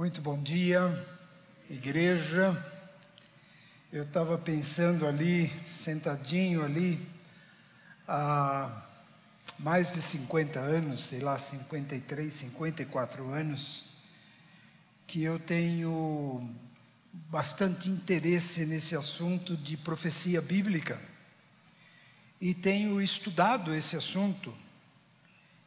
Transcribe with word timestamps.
Muito 0.00 0.22
bom 0.22 0.42
dia, 0.42 0.80
igreja. 1.68 2.56
Eu 3.92 4.04
estava 4.04 4.38
pensando 4.38 5.06
ali, 5.06 5.46
sentadinho 5.46 6.64
ali, 6.64 6.98
há 8.08 8.82
mais 9.58 9.92
de 9.92 10.00
50 10.00 10.58
anos, 10.58 11.04
sei 11.04 11.20
lá, 11.20 11.36
53, 11.38 12.32
54 12.32 13.30
anos, 13.30 13.84
que 15.06 15.22
eu 15.22 15.38
tenho 15.38 16.48
bastante 17.12 17.90
interesse 17.90 18.64
nesse 18.64 18.96
assunto 18.96 19.54
de 19.54 19.76
profecia 19.76 20.40
bíblica 20.40 20.98
e 22.40 22.54
tenho 22.54 23.02
estudado 23.02 23.74
esse 23.74 23.96
assunto 23.96 24.50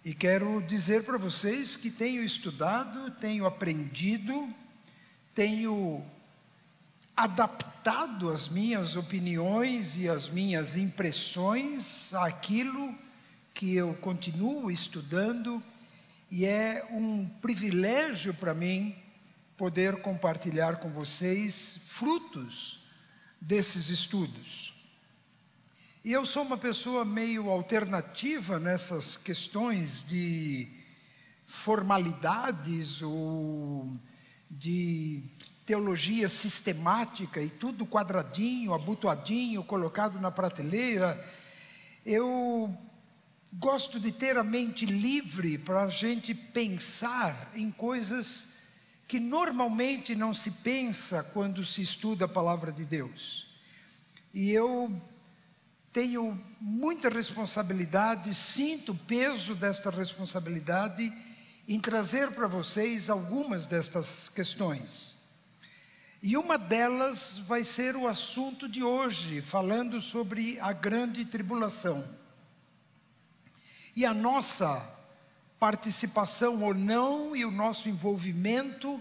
e 0.05 0.13
quero 0.13 0.61
dizer 0.61 1.03
para 1.03 1.17
vocês 1.17 1.77
que 1.77 1.89
tenho 1.89 2.25
estudado, 2.25 3.09
tenho 3.11 3.45
aprendido, 3.45 4.53
tenho 5.33 6.03
adaptado 7.15 8.29
as 8.29 8.49
minhas 8.49 8.97
opiniões 8.97 9.97
e 9.97 10.09
as 10.09 10.29
minhas 10.29 10.75
impressões 10.75 12.13
àquilo 12.13 12.93
que 13.53 13.75
eu 13.75 13.93
continuo 14.01 14.69
estudando, 14.69 15.63
e 16.29 16.45
é 16.45 16.85
um 16.91 17.25
privilégio 17.41 18.33
para 18.33 18.53
mim 18.53 18.93
poder 19.55 20.01
compartilhar 20.01 20.77
com 20.77 20.89
vocês 20.91 21.77
frutos 21.87 22.81
desses 23.39 23.87
estudos. 23.87 24.72
E 26.05 26.11
eu 26.11 26.25
sou 26.25 26.43
uma 26.43 26.57
pessoa 26.57 27.05
meio 27.05 27.49
alternativa 27.49 28.59
nessas 28.59 29.15
questões 29.15 30.03
de 30.05 30.67
formalidades 31.47 33.01
ou 33.01 33.89
de 34.51 35.23
teologia 35.65 36.27
sistemática 36.27 37.41
e 37.41 37.49
tudo 37.49 37.87
quadradinho, 37.87 38.73
abotoadinho, 38.73 39.63
colocado 39.63 40.19
na 40.19 40.29
prateleira. 40.29 41.17
Eu 42.05 42.77
gosto 43.53 43.97
de 43.97 44.11
ter 44.11 44.37
a 44.37 44.43
mente 44.43 44.85
livre 44.85 45.57
para 45.57 45.83
a 45.83 45.89
gente 45.89 46.35
pensar 46.35 47.53
em 47.55 47.71
coisas 47.71 48.49
que 49.07 49.21
normalmente 49.21 50.17
não 50.17 50.33
se 50.33 50.51
pensa 50.51 51.23
quando 51.23 51.63
se 51.63 51.81
estuda 51.81 52.25
a 52.25 52.27
palavra 52.27 52.73
de 52.73 52.83
Deus. 52.83 53.47
E 54.33 54.49
eu 54.51 55.01
tenho 55.93 56.43
muita 56.59 57.07
responsabilidade, 57.07 58.33
sinto 58.33 58.93
o 58.93 58.97
peso 58.97 59.53
desta 59.53 59.91
responsabilidade 59.91 61.13
em 61.67 61.79
trazer 61.79 62.31
para 62.31 62.47
vocês 62.47 63.11
algumas 63.11 63.67
destas 63.67 64.27
questões. 64.27 65.17
E 66.21 66.35
uma 66.35 66.57
delas 66.57 67.37
vai 67.37 67.63
ser 67.63 67.95
o 67.95 68.07
assunto 68.07 68.67
de 68.67 68.83
hoje, 68.83 69.39
falando 69.39 70.01
sobre 70.01 70.59
a 70.61 70.73
grande 70.73 71.25
tribulação. 71.25 72.03
E 73.95 74.03
a 74.03 74.13
nossa 74.13 74.83
participação 75.59 76.63
ou 76.63 76.73
não, 76.73 77.35
e 77.35 77.45
o 77.45 77.51
nosso 77.51 77.87
envolvimento 77.87 78.99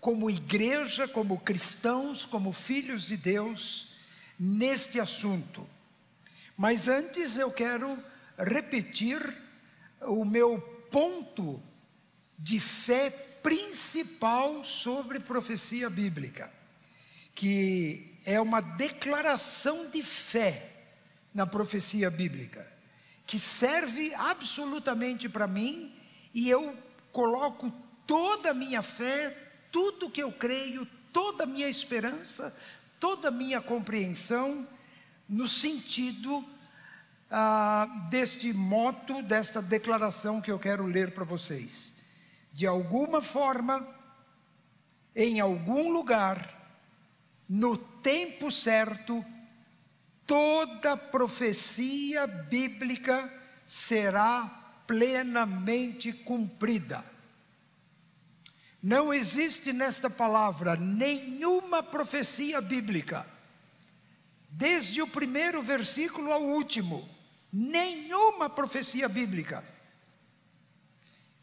como 0.00 0.28
igreja, 0.28 1.08
como 1.08 1.40
cristãos, 1.40 2.26
como 2.26 2.52
filhos 2.52 3.06
de 3.06 3.16
Deus, 3.16 3.88
neste 4.38 5.00
assunto. 5.00 5.66
Mas 6.56 6.88
antes 6.88 7.36
eu 7.36 7.50
quero 7.50 8.02
repetir 8.38 9.20
o 10.00 10.24
meu 10.24 10.58
ponto 10.90 11.62
de 12.38 12.58
fé 12.58 13.10
principal 13.42 14.64
sobre 14.64 15.20
profecia 15.20 15.90
bíblica, 15.90 16.50
que 17.34 18.18
é 18.24 18.40
uma 18.40 18.60
declaração 18.60 19.90
de 19.90 20.02
fé 20.02 20.72
na 21.34 21.46
profecia 21.46 22.10
bíblica, 22.10 22.66
que 23.26 23.38
serve 23.38 24.14
absolutamente 24.14 25.28
para 25.28 25.46
mim 25.46 25.94
e 26.32 26.48
eu 26.48 26.74
coloco 27.12 27.70
toda 28.06 28.50
a 28.50 28.54
minha 28.54 28.80
fé, 28.80 29.30
tudo 29.70 30.10
que 30.10 30.22
eu 30.22 30.32
creio, 30.32 30.86
toda 31.12 31.44
a 31.44 31.46
minha 31.46 31.68
esperança, 31.68 32.54
toda 32.98 33.28
a 33.28 33.30
minha 33.30 33.60
compreensão 33.60 34.66
no 35.28 35.48
sentido 35.48 36.44
ah, 37.30 37.86
deste 38.10 38.52
moto, 38.52 39.22
desta 39.22 39.60
declaração 39.60 40.40
que 40.40 40.50
eu 40.50 40.58
quero 40.58 40.86
ler 40.86 41.12
para 41.12 41.24
vocês. 41.24 41.94
De 42.52 42.66
alguma 42.66 43.20
forma, 43.20 43.86
em 45.14 45.40
algum 45.40 45.90
lugar, 45.92 46.54
no 47.48 47.76
tempo 47.76 48.50
certo, 48.50 49.24
toda 50.26 50.96
profecia 50.96 52.26
bíblica 52.26 53.32
será 53.66 54.82
plenamente 54.86 56.12
cumprida. 56.12 57.04
Não 58.82 59.12
existe 59.12 59.72
nesta 59.72 60.08
palavra 60.08 60.76
nenhuma 60.76 61.82
profecia 61.82 62.60
bíblica 62.60 63.35
desde 64.56 65.02
o 65.02 65.06
primeiro 65.06 65.62
versículo 65.62 66.32
ao 66.32 66.42
último, 66.42 67.06
nenhuma 67.52 68.48
profecia 68.48 69.06
bíblica 69.06 69.62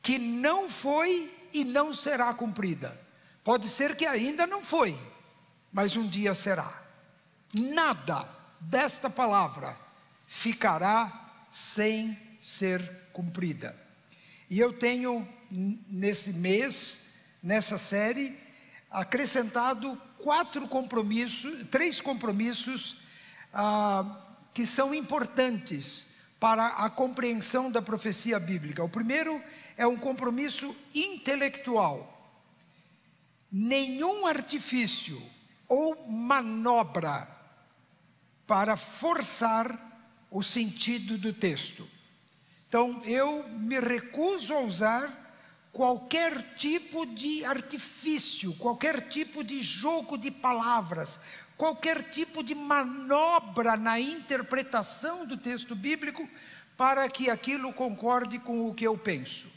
que 0.01 0.17
não 0.17 0.67
foi 0.67 1.31
e 1.53 1.63
não 1.63 1.93
será 1.93 2.33
cumprida. 2.33 2.99
Pode 3.43 3.67
ser 3.67 3.95
que 3.95 4.07
ainda 4.07 4.47
não 4.47 4.63
foi, 4.63 4.97
mas 5.71 5.95
um 5.95 6.07
dia 6.07 6.33
será. 6.33 6.83
Nada 7.53 8.27
desta 8.59 9.11
palavra 9.11 9.77
ficará 10.25 11.45
sem 11.51 12.17
ser 12.41 12.81
cumprida. 13.13 13.79
E 14.49 14.59
eu 14.59 14.73
tenho 14.73 15.27
nesse 15.51 16.33
mês, 16.33 16.97
nessa 17.43 17.77
série, 17.77 18.35
acrescentado 18.89 19.95
quatro 20.17 20.67
compromissos, 20.67 21.67
três 21.69 22.01
compromissos 22.01 23.02
ah, 23.53 24.03
que 24.53 24.65
são 24.65 24.93
importantes 24.93 26.07
para 26.39 26.67
a 26.67 26.89
compreensão 26.89 27.71
da 27.71 27.81
profecia 27.81 28.39
bíblica. 28.39 28.83
O 28.83 28.89
primeiro 28.89 29.41
é 29.77 29.87
um 29.87 29.97
compromisso 29.97 30.75
intelectual. 30.93 32.09
Nenhum 33.51 34.25
artifício 34.25 35.21
ou 35.69 36.09
manobra 36.09 37.27
para 38.45 38.75
forçar 38.75 39.91
o 40.29 40.41
sentido 40.41 41.17
do 41.17 41.31
texto. 41.31 41.87
Então, 42.67 43.01
eu 43.05 43.47
me 43.49 43.79
recuso 43.79 44.53
a 44.53 44.59
usar 44.61 45.23
qualquer 45.71 46.55
tipo 46.55 47.05
de 47.05 47.45
artifício, 47.45 48.53
qualquer 48.55 49.07
tipo 49.09 49.43
de 49.43 49.61
jogo 49.61 50.17
de 50.17 50.29
palavras, 50.29 51.19
qualquer 51.63 52.03
tipo 52.03 52.43
de 52.43 52.53
manobra 52.53 53.77
na 53.77 53.97
interpretação 53.97 55.25
do 55.25 55.37
texto 55.37 55.73
bíblico 55.73 56.27
para 56.75 57.07
que 57.07 57.29
aquilo 57.29 57.71
concorde 57.71 58.37
com 58.37 58.67
o 58.67 58.73
que 58.73 58.85
eu 58.85 58.97
penso. 58.97 59.47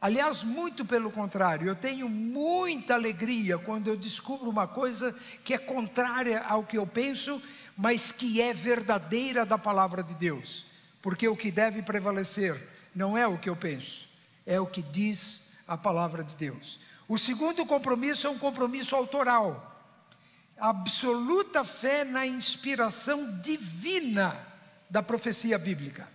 Aliás, 0.00 0.42
muito 0.42 0.82
pelo 0.82 1.10
contrário, 1.10 1.68
eu 1.68 1.76
tenho 1.76 2.08
muita 2.08 2.94
alegria 2.94 3.58
quando 3.58 3.88
eu 3.88 3.98
descubro 3.98 4.48
uma 4.48 4.66
coisa 4.66 5.14
que 5.44 5.52
é 5.52 5.58
contrária 5.58 6.42
ao 6.48 6.64
que 6.64 6.78
eu 6.78 6.86
penso, 6.86 7.38
mas 7.76 8.10
que 8.10 8.40
é 8.40 8.54
verdadeira 8.54 9.44
da 9.44 9.58
palavra 9.58 10.02
de 10.02 10.14
Deus. 10.14 10.64
Porque 11.02 11.28
o 11.28 11.36
que 11.36 11.50
deve 11.50 11.82
prevalecer 11.82 12.56
não 12.94 13.14
é 13.14 13.26
o 13.26 13.36
que 13.36 13.50
eu 13.50 13.56
penso, 13.56 14.08
é 14.46 14.58
o 14.58 14.66
que 14.66 14.80
diz 14.80 15.42
a 15.68 15.76
palavra 15.76 16.24
de 16.24 16.34
Deus. 16.34 16.80
O 17.06 17.18
segundo 17.18 17.66
compromisso 17.66 18.26
é 18.26 18.30
um 18.30 18.38
compromisso 18.38 18.96
autoral 18.96 19.69
absoluta 20.60 21.64
fé 21.64 22.04
na 22.04 22.26
inspiração 22.26 23.40
divina 23.40 24.36
da 24.88 25.02
profecia 25.02 25.58
bíblica. 25.58 26.08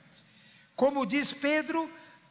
Como 0.75 1.05
diz 1.05 1.33
Pedro, 1.33 1.89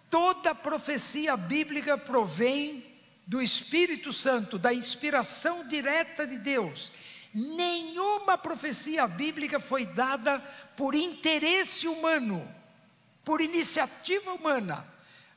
toda 0.08 0.54
profecia 0.54 1.36
bíblica 1.36 1.98
provém 1.98 2.84
do 3.26 3.40
Espírito 3.40 4.12
Santo, 4.12 4.58
da 4.58 4.72
inspiração 4.72 5.66
direta 5.66 6.26
de 6.26 6.38
Deus. 6.38 6.92
Nenhuma 7.32 8.38
profecia 8.38 9.08
bíblica 9.08 9.58
foi 9.58 9.86
dada 9.86 10.38
por 10.76 10.94
interesse 10.94 11.88
humano, 11.88 12.46
por 13.24 13.40
iniciativa 13.40 14.34
humana, 14.34 14.86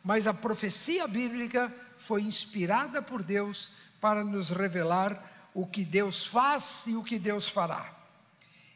mas 0.03 0.27
a 0.27 0.33
profecia 0.33 1.07
bíblica 1.07 1.73
foi 1.97 2.21
inspirada 2.21 3.01
por 3.01 3.23
Deus 3.23 3.71
para 3.99 4.23
nos 4.23 4.51
revelar 4.51 5.36
o 5.57 5.65
que 5.65 5.83
Deus 5.83 6.23
faz 6.23 6.83
e 6.85 6.95
o 6.95 7.03
que 7.03 7.17
Deus 7.17 7.49
fará. 7.49 7.91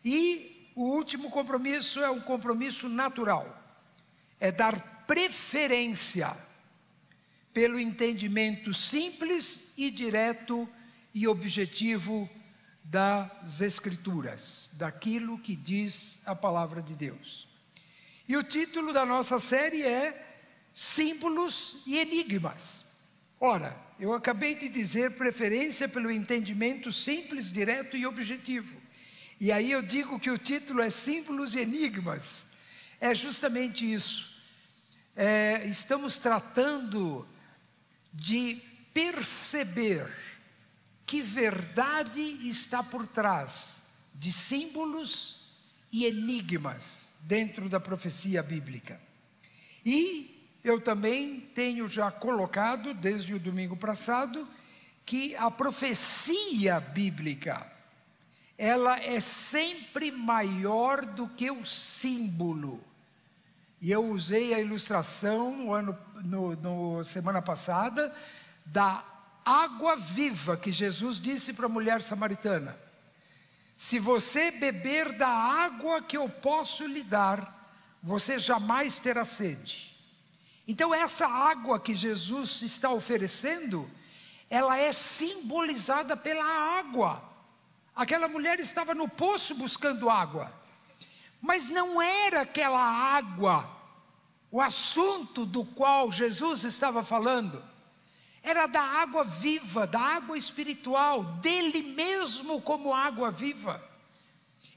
E 0.04 0.72
o 0.75 0.81
último 0.95 1.30
compromisso 1.30 2.00
é 2.00 2.10
um 2.10 2.19
compromisso 2.19 2.89
natural, 2.89 3.45
é 4.39 4.51
dar 4.51 5.06
preferência 5.06 6.36
pelo 7.54 7.80
entendimento 7.80 8.74
simples 8.74 9.60
e 9.78 9.92
direto 9.92 10.68
e 11.13 11.28
objetivo 11.28 12.28
das 12.83 13.62
Escrituras, 13.62 14.72
daquilo 14.74 15.38
que 15.38 15.56
diz 15.56 16.18
a 16.25 16.33
palavra 16.33 16.81
de 16.81 16.95
Deus. 16.95 17.48
E 18.28 18.36
o 18.36 18.44
título 18.44 18.92
da 18.92 19.06
nossa 19.06 19.38
série 19.38 19.83
é 19.83 20.36
Símbolos 20.74 21.83
e 21.86 22.00
Enigmas. 22.00 22.81
Ora, 23.44 23.76
eu 24.00 24.14
acabei 24.14 24.54
de 24.54 24.70
dizer 24.70 25.18
preferência 25.18 25.90
pelo 25.90 26.12
entendimento 26.12 26.92
simples, 26.92 27.52
direto 27.52 27.98
e 27.98 28.06
objetivo. 28.06 28.80
E 29.40 29.52
aí 29.52 29.72
eu 29.72 29.82
digo 29.82 30.20
que 30.20 30.30
o 30.30 30.38
título 30.38 30.80
é 30.80 30.92
Símbolos 30.92 31.56
e 31.56 31.62
Enigmas. 31.62 32.46
É 33.00 33.16
justamente 33.16 33.92
isso. 33.92 34.40
É, 35.16 35.66
estamos 35.66 36.20
tratando 36.20 37.28
de 38.14 38.62
perceber 38.94 40.08
que 41.04 41.20
verdade 41.20 42.22
está 42.48 42.84
por 42.84 43.08
trás 43.08 43.78
de 44.14 44.32
símbolos 44.32 45.48
e 45.92 46.06
enigmas 46.06 47.10
dentro 47.22 47.68
da 47.68 47.80
profecia 47.80 48.44
bíblica. 48.44 49.02
E 49.84 50.41
eu 50.63 50.80
também 50.80 51.40
tenho 51.56 51.88
já 51.88 52.12
colocado, 52.12 52.94
desde 52.94 53.34
o 53.34 53.40
domingo 53.40 53.75
passado, 53.75 54.48
que 55.06 55.36
a 55.36 55.50
profecia 55.50 56.80
bíblica, 56.80 57.69
ela 58.58 59.00
é 59.00 59.19
sempre 59.19 60.12
maior 60.12 61.06
do 61.06 61.28
que 61.28 61.50
o 61.50 61.66
símbolo. 61.66 62.84
E 63.81 63.92
eu 63.92 64.06
usei 64.06 64.54
a 64.54 64.60
ilustração 64.60 65.58
no 65.58 65.74
ano, 65.74 65.98
no, 66.24 66.56
no 66.56 67.04
semana 67.04 67.42
passada 67.42 68.14
da 68.64 69.04
água 69.44 69.96
viva 69.96 70.56
que 70.56 70.72
Jesus 70.72 71.19
disse 71.19 71.54
para 71.54 71.66
a 71.66 71.69
mulher 71.69 72.02
samaritana. 72.02 72.78
Se 73.75 73.98
você 73.98 74.52
beber 74.52 75.14
da 75.14 75.28
água 75.28 76.04
que 76.04 76.16
eu 76.16 76.30
posso 76.30 76.86
lhe 76.86 77.02
dar, 77.02 77.60
você 78.04 78.38
jamais 78.38 79.00
terá 79.00 79.25
sede. 79.25 79.91
Então, 80.71 80.94
essa 80.94 81.27
água 81.27 81.81
que 81.81 81.94
Jesus 81.94 82.62
está 82.62 82.89
oferecendo, 82.91 83.91
ela 84.50 84.77
é 84.77 84.94
simbolizada 84.94 86.15
pela 86.15 86.45
água. 86.79 87.21
Aquela 87.94 88.29
mulher 88.29 88.57
estava 88.57 88.95
no 88.95 89.06
poço 89.06 89.53
buscando 89.53 90.09
água. 90.09 90.50
Mas 91.41 91.68
não 91.68 92.01
era 92.01 92.44
aquela 92.44 92.79
água 92.81 93.69
o 94.50 94.62
assunto 94.62 95.45
do 95.45 95.65
qual 95.65 96.09
Jesus 96.09 96.63
estava 96.63 97.03
falando. 97.03 97.62
Era 98.41 98.65
da 98.65 98.81
água 98.81 99.25
viva, 99.25 99.85
da 99.85 100.00
água 100.00 100.38
espiritual, 100.38 101.21
dele 101.41 101.81
mesmo 101.81 102.62
como 102.62 102.94
água 102.94 103.29
viva. 103.29 103.83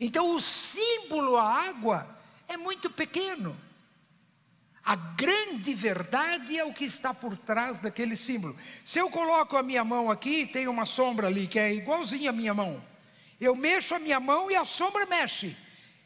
Então 0.00 0.34
o 0.34 0.40
símbolo 0.40 1.36
a 1.36 1.68
água 1.68 2.04
é 2.48 2.56
muito 2.56 2.90
pequeno. 2.90 3.56
A 4.84 4.96
grande 4.96 5.72
verdade 5.72 6.58
é 6.58 6.64
o 6.64 6.74
que 6.74 6.84
está 6.84 7.14
por 7.14 7.38
trás 7.38 7.80
daquele 7.80 8.16
símbolo. 8.16 8.54
Se 8.84 8.98
eu 8.98 9.08
coloco 9.08 9.56
a 9.56 9.62
minha 9.62 9.82
mão 9.82 10.10
aqui, 10.10 10.46
tem 10.46 10.68
uma 10.68 10.84
sombra 10.84 11.26
ali 11.26 11.46
que 11.46 11.58
é 11.58 11.72
igualzinha 11.72 12.28
à 12.28 12.32
minha 12.32 12.52
mão. 12.52 12.84
Eu 13.40 13.56
mexo 13.56 13.94
a 13.94 13.98
minha 13.98 14.20
mão 14.20 14.50
e 14.50 14.54
a 14.54 14.64
sombra 14.66 15.06
mexe. 15.06 15.56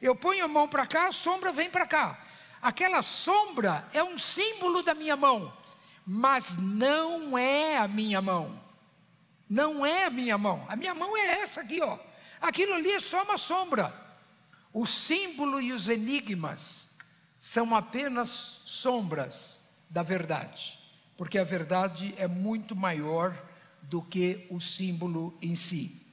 Eu 0.01 0.15
ponho 0.15 0.45
a 0.45 0.49
mão 0.49 0.69
para 0.69 0.87
cá, 0.87 1.09
a 1.09 1.13
sombra 1.13 1.51
vem 1.51 1.69
para 1.69 1.87
cá. 1.87 2.25
Aquela 2.63 3.03
sombra 3.03 3.85
é 3.93 4.03
um 4.03 4.17
símbolo 4.17 4.83
da 4.83 4.95
minha 4.95 5.17
mão, 5.17 5.53
mas 6.07 6.57
não 6.57 7.37
é 7.37 7.79
a 7.79 7.89
minha 7.89 8.23
mão. 8.23 8.63
Não 9.51 9.85
é 9.85 10.05
a 10.05 10.11
minha 10.11 10.39
mão. 10.39 10.65
A 10.69 10.77
minha 10.77 10.95
mão 10.95 11.17
é 11.17 11.41
essa 11.41 11.63
aqui, 11.63 11.81
ó. 11.81 11.99
Aquilo 12.41 12.75
ali 12.75 12.93
é 12.93 13.01
só 13.01 13.25
uma 13.25 13.39
sombra. 13.39 13.93
O 14.73 14.87
símbolo 14.87 15.61
e 15.61 15.73
os 15.73 15.89
enigmas 15.89 16.89
são 17.41 17.75
apenas 17.75 18.58
sombras 18.69 19.63
da 19.89 20.03
verdade, 20.03 20.79
porque 21.17 21.39
a 21.39 21.45
verdade 21.45 22.15
é 22.19 22.29
muito 22.29 22.77
maior 22.77 23.35
do 23.81 24.03
que 24.03 24.47
o 24.51 24.61
símbolo 24.61 25.35
em 25.41 25.55
si. 25.55 26.07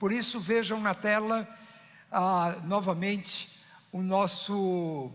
Por 0.00 0.10
isso, 0.10 0.40
vejam 0.40 0.80
na 0.80 0.96
tela 0.96 1.48
ah, 2.10 2.60
novamente 2.64 3.48
o 3.92 4.02
nosso 4.02 5.12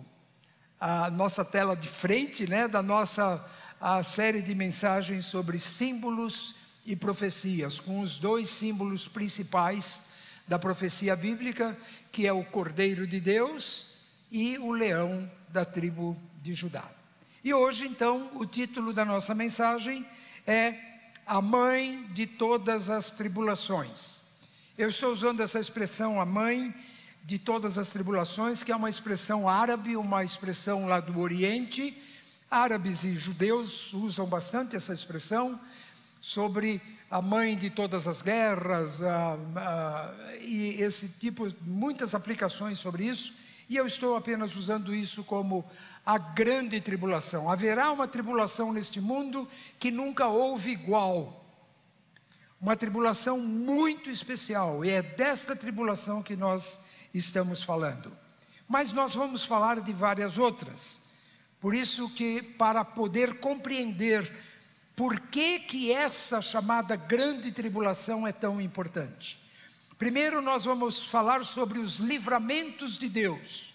a 0.80 1.10
nossa 1.10 1.44
tela 1.44 1.76
de 1.76 1.88
frente, 1.90 2.48
né, 2.50 2.70
da 2.70 2.82
nossa 2.82 3.46
a 3.82 4.02
série 4.02 4.42
de 4.42 4.56
mensagens 4.56 5.26
sobre 5.26 5.60
símbolos 5.60 6.56
e 6.86 6.96
profecias, 6.96 7.82
com 7.82 8.00
os 8.00 8.18
dois 8.18 8.48
símbolos 8.48 9.10
principais 9.10 10.00
da 10.48 10.58
profecia 10.58 11.18
bíblica, 11.18 11.78
que 12.14 12.26
é 12.26 12.32
o 12.32 12.46
Cordeiro 12.46 13.06
de 13.06 13.20
Deus 13.20 13.90
e 14.32 14.58
o 14.60 14.72
leão 14.72 15.30
da 15.50 15.66
tribo 15.66 16.16
de 16.38 16.54
Judá. 16.54 16.90
E 17.44 17.54
hoje, 17.54 17.88
então, 17.88 18.32
o 18.36 18.46
título 18.46 18.94
da 18.94 19.06
nossa 19.06 19.34
mensagem 19.34 20.06
é 20.46 20.76
A 21.26 21.42
Mãe 21.42 22.04
de 22.14 22.26
Todas 22.26 22.90
as 22.90 23.12
Tribulações. 23.12 24.18
Eu 24.78 24.90
estou 24.90 25.12
usando 25.12 25.42
essa 25.42 25.60
expressão, 25.60 26.22
a 26.22 26.26
mãe 26.26 26.74
de 27.24 27.38
todas 27.38 27.78
as 27.78 27.88
tribulações, 27.88 28.64
que 28.64 28.72
é 28.72 28.76
uma 28.76 28.90
expressão 28.90 29.50
árabe, 29.50 29.98
uma 29.98 30.24
expressão 30.24 30.86
lá 30.86 31.00
do 31.00 31.20
Oriente. 31.20 31.98
Árabes 32.50 33.04
e 33.04 33.14
judeus 33.14 33.92
usam 33.94 34.26
bastante 34.26 34.76
essa 34.76 34.94
expressão 34.94 35.60
sobre 36.22 36.82
a 37.10 37.22
mãe 37.22 37.58
de 37.58 37.70
todas 37.70 38.08
as 38.08 38.22
guerras, 38.22 39.00
e 40.42 40.76
esse 40.80 41.10
tipo, 41.10 41.54
muitas 41.62 42.14
aplicações 42.14 42.78
sobre 42.78 43.06
isso, 43.06 43.34
e 43.70 43.76
eu 43.76 43.86
estou 43.86 44.16
apenas 44.16 44.56
usando 44.56 44.96
isso 44.96 45.24
como 45.24 45.66
a 46.06 46.18
grande 46.18 46.80
tribulação. 46.80 47.50
Haverá 47.50 47.92
uma 47.92 48.08
tribulação 48.08 48.72
neste 48.72 49.02
mundo 49.02 49.48
que 49.80 49.92
nunca 49.92 50.28
houve 50.28 50.72
igual. 50.72 51.46
Uma 52.60 52.76
tribulação 52.76 53.40
muito 53.40 54.10
especial, 54.10 54.84
e 54.84 54.90
é 54.90 55.02
desta 55.02 55.56
tribulação 55.56 56.24
que 56.24 56.36
nós 56.36 56.80
estamos 57.14 57.62
falando. 57.62 58.12
Mas 58.68 58.92
nós 58.92 59.14
vamos 59.14 59.44
falar 59.44 59.82
de 59.82 59.94
várias 59.94 60.38
outras. 60.38 61.00
Por 61.60 61.76
isso 61.76 62.10
que 62.10 62.42
para 62.42 62.84
poder 62.86 63.40
compreender 63.40 64.32
por 64.96 65.20
que 65.20 65.60
que 65.60 65.92
essa 65.92 66.42
chamada 66.42 66.96
grande 66.96 67.52
tribulação 67.52 68.28
é 68.28 68.32
tão 68.32 68.60
importante. 68.60 69.47
Primeiro 69.98 70.42
nós 70.42 70.64
vamos 70.64 71.06
falar 71.06 71.44
sobre 71.44 71.80
os 71.80 71.98
livramentos 71.98 72.98
de 72.98 73.10
Deus. 73.10 73.74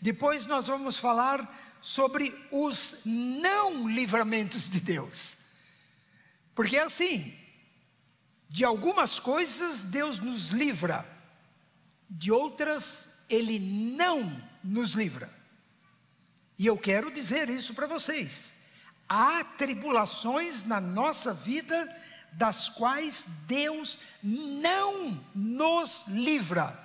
Depois 0.00 0.44
nós 0.44 0.66
vamos 0.66 0.96
falar 0.96 1.40
sobre 1.80 2.34
os 2.50 2.96
não 3.04 3.88
livramentos 3.88 4.68
de 4.68 4.80
Deus. 4.80 5.36
Porque 6.54 6.76
é 6.76 6.82
assim, 6.82 7.36
de 8.48 8.64
algumas 8.64 9.18
coisas 9.18 9.84
Deus 9.84 10.18
nos 10.18 10.48
livra, 10.48 11.06
de 12.08 12.30
outras 12.30 13.08
ele 13.28 13.58
não 13.58 14.30
nos 14.62 14.92
livra. 14.92 15.32
E 16.58 16.66
eu 16.66 16.76
quero 16.76 17.10
dizer 17.10 17.48
isso 17.48 17.74
para 17.74 17.86
vocês. 17.86 18.52
Há 19.08 19.42
tribulações 19.44 20.64
na 20.64 20.80
nossa 20.80 21.34
vida 21.34 21.74
das 22.36 22.68
quais 22.68 23.24
Deus 23.46 23.98
não 24.22 25.20
nos 25.34 26.04
livra. 26.08 26.82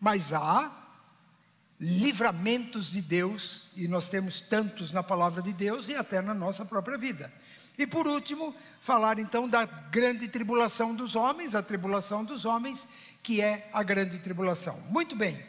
Mas 0.00 0.32
há 0.32 0.70
livramentos 1.80 2.90
de 2.90 3.00
Deus, 3.00 3.68
e 3.76 3.86
nós 3.86 4.08
temos 4.08 4.40
tantos 4.40 4.92
na 4.92 5.02
palavra 5.02 5.40
de 5.40 5.52
Deus 5.52 5.88
e 5.88 5.94
até 5.94 6.20
na 6.20 6.34
nossa 6.34 6.64
própria 6.64 6.98
vida. 6.98 7.32
E 7.76 7.86
por 7.86 8.08
último, 8.08 8.54
falar 8.80 9.20
então 9.20 9.48
da 9.48 9.64
grande 9.64 10.26
tribulação 10.26 10.94
dos 10.94 11.14
homens, 11.14 11.54
a 11.54 11.62
tribulação 11.62 12.24
dos 12.24 12.44
homens, 12.44 12.88
que 13.22 13.40
é 13.40 13.70
a 13.72 13.84
grande 13.84 14.18
tribulação. 14.18 14.76
Muito 14.88 15.14
bem, 15.14 15.40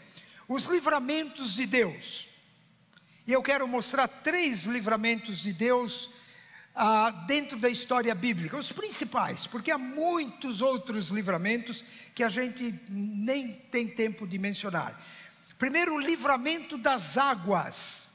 os 0.48 0.66
livramentos 0.66 1.56
de 1.56 1.66
Deus. 1.66 2.28
E 3.26 3.34
eu 3.34 3.42
quero 3.42 3.68
mostrar 3.68 4.08
três 4.08 4.66
livramentos 4.66 5.40
de 5.40 5.54
Deus 5.54 6.12
ah, 6.82 7.12
dentro 7.28 7.58
da 7.58 7.70
história 7.70 8.16
bíblica, 8.16 8.56
os 8.56 8.72
principais, 8.72 9.46
porque 9.46 9.70
há 9.70 9.78
muitos 9.78 10.62
outros 10.62 11.10
livramentos 11.10 11.84
que 12.16 12.24
a 12.24 12.30
gente 12.30 12.74
nem 12.88 13.52
tem 13.52 13.86
tempo 13.86 14.26
de 14.26 14.40
mencionar. 14.40 14.98
Primeiro, 15.58 15.96
o 15.96 16.00
livramento 16.00 16.78
das 16.78 17.18
águas, 17.18 18.08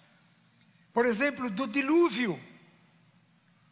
por 0.95 1.05
exemplo, 1.05 1.51
do 1.51 1.67
dilúvio, 1.67 2.41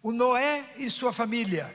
o 0.02 0.12
Noé 0.12 0.62
e 0.76 0.90
sua 0.90 1.10
família. 1.10 1.74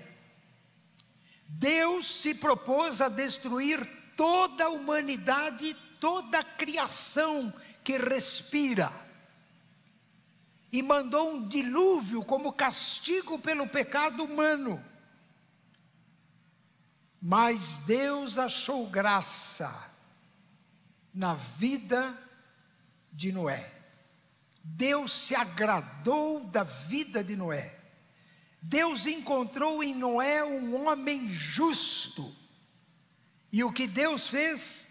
Deus 1.47 2.21
se 2.21 2.35
propôs 2.35 3.01
a 3.01 3.09
destruir 3.09 3.83
toda 4.15 4.65
a 4.65 4.69
humanidade, 4.69 5.75
toda 5.99 6.37
a 6.37 6.43
criação 6.43 7.51
que 7.83 7.97
respira. 7.97 8.91
E 10.77 10.83
mandou 10.83 11.33
um 11.33 11.47
dilúvio 11.47 12.23
como 12.23 12.53
castigo 12.53 13.39
pelo 13.39 13.65
pecado 13.65 14.23
humano. 14.23 14.79
Mas 17.19 17.79
Deus 17.79 18.37
achou 18.37 18.85
graça 18.87 19.91
na 21.11 21.33
vida 21.33 22.15
de 23.11 23.31
Noé. 23.31 23.73
Deus 24.63 25.11
se 25.13 25.33
agradou 25.33 26.43
da 26.51 26.61
vida 26.61 27.23
de 27.23 27.35
Noé. 27.35 27.75
Deus 28.61 29.07
encontrou 29.07 29.83
em 29.83 29.95
Noé 29.95 30.43
um 30.43 30.85
homem 30.85 31.27
justo. 31.27 32.35
E 33.51 33.63
o 33.63 33.73
que 33.73 33.87
Deus 33.87 34.27
fez? 34.27 34.89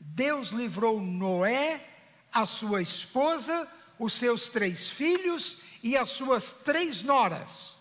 Deus 0.00 0.48
livrou 0.48 0.98
Noé, 0.98 1.78
a 2.32 2.46
sua 2.46 2.80
esposa, 2.80 3.70
os 3.98 4.12
seus 4.12 4.48
três 4.48 4.88
filhos 4.88 5.58
e 5.82 5.96
as 5.96 6.10
suas 6.10 6.52
três 6.52 7.02
noras. 7.02 7.74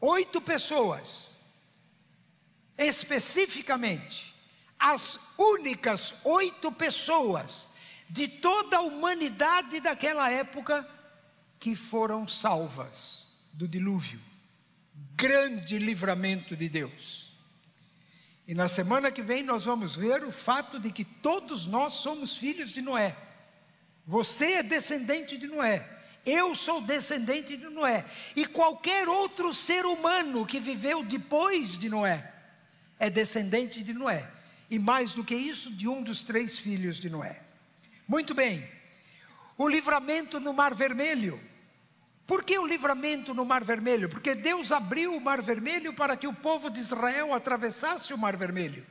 Oito 0.00 0.40
pessoas, 0.40 1.36
especificamente, 2.78 4.34
as 4.78 5.18
únicas 5.38 6.14
oito 6.24 6.70
pessoas 6.72 7.68
de 8.08 8.28
toda 8.28 8.76
a 8.76 8.82
humanidade 8.82 9.80
daquela 9.80 10.30
época 10.30 10.86
que 11.58 11.74
foram 11.74 12.28
salvas 12.28 13.28
do 13.52 13.66
dilúvio. 13.66 14.20
Grande 15.16 15.78
livramento 15.78 16.54
de 16.54 16.68
Deus. 16.68 17.26
E 18.46 18.54
na 18.54 18.68
semana 18.68 19.10
que 19.10 19.22
vem 19.22 19.42
nós 19.42 19.64
vamos 19.64 19.96
ver 19.96 20.22
o 20.22 20.30
fato 20.30 20.78
de 20.78 20.92
que 20.92 21.04
todos 21.04 21.66
nós 21.66 21.94
somos 21.94 22.36
filhos 22.36 22.70
de 22.70 22.80
Noé. 22.80 23.25
Você 24.06 24.52
é 24.52 24.62
descendente 24.62 25.36
de 25.36 25.48
Noé. 25.48 25.84
Eu 26.24 26.54
sou 26.54 26.80
descendente 26.80 27.56
de 27.56 27.66
Noé. 27.66 28.04
E 28.36 28.46
qualquer 28.46 29.08
outro 29.08 29.52
ser 29.52 29.84
humano 29.84 30.46
que 30.46 30.60
viveu 30.60 31.02
depois 31.02 31.76
de 31.76 31.88
Noé 31.88 32.32
é 32.98 33.10
descendente 33.10 33.82
de 33.82 33.92
Noé. 33.92 34.28
E 34.70 34.78
mais 34.78 35.12
do 35.12 35.24
que 35.24 35.34
isso, 35.34 35.70
de 35.70 35.88
um 35.88 36.02
dos 36.02 36.22
três 36.22 36.58
filhos 36.58 36.98
de 36.98 37.10
Noé. 37.10 37.40
Muito 38.06 38.34
bem. 38.34 38.68
O 39.58 39.68
livramento 39.68 40.38
no 40.38 40.52
Mar 40.52 40.74
Vermelho. 40.74 41.40
Por 42.26 42.42
que 42.42 42.58
o 42.58 42.66
livramento 42.66 43.32
no 43.32 43.44
Mar 43.44 43.62
Vermelho? 43.64 44.08
Porque 44.08 44.34
Deus 44.34 44.72
abriu 44.72 45.16
o 45.16 45.20
Mar 45.20 45.40
Vermelho 45.40 45.92
para 45.92 46.16
que 46.16 46.26
o 46.26 46.32
povo 46.32 46.70
de 46.70 46.80
Israel 46.80 47.32
atravessasse 47.32 48.12
o 48.12 48.18
Mar 48.18 48.36
Vermelho. 48.36 48.84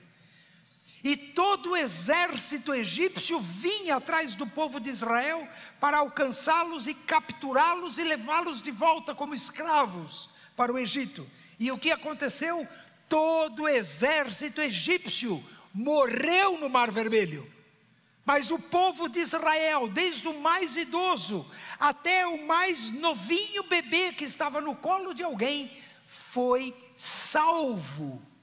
E 1.06 1.16
todo 1.16 1.70
o 1.70 1.78
exército 1.78 2.74
egípcio 2.74 3.40
vinha 3.40 3.98
atrás 3.98 4.34
do 4.34 4.48
povo 4.48 4.80
de 4.80 4.90
Israel 4.90 5.48
para 5.80 6.00
alcançá-los 6.00 6.88
e 6.88 6.96
capturá-los 6.96 8.00
e 8.00 8.04
levá-los 8.04 8.60
de 8.60 8.72
volta 8.72 9.14
como 9.14 9.36
escravos 9.36 10.32
para 10.56 10.74
o 10.74 10.80
Egito. 10.80 11.30
E 11.60 11.72
o 11.72 11.78
que 11.78 11.92
aconteceu? 11.92 12.68
Todo 13.08 13.64
o 13.64 13.70
exército 13.70 14.60
egípcio 14.60 15.46
morreu 15.72 16.58
no 16.58 16.72
Mar 16.72 16.90
Vermelho. 16.90 17.48
Mas 18.26 18.50
o 18.50 18.58
povo 18.58 19.08
de 19.08 19.20
Israel, 19.20 19.88
desde 19.88 20.28
o 20.28 20.42
mais 20.42 20.76
idoso 20.76 21.48
até 21.80 22.26
o 22.26 22.48
mais 22.48 22.90
novinho 22.90 23.62
bebê 23.70 24.12
que 24.12 24.24
estava 24.24 24.60
no 24.60 24.76
colo 24.76 25.14
de 25.14 25.22
alguém, 25.22 25.70
foi 26.08 26.76
salvo 26.98 28.35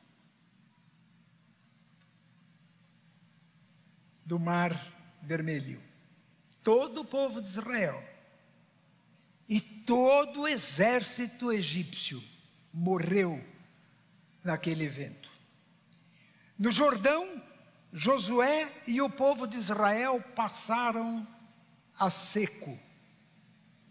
do 4.33 4.39
Mar 4.39 4.75
Vermelho. 5.21 5.79
Todo 6.65 7.03
o 7.03 7.05
povo 7.05 7.39
de 7.39 7.49
Israel 7.49 8.03
e 9.47 9.61
todo 9.61 10.41
o 10.41 10.49
exército 10.49 11.53
egípcio 11.53 12.25
morreu 12.73 13.39
naquele 14.43 14.85
evento. 14.85 15.29
No 16.59 16.71
Jordão, 16.71 17.43
Josué 17.93 18.73
e 18.87 19.03
o 19.03 19.11
povo 19.11 19.47
de 19.47 19.59
Israel 19.59 20.19
passaram 20.35 21.29
a 21.99 22.09
seco, 22.09 22.79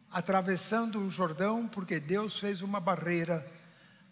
atravessando 0.10 1.06
o 1.06 1.12
Jordão, 1.12 1.68
porque 1.68 2.00
Deus 2.00 2.40
fez 2.40 2.64
uma 2.64 2.80
barreira 2.80 3.46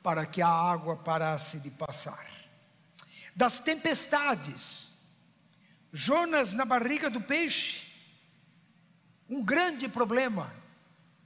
para 0.03 0.27
que 0.27 0.43
a 0.43 0.48
água 0.48 0.95
parasse 0.95 1.57
de 1.57 1.71
passar. 1.71 2.27
Das 3.36 3.59
tempestades, 3.59 4.88
Jonas 5.91 6.53
na 6.53 6.65
barriga 6.65 7.10
do 7.10 7.19
peixe, 7.19 7.88
um 9.27 9.43
grande 9.43 9.88
problema, 9.88 10.53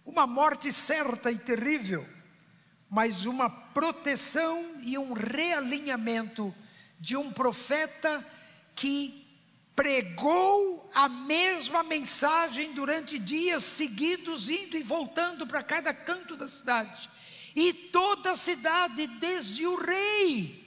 uma 0.05 0.25
morte 0.25 0.71
certa 0.71 1.31
e 1.31 1.37
terrível, 1.37 2.07
mas 2.89 3.25
uma 3.25 3.49
proteção 3.49 4.81
e 4.81 4.97
um 4.97 5.13
realinhamento 5.13 6.53
de 6.99 7.17
um 7.17 7.31
profeta 7.31 8.25
que 8.75 9.21
pregou 9.75 10.91
a 10.93 11.09
mesma 11.09 11.83
mensagem 11.83 12.73
durante 12.73 13.17
dias 13.19 13.63
seguidos, 13.63 14.49
indo 14.49 14.77
e 14.77 14.83
voltando 14.83 15.45
para 15.47 15.63
cada 15.63 15.93
canto 15.93 16.37
da 16.37 16.47
cidade. 16.47 17.09
E 17.55 17.73
toda 17.73 18.31
a 18.31 18.37
cidade, 18.37 19.07
desde 19.07 19.65
o 19.65 19.75
rei 19.75 20.62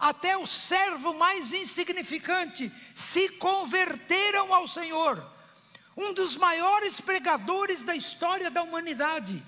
até 0.00 0.34
o 0.36 0.46
servo 0.46 1.12
mais 1.14 1.52
insignificante, 1.52 2.72
se 2.94 3.28
converteram 3.30 4.54
ao 4.54 4.66
Senhor. 4.66 5.22
Um 5.94 6.14
dos 6.14 6.38
maiores 6.38 7.00
pregadores 7.00 7.82
da 7.82 7.94
história 7.94 8.50
da 8.50 8.62
humanidade, 8.62 9.46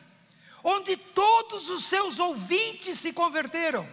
onde 0.63 0.95
todos 0.97 1.71
os 1.71 1.87
seus 1.87 2.19
ouvintes 2.19 2.99
se 3.01 3.15
converteram. 3.15 3.89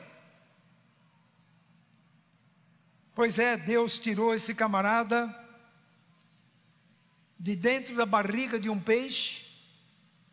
Pois 3.15 3.39
é, 3.39 3.55
Deus 3.55 3.97
tirou 3.97 4.33
esse 4.33 4.53
camarada 4.53 5.33
de 7.39 7.55
dentro 7.55 7.95
da 7.95 8.05
barriga 8.05 8.59
de 8.59 8.69
um 8.69 8.79
peixe, 8.79 9.45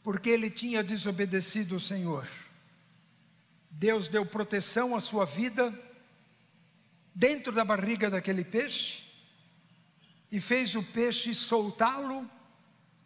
porque 0.03 0.29
ele 0.29 0.51
tinha 0.51 0.83
desobedecido 0.83 1.77
o 1.77 1.81
Senhor. 1.81 2.29
Deus 3.71 4.09
deu 4.09 4.27
proteção 4.27 4.97
à 4.97 5.01
sua 5.01 5.25
vida 5.25 5.86
dentro 7.17 7.51
da 7.51 7.65
barriga 7.65 8.11
daquele 8.11 8.45
peixe 8.45 9.03
e 10.31 10.39
fez 10.39 10.75
o 10.75 10.83
peixe 10.83 11.35
soltá-lo 11.35 12.31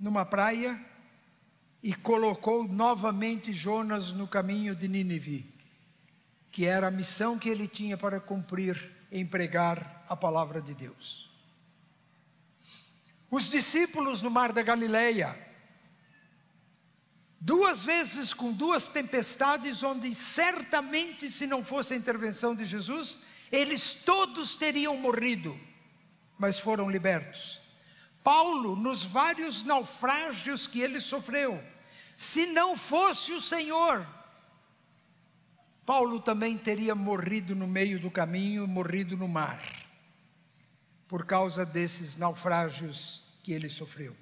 numa 0.00 0.26
praia 0.26 0.85
e 1.81 1.95
colocou 1.95 2.67
novamente 2.67 3.52
Jonas 3.52 4.11
no 4.11 4.26
caminho 4.26 4.75
de 4.75 4.88
Nínive, 4.88 5.55
que 6.50 6.67
era 6.67 6.88
a 6.88 6.90
missão 6.90 7.38
que 7.38 7.49
ele 7.49 7.69
tinha 7.69 7.97
para 7.97 8.19
cumprir 8.19 8.90
em 9.12 9.25
pregar 9.25 10.05
a 10.09 10.17
palavra 10.17 10.61
de 10.61 10.75
Deus. 10.75 11.31
Os 13.31 13.49
discípulos 13.49 14.23
no 14.23 14.31
mar 14.31 14.52
da 14.52 14.61
Galileia, 14.61 15.38
duas 17.40 17.85
vezes 17.85 18.35
com 18.35 18.52
duas 18.52 18.88
tempestades, 18.88 19.85
onde 19.85 20.12
certamente, 20.17 21.31
se 21.31 21.47
não 21.47 21.64
fosse 21.64 21.95
a 21.95 21.97
intervenção 21.97 22.57
de 22.57 22.64
Jesus, 22.64 23.29
eles 23.50 23.92
todos 23.92 24.54
teriam 24.54 24.97
morrido, 24.97 25.59
mas 26.38 26.59
foram 26.59 26.90
libertos. 26.90 27.61
Paulo, 28.23 28.76
nos 28.76 29.02
vários 29.02 29.64
naufrágios 29.64 30.66
que 30.66 30.80
ele 30.80 31.00
sofreu, 31.00 31.62
se 32.16 32.47
não 32.47 32.76
fosse 32.76 33.33
o 33.33 33.40
Senhor, 33.40 34.07
Paulo 35.87 36.21
também 36.21 36.57
teria 36.57 36.95
morrido 36.95 37.57
no 37.57 37.66
meio 37.66 37.99
do 37.99 38.11
caminho, 38.11 38.69
morrido 38.69 39.16
no 39.16 39.26
mar, 39.26 39.61
por 41.09 41.25
causa 41.25 41.66
desses 41.66 42.16
naufrágios 42.16 43.25
que 43.42 43.52
ele 43.52 43.69
sofreu. 43.69 44.16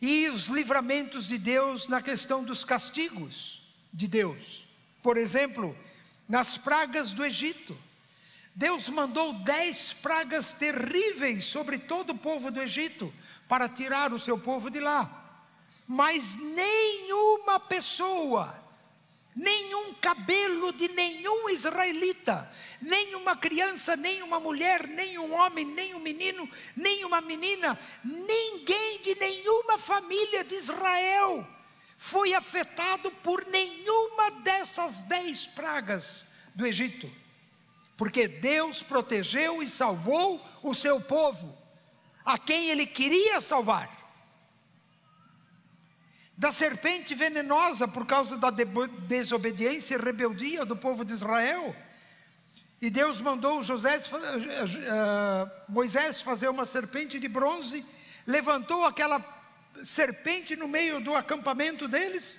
E 0.00 0.28
os 0.30 0.46
livramentos 0.46 1.26
de 1.26 1.38
Deus 1.38 1.88
na 1.88 2.00
questão 2.00 2.42
dos 2.42 2.64
castigos 2.64 3.62
de 3.92 4.08
Deus. 4.08 4.66
Por 5.02 5.16
exemplo, 5.16 5.76
nas 6.28 6.56
pragas 6.56 7.12
do 7.12 7.24
Egito. 7.24 7.76
Deus 8.54 8.88
mandou 8.88 9.32
dez 9.32 9.92
pragas 9.92 10.52
terríveis 10.52 11.44
sobre 11.46 11.78
todo 11.78 12.10
o 12.10 12.18
povo 12.18 12.50
do 12.50 12.60
Egito 12.60 13.12
para 13.48 13.68
tirar 13.68 14.12
o 14.12 14.18
seu 14.18 14.38
povo 14.38 14.70
de 14.70 14.80
lá. 14.80 15.18
Mas 15.86 16.36
nenhuma 16.36 17.58
pessoa 17.60 18.62
nenhum 19.34 19.94
cabelo 19.94 20.72
de 20.72 20.88
nenhum 20.88 21.48
israelita, 21.48 22.50
nenhuma 22.80 23.36
criança, 23.36 23.96
nenhuma 23.96 24.38
mulher, 24.38 24.86
nenhum 24.88 25.32
homem, 25.32 25.64
nenhum 25.64 26.00
menino, 26.00 26.48
nenhuma 26.76 27.20
menina, 27.20 27.78
ninguém 28.04 29.00
de 29.02 29.14
nenhuma 29.14 29.78
família 29.78 30.44
de 30.44 30.54
Israel 30.54 31.46
foi 31.96 32.34
afetado 32.34 33.10
por 33.22 33.46
nenhuma 33.46 34.30
dessas 34.42 35.02
dez 35.02 35.46
pragas 35.46 36.24
do 36.54 36.66
Egito, 36.66 37.10
porque 38.02 38.26
Deus 38.26 38.82
protegeu 38.82 39.62
e 39.62 39.68
salvou 39.68 40.44
o 40.60 40.74
seu 40.74 41.00
povo, 41.00 41.56
a 42.24 42.36
quem 42.36 42.68
ele 42.68 42.84
queria 42.84 43.40
salvar. 43.40 43.88
da 46.36 46.50
serpente 46.50 47.14
venenosa 47.14 47.86
por 47.86 48.04
causa 48.04 48.36
da 48.36 48.50
desobediência 48.50 49.94
e 49.94 49.98
rebeldia 49.98 50.64
do 50.64 50.74
povo 50.74 51.04
de 51.04 51.12
Israel. 51.12 51.76
E 52.80 52.90
Deus 52.90 53.20
mandou 53.20 53.62
José, 53.62 53.96
uh, 53.98 55.72
Moisés 55.72 56.20
fazer 56.22 56.48
uma 56.48 56.64
serpente 56.64 57.20
de 57.20 57.28
bronze, 57.28 57.86
levantou 58.26 58.84
aquela 58.84 59.24
serpente 59.84 60.56
no 60.56 60.66
meio 60.66 61.00
do 61.00 61.14
acampamento 61.14 61.86
deles, 61.86 62.36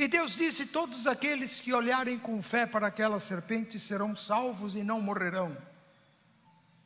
e 0.00 0.08
Deus 0.08 0.34
disse: 0.34 0.64
Todos 0.64 1.06
aqueles 1.06 1.60
que 1.60 1.74
olharem 1.74 2.18
com 2.18 2.42
fé 2.42 2.64
para 2.64 2.86
aquela 2.86 3.20
serpente 3.20 3.78
serão 3.78 4.16
salvos 4.16 4.74
e 4.74 4.82
não 4.82 4.98
morrerão. 4.98 5.54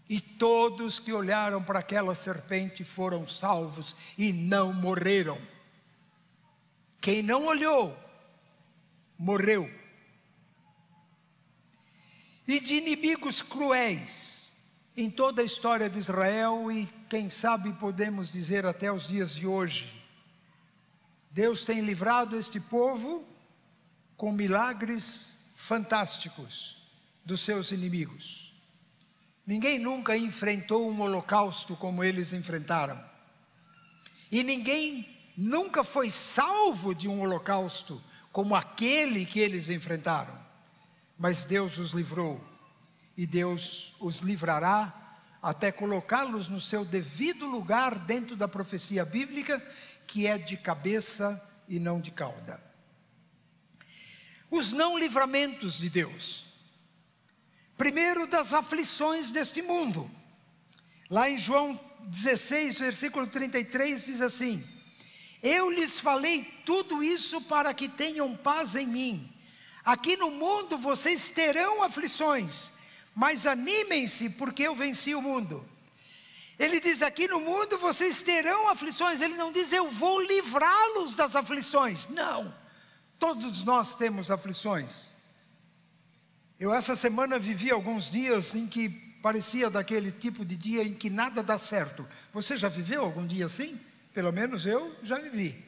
E 0.09 0.21
todos 0.21 0.99
que 0.99 1.13
olharam 1.13 1.63
para 1.63 1.79
aquela 1.79 2.17
serpente 2.17 2.83
foram 2.83 3.27
salvos 3.29 3.95
e 4.19 4.33
não 4.33 4.73
morreram. 4.73 5.39
Quem 7.01 7.23
não 7.23 7.47
olhou, 7.47 7.97
morreu. 9.17 9.71
E 12.49 12.59
de 12.59 12.75
inimigos 12.75 13.43
cruéis 13.43 14.53
em 14.97 15.09
toda 15.09 15.41
a 15.41 15.45
história 15.45 15.89
de 15.89 16.01
Israel 16.01 16.71
e 16.73 16.87
quem 17.09 17.31
sabe 17.31 17.73
podemos 17.75 18.33
dizer 18.33 18.67
até 18.67 18.91
os 18.91 19.07
dias 19.07 19.33
de 19.37 19.47
hoje. 19.47 20.04
Deus 21.35 21.65
tem 21.65 21.81
livrado 21.81 22.37
este 22.37 22.61
povo 22.61 23.27
com 24.17 24.31
milagres 24.31 25.37
fantásticos 25.57 26.87
dos 27.25 27.41
seus 27.41 27.73
inimigos. 27.73 28.55
Ninguém 29.45 29.81
nunca 29.81 30.17
enfrentou 30.17 30.89
um 30.89 31.01
holocausto 31.01 31.75
como 31.75 32.05
eles 32.05 32.33
enfrentaram. 32.33 33.05
E 34.31 34.45
ninguém 34.45 35.09
nunca 35.37 35.83
foi 35.83 36.09
salvo 36.09 36.95
de 36.95 37.09
um 37.09 37.21
holocausto 37.23 38.01
como 38.31 38.55
aquele 38.55 39.27
que 39.27 39.41
eles 39.41 39.71
enfrentaram, 39.71 40.39
mas 41.19 41.45
Deus 41.45 41.79
os 41.79 41.91
livrou 41.91 42.41
e 43.17 43.27
Deus 43.27 43.93
os 43.99 44.19
livrará 44.19 45.19
até 45.43 45.71
colocá-los 45.71 46.49
no 46.49 46.59
seu 46.59 46.85
devido 46.85 47.45
lugar 47.47 47.99
dentro 47.99 48.35
da 48.35 48.49
profecia 48.49 49.05
bíblica, 49.05 49.61
que 50.07 50.27
é 50.27 50.39
de 50.39 50.57
cabeça 50.57 51.41
e 51.69 51.79
não 51.79 52.01
de 52.01 52.11
cauda. 52.11 52.63
Os 54.51 54.73
não 54.73 54.99
livramentos 54.99 55.79
de 55.79 55.91
Deus. 55.91 56.45
Primeiro, 57.77 58.27
das 58.27 58.53
aflições 58.53 59.31
deste 59.31 59.63
mundo. 59.63 60.09
Lá 61.11 61.29
em 61.29 61.39
João 61.39 61.79
16, 62.03 62.79
versículo 62.79 63.27
33, 63.27 64.07
diz 64.07 64.21
assim: 64.21 64.65
eu 65.45 65.69
lhes 65.69 66.01
falei 66.01 66.43
tudo 66.65 67.05
isso 67.05 67.39
para 67.43 67.75
que 67.75 67.87
tenham 67.87 68.35
paz 68.35 68.75
em 68.75 68.87
mim. 68.87 69.31
Aqui 69.85 70.17
no 70.17 70.31
mundo 70.31 70.79
vocês 70.79 71.29
terão 71.29 71.83
aflições, 71.83 72.73
mas 73.15 73.47
animem-se, 73.47 74.31
porque 74.31 74.63
eu 74.63 74.75
venci 74.75 75.15
o 75.15 75.21
mundo. 75.21 75.63
Ele 76.59 76.81
diz: 76.81 77.03
aqui 77.03 77.27
no 77.29 77.41
mundo 77.41 77.79
vocês 77.79 78.23
terão 78.23 78.69
aflições. 78.69 79.21
Ele 79.21 79.35
não 79.35 79.53
diz 79.53 79.73
eu 79.73 79.91
vou 79.91 80.21
livrá-los 80.21 81.15
das 81.15 81.35
aflições. 81.35 82.09
Não, 82.09 82.55
todos 83.19 83.65
nós 83.65 83.95
temos 83.95 84.31
aflições. 84.31 85.13
Eu 86.59 86.73
essa 86.73 86.95
semana 86.95 87.39
vivi 87.39 87.71
alguns 87.71 88.11
dias 88.11 88.55
em 88.55 88.67
que 88.67 88.89
parecia 89.21 89.69
daquele 89.69 90.13
tipo 90.13 90.45
de 90.45 90.57
dia 90.57 90.83
em 90.83 90.95
que 90.95 91.11
nada 91.11 91.43
dá 91.43 91.59
certo. 91.59 92.07
Você 92.33 92.57
já 92.57 92.69
viveu 92.69 93.03
algum 93.03 93.27
dia 93.27 93.47
assim? 93.47 93.79
Pelo 94.13 94.33
menos 94.33 94.65
eu 94.65 94.95
já 95.03 95.19
vivi. 95.19 95.65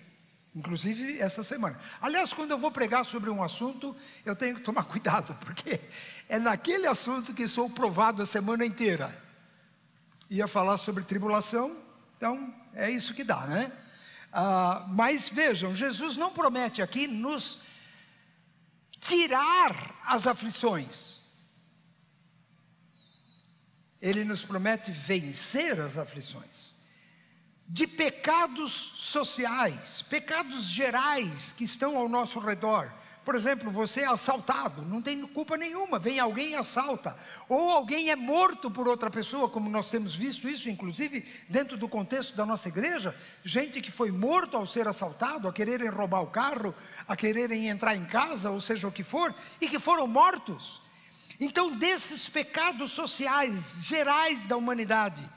Inclusive 0.55 1.19
essa 1.19 1.43
semana. 1.43 1.79
Aliás, 2.01 2.33
quando 2.33 2.53
eu 2.53 2.59
vou 2.59 2.71
pregar 2.71 3.05
sobre 3.05 3.29
um 3.29 3.43
assunto, 3.43 3.95
eu 4.25 4.35
tenho 4.35 4.57
que 4.57 4.63
tomar 4.63 4.85
cuidado, 4.89 5.35
porque 5.45 5.81
é 6.29 6.39
naquele 6.39 6.87
assunto 6.87 7.35
que 7.35 7.47
sou 7.49 7.69
provado 7.69 8.23
a 8.23 8.27
semana 8.27 8.65
inteira. 8.65 9.26
Ia 10.29 10.47
falar 10.47 10.79
sobre 10.79 11.05
tribulação, 11.05 11.77
então 12.17 12.55
é 12.75 12.91
isso 12.91 13.15
que 13.15 13.25
dá, 13.25 13.47
né? 13.47 13.73
Ah, 14.33 14.85
mas 14.89 15.29
vejam, 15.29 15.75
Jesus 15.75 16.17
não 16.17 16.33
promete 16.33 16.83
aqui 16.83 17.07
nos 17.07 17.61
tirar 19.01 20.01
as 20.05 20.27
aflições. 20.27 21.17
Ele 24.01 24.25
nos 24.25 24.43
promete 24.43 24.91
vencer 24.91 25.81
as 25.81 25.97
aflições 25.97 26.77
de 27.69 27.87
pecados 27.87 28.71
sociais, 28.95 30.03
pecados 30.03 30.65
gerais 30.65 31.53
que 31.53 31.65
estão 31.65 31.97
ao 31.97 32.09
nosso 32.09 32.39
redor. 32.39 32.95
Por 33.27 33.35
exemplo, 33.35 33.73
você 33.73 34.03
é 34.03 34.07
assaltado, 34.07 34.83
não 34.83 35.03
tem 35.03 35.21
culpa 35.27 35.57
nenhuma, 35.57 35.99
vem 35.99 36.21
alguém 36.21 36.51
e 36.51 36.55
assalta. 36.55 37.17
Ou 37.49 37.73
alguém 37.73 38.09
é 38.09 38.15
morto 38.15 38.71
por 38.71 38.87
outra 38.87 39.11
pessoa, 39.11 39.51
como 39.51 39.69
nós 39.69 39.91
temos 39.91 40.15
visto 40.15 40.49
isso, 40.49 40.71
inclusive 40.71 41.27
dentro 41.49 41.77
do 41.77 41.89
contexto 41.89 42.37
da 42.37 42.47
nossa 42.47 42.69
igreja, 42.69 43.13
gente 43.45 43.81
que 43.81 43.91
foi 43.91 44.13
morto 44.13 44.57
ao 44.57 44.65
ser 44.65 44.87
assaltado, 44.87 45.49
a 45.49 45.53
quererem 45.53 45.89
roubar 45.89 46.23
o 46.23 46.29
carro, 46.29 46.73
a 47.09 47.17
quererem 47.17 47.69
entrar 47.69 47.97
em 47.97 48.05
casa, 48.05 48.51
ou 48.51 48.61
seja 48.61 48.87
o 48.87 48.93
que 48.93 49.03
for, 49.03 49.35
e 49.61 49.69
que 49.69 49.81
foram 49.81 50.07
mortos. 50.07 50.81
Então, 51.41 51.73
desses 51.73 52.29
pecados 52.29 52.93
sociais 52.93 53.79
gerais 53.83 54.47
da 54.47 54.57
humanidade, 54.57 55.29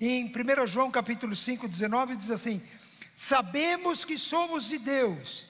em 0.00 0.24
1 0.24 0.66
João 0.66 0.90
capítulo 0.90 1.36
5, 1.36 1.68
19, 1.68 2.16
diz 2.16 2.32
assim: 2.32 2.60
Sabemos 3.14 4.04
que 4.04 4.18
somos 4.18 4.64
de 4.64 4.78
Deus 4.78 5.47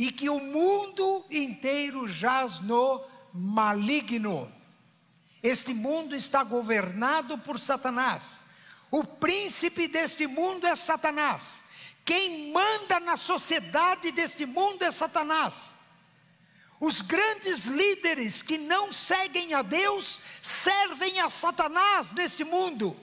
e 0.00 0.10
que 0.10 0.30
o 0.30 0.40
mundo 0.40 1.26
inteiro 1.30 2.08
jaz 2.08 2.58
no 2.60 3.04
maligno. 3.34 4.50
Este 5.42 5.74
mundo 5.74 6.16
está 6.16 6.42
governado 6.42 7.36
por 7.36 7.60
Satanás. 7.60 8.40
O 8.90 9.04
príncipe 9.04 9.86
deste 9.88 10.26
mundo 10.26 10.66
é 10.66 10.74
Satanás. 10.74 11.62
Quem 12.02 12.50
manda 12.50 12.98
na 13.00 13.14
sociedade 13.18 14.10
deste 14.12 14.46
mundo 14.46 14.82
é 14.84 14.90
Satanás. 14.90 15.72
Os 16.80 17.02
grandes 17.02 17.66
líderes 17.66 18.40
que 18.40 18.56
não 18.56 18.90
seguem 18.94 19.52
a 19.52 19.60
Deus 19.60 20.18
servem 20.42 21.20
a 21.20 21.28
Satanás 21.28 22.14
neste 22.14 22.42
mundo. 22.42 22.96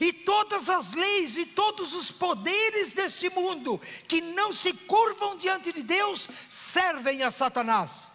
E 0.00 0.12
todas 0.12 0.68
as 0.68 0.92
leis 0.92 1.36
e 1.36 1.46
todos 1.46 1.94
os 1.94 2.10
poderes 2.10 2.92
deste 2.92 3.30
mundo 3.30 3.80
que 4.08 4.20
não 4.20 4.52
se 4.52 4.72
curvam 4.72 5.36
diante 5.36 5.72
de 5.72 5.82
Deus 5.82 6.28
servem 6.48 7.22
a 7.22 7.30
Satanás, 7.30 8.10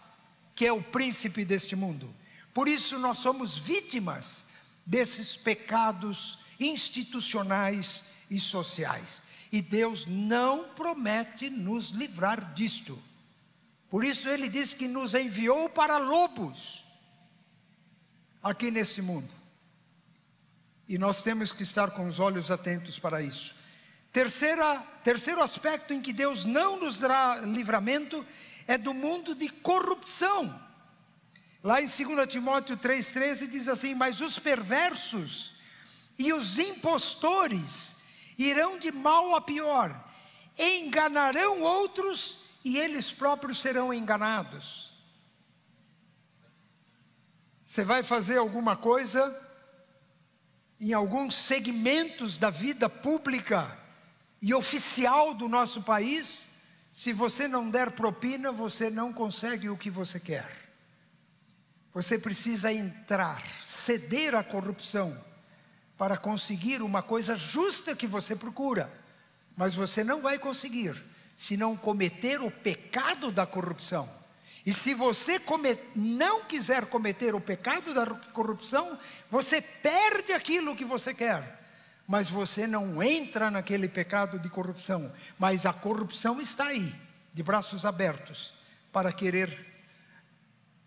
que 0.54 0.66
é 0.66 0.72
o 0.72 0.82
príncipe 0.82 1.44
deste 1.44 1.74
mundo. 1.74 2.14
Por 2.52 2.68
isso 2.68 2.98
nós 2.98 3.18
somos 3.18 3.56
vítimas 3.58 4.44
desses 4.84 5.36
pecados 5.36 6.38
institucionais 6.58 8.04
e 8.30 8.38
sociais. 8.38 9.22
E 9.52 9.60
Deus 9.60 10.06
não 10.06 10.68
promete 10.68 11.50
nos 11.50 11.90
livrar 11.90 12.52
disto. 12.54 12.98
Por 13.88 14.04
isso 14.04 14.28
ele 14.28 14.48
diz 14.48 14.74
que 14.74 14.86
nos 14.86 15.14
enviou 15.14 15.68
para 15.70 15.98
lobos 15.98 16.84
aqui 18.42 18.70
nesse 18.70 19.02
mundo. 19.02 19.39
E 20.90 20.98
nós 20.98 21.22
temos 21.22 21.52
que 21.52 21.62
estar 21.62 21.92
com 21.92 22.08
os 22.08 22.18
olhos 22.18 22.50
atentos 22.50 22.98
para 22.98 23.22
isso. 23.22 23.54
Terceira, 24.12 24.76
terceiro 25.04 25.40
aspecto 25.40 25.94
em 25.94 26.00
que 26.02 26.12
Deus 26.12 26.44
não 26.44 26.80
nos 26.80 26.96
dará 26.98 27.36
livramento 27.44 28.26
é 28.66 28.76
do 28.76 28.92
mundo 28.92 29.32
de 29.36 29.48
corrupção. 29.48 30.52
Lá 31.62 31.80
em 31.80 31.86
2 31.86 32.26
Timóteo 32.26 32.76
3,13 32.76 33.46
diz 33.46 33.68
assim: 33.68 33.94
Mas 33.94 34.20
os 34.20 34.40
perversos 34.40 35.54
e 36.18 36.32
os 36.32 36.58
impostores 36.58 37.94
irão 38.36 38.76
de 38.76 38.90
mal 38.90 39.36
a 39.36 39.40
pior, 39.40 39.94
enganarão 40.58 41.62
outros 41.62 42.40
e 42.64 42.76
eles 42.76 43.12
próprios 43.12 43.60
serão 43.60 43.94
enganados. 43.94 44.92
Você 47.62 47.84
vai 47.84 48.02
fazer 48.02 48.38
alguma 48.38 48.76
coisa 48.76 49.49
em 50.80 50.94
alguns 50.94 51.34
segmentos 51.34 52.38
da 52.38 52.48
vida 52.48 52.88
pública 52.88 53.78
e 54.40 54.54
oficial 54.54 55.34
do 55.34 55.46
nosso 55.46 55.82
país, 55.82 56.46
se 56.92 57.12
você 57.12 57.46
não 57.46 57.68
der 57.68 57.90
propina, 57.90 58.50
você 58.50 58.88
não 58.88 59.12
consegue 59.12 59.68
o 59.68 59.76
que 59.76 59.90
você 59.90 60.18
quer. 60.18 60.50
Você 61.92 62.18
precisa 62.18 62.72
entrar, 62.72 63.42
ceder 63.62 64.34
à 64.34 64.42
corrupção, 64.42 65.16
para 65.98 66.16
conseguir 66.16 66.80
uma 66.80 67.02
coisa 67.02 67.36
justa 67.36 67.94
que 67.94 68.06
você 68.06 68.34
procura. 68.34 68.90
Mas 69.54 69.74
você 69.74 70.02
não 70.02 70.22
vai 70.22 70.38
conseguir 70.38 70.94
se 71.36 71.56
não 71.56 71.76
cometer 71.76 72.40
o 72.40 72.50
pecado 72.50 73.30
da 73.30 73.46
corrupção. 73.46 74.19
E 74.70 74.72
se 74.72 74.94
você 74.94 75.40
não 75.96 76.44
quiser 76.44 76.86
cometer 76.86 77.34
o 77.34 77.40
pecado 77.40 77.92
da 77.92 78.06
corrupção, 78.32 78.96
você 79.28 79.60
perde 79.60 80.32
aquilo 80.32 80.76
que 80.76 80.84
você 80.84 81.12
quer. 81.12 81.58
mas 82.06 82.28
você 82.28 82.68
não 82.68 83.02
entra 83.02 83.50
naquele 83.50 83.88
pecado 83.88 84.38
de 84.38 84.48
corrupção. 84.48 85.12
Mas 85.36 85.66
a 85.66 85.72
corrupção 85.72 86.40
está 86.40 86.66
aí, 86.66 86.94
de 87.34 87.42
braços 87.42 87.84
abertos, 87.84 88.54
para 88.92 89.12
querer 89.12 89.50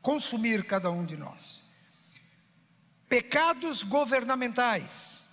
consumir 0.01 0.63
cada 0.63 0.89
um 0.89 1.03
de 1.03 1.17
nós. 1.17 1.61
Pecados 3.09 3.83
governamentais. 3.83 5.23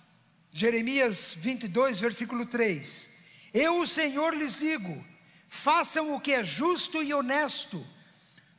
Jeremias 0.51 1.33
22, 1.37 2.01
versículo 2.01 2.45
3. 2.45 3.09
Eu, 3.53 3.79
o 3.79 3.87
Senhor, 3.87 4.35
lhes 4.35 4.59
digo: 4.59 5.05
façam 5.47 6.13
o 6.13 6.19
que 6.19 6.33
é 6.33 6.43
justo 6.43 7.01
e 7.01 7.13
honesto, 7.13 7.85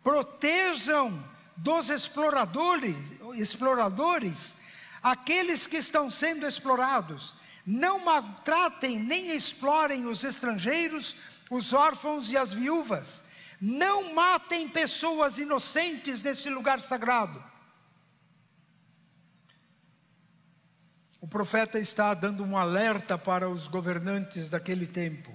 protejam 0.02 1.24
dos 1.56 1.90
exploradores, 1.90 3.16
exploradores 3.34 4.54
aqueles 5.02 5.66
que 5.66 5.76
estão 5.76 6.10
sendo 6.10 6.46
explorados. 6.46 7.34
Não 7.66 8.04
maltratem 8.04 8.98
nem 8.98 9.34
explorem 9.34 10.06
os 10.06 10.24
estrangeiros, 10.24 11.14
os 11.50 11.72
órfãos 11.72 12.30
e 12.30 12.36
as 12.36 12.52
viúvas. 12.52 13.22
Não 13.60 14.14
matem 14.14 14.68
pessoas 14.68 15.38
inocentes 15.38 16.22
nesse 16.22 16.48
lugar 16.48 16.80
sagrado. 16.80 17.42
O 21.20 21.28
profeta 21.28 21.78
está 21.78 22.14
dando 22.14 22.42
um 22.42 22.58
alerta 22.58 23.16
para 23.16 23.48
os 23.48 23.68
governantes 23.68 24.48
daquele 24.48 24.88
tempo. 24.88 25.32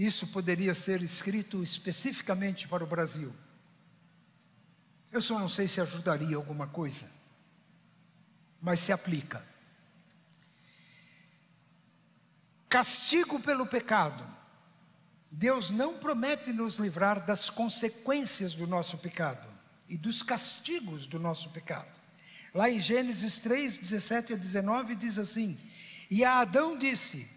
Isso 0.00 0.26
poderia 0.28 0.72
ser 0.72 1.02
escrito 1.02 1.62
especificamente 1.62 2.66
para 2.66 2.82
o 2.82 2.86
Brasil. 2.86 3.30
Eu 5.12 5.20
só 5.20 5.38
não 5.38 5.46
sei 5.46 5.68
se 5.68 5.78
ajudaria 5.78 6.36
alguma 6.36 6.66
coisa, 6.66 7.10
mas 8.62 8.78
se 8.78 8.92
aplica. 8.92 9.46
Castigo 12.66 13.38
pelo 13.40 13.66
pecado. 13.66 14.26
Deus 15.30 15.68
não 15.68 15.98
promete 15.98 16.50
nos 16.50 16.76
livrar 16.76 17.26
das 17.26 17.50
consequências 17.50 18.54
do 18.54 18.66
nosso 18.66 18.96
pecado 18.96 19.46
e 19.86 19.98
dos 19.98 20.22
castigos 20.22 21.06
do 21.06 21.18
nosso 21.18 21.50
pecado. 21.50 22.00
Lá 22.54 22.70
em 22.70 22.80
Gênesis 22.80 23.38
3, 23.40 23.76
17 23.76 24.32
a 24.32 24.36
19 24.36 24.96
diz 24.96 25.18
assim: 25.18 25.60
E 26.10 26.24
a 26.24 26.38
Adão 26.38 26.78
disse: 26.78 27.28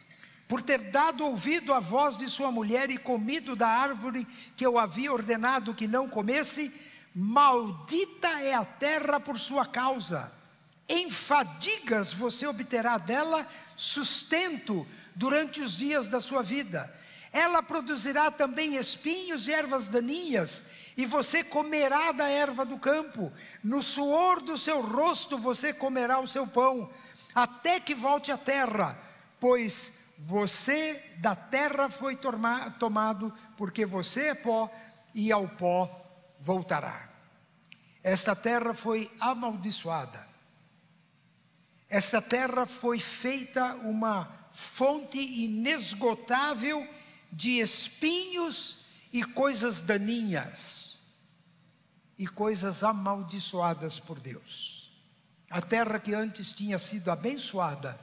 Por 0.54 0.62
ter 0.62 0.78
dado 0.92 1.26
ouvido 1.26 1.74
à 1.74 1.80
voz 1.80 2.16
de 2.16 2.30
sua 2.30 2.52
mulher 2.52 2.92
e 2.92 2.98
comido 3.00 3.56
da 3.56 3.68
árvore 3.68 4.24
que 4.56 4.64
eu 4.64 4.78
havia 4.78 5.12
ordenado 5.12 5.74
que 5.74 5.88
não 5.88 6.08
comesse, 6.08 6.72
Maldita 7.16 8.28
é 8.40 8.54
a 8.54 8.64
terra 8.64 9.20
por 9.20 9.40
sua 9.40 9.66
causa. 9.66 10.32
Em 10.88 11.10
fadigas 11.10 12.14
você 12.14 12.46
obterá 12.46 13.00
dela 13.00 13.44
sustento 13.76 14.86
durante 15.16 15.60
os 15.60 15.76
dias 15.76 16.08
da 16.08 16.22
sua 16.22 16.44
vida. 16.44 16.88
Ela 17.32 17.64
produzirá 17.64 18.30
também 18.30 18.76
espinhos 18.76 19.48
e 19.48 19.52
ervas 19.52 19.90
daninhas, 19.90 20.62
e 20.96 21.04
você 21.04 21.44
comerá 21.44 22.12
da 22.12 22.30
erva 22.30 22.64
do 22.64 22.78
campo. 22.78 23.34
No 23.64 23.82
suor 23.82 24.40
do 24.40 24.56
seu 24.56 24.82
rosto 24.82 25.36
você 25.36 25.74
comerá 25.74 26.20
o 26.20 26.28
seu 26.28 26.46
pão, 26.46 26.88
até 27.34 27.80
que 27.80 27.96
volte 27.96 28.32
à 28.32 28.38
terra, 28.38 28.96
pois 29.40 30.03
você 30.26 31.18
da 31.18 31.36
terra 31.36 31.90
foi 31.90 32.18
tomado, 32.80 33.34
porque 33.58 33.86
você 33.86 34.28
é 34.28 34.34
pó, 34.34 34.72
e 35.14 35.34
ao 35.34 35.50
pó 35.50 35.92
voltará. 36.40 37.10
Esta 38.02 38.34
terra 38.34 38.74
foi 38.74 39.12
amaldiçoada. 39.20 40.26
Esta 41.90 42.22
terra 42.22 42.66
foi 42.66 43.02
feita 43.02 43.76
uma 43.76 44.32
fonte 44.54 45.20
inesgotável 45.20 46.88
de 47.30 47.60
espinhos 47.60 48.86
e 49.12 49.26
coisas 49.26 49.82
daninhas 49.82 51.00
e 52.18 52.26
coisas 52.26 52.82
amaldiçoadas 52.82 54.00
por 54.00 54.22
Deus. 54.22 54.90
A 55.50 55.60
terra 55.60 56.00
que 56.00 56.14
antes 56.14 56.54
tinha 56.54 56.78
sido 56.78 57.12
abençoada 57.12 58.00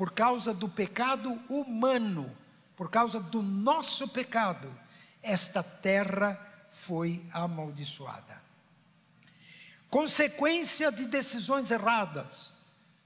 por 0.00 0.12
causa 0.12 0.54
do 0.54 0.66
pecado 0.66 1.30
humano, 1.46 2.34
por 2.74 2.90
causa 2.90 3.20
do 3.20 3.42
nosso 3.42 4.08
pecado, 4.08 4.74
esta 5.22 5.62
terra 5.62 6.40
foi 6.70 7.22
amaldiçoada. 7.34 8.42
Consequência 9.90 10.90
de 10.90 11.04
decisões 11.04 11.70
erradas. 11.70 12.54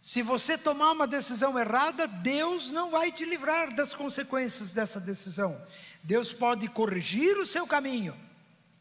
Se 0.01 0.23
você 0.23 0.57
tomar 0.57 0.93
uma 0.93 1.09
decisão 1.09 1.59
errada, 1.59 2.07
Deus 2.07 2.71
não 2.71 2.93
vai 2.93 3.11
te 3.11 3.25
livrar 3.25 3.75
das 3.75 3.93
consequências 3.93 4.71
dessa 4.71 5.01
decisão. 5.01 5.61
Deus 6.05 6.33
pode 6.33 6.69
corrigir 6.69 7.37
o 7.39 7.47
seu 7.47 7.67
caminho, 7.67 8.17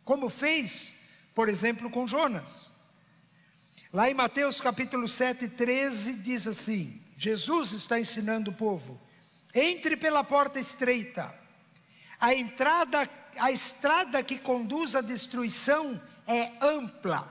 como 0.05 0.29
fez, 0.29 0.93
por 1.33 1.49
exemplo, 1.49 1.89
com 1.89 2.07
Jonas. 2.07 2.71
Lá 3.91 4.07
em 4.07 4.13
Mateus 4.13 4.61
capítulo 4.61 5.07
7, 5.07 5.47
13, 5.47 6.17
diz 6.17 6.47
assim: 6.47 7.02
Jesus 7.23 7.71
está 7.71 7.97
ensinando 7.97 8.51
o 8.51 8.53
povo: 8.53 8.99
entre 9.55 9.95
pela 9.95 10.25
porta 10.25 10.59
estreita, 10.59 11.33
a 12.19 12.35
entrada 12.35 13.09
a 13.37 13.49
estrada 13.49 14.21
que 14.21 14.37
conduz 14.37 14.93
à 14.93 14.99
destruição 14.99 15.99
é 16.27 16.51
ampla, 16.61 17.25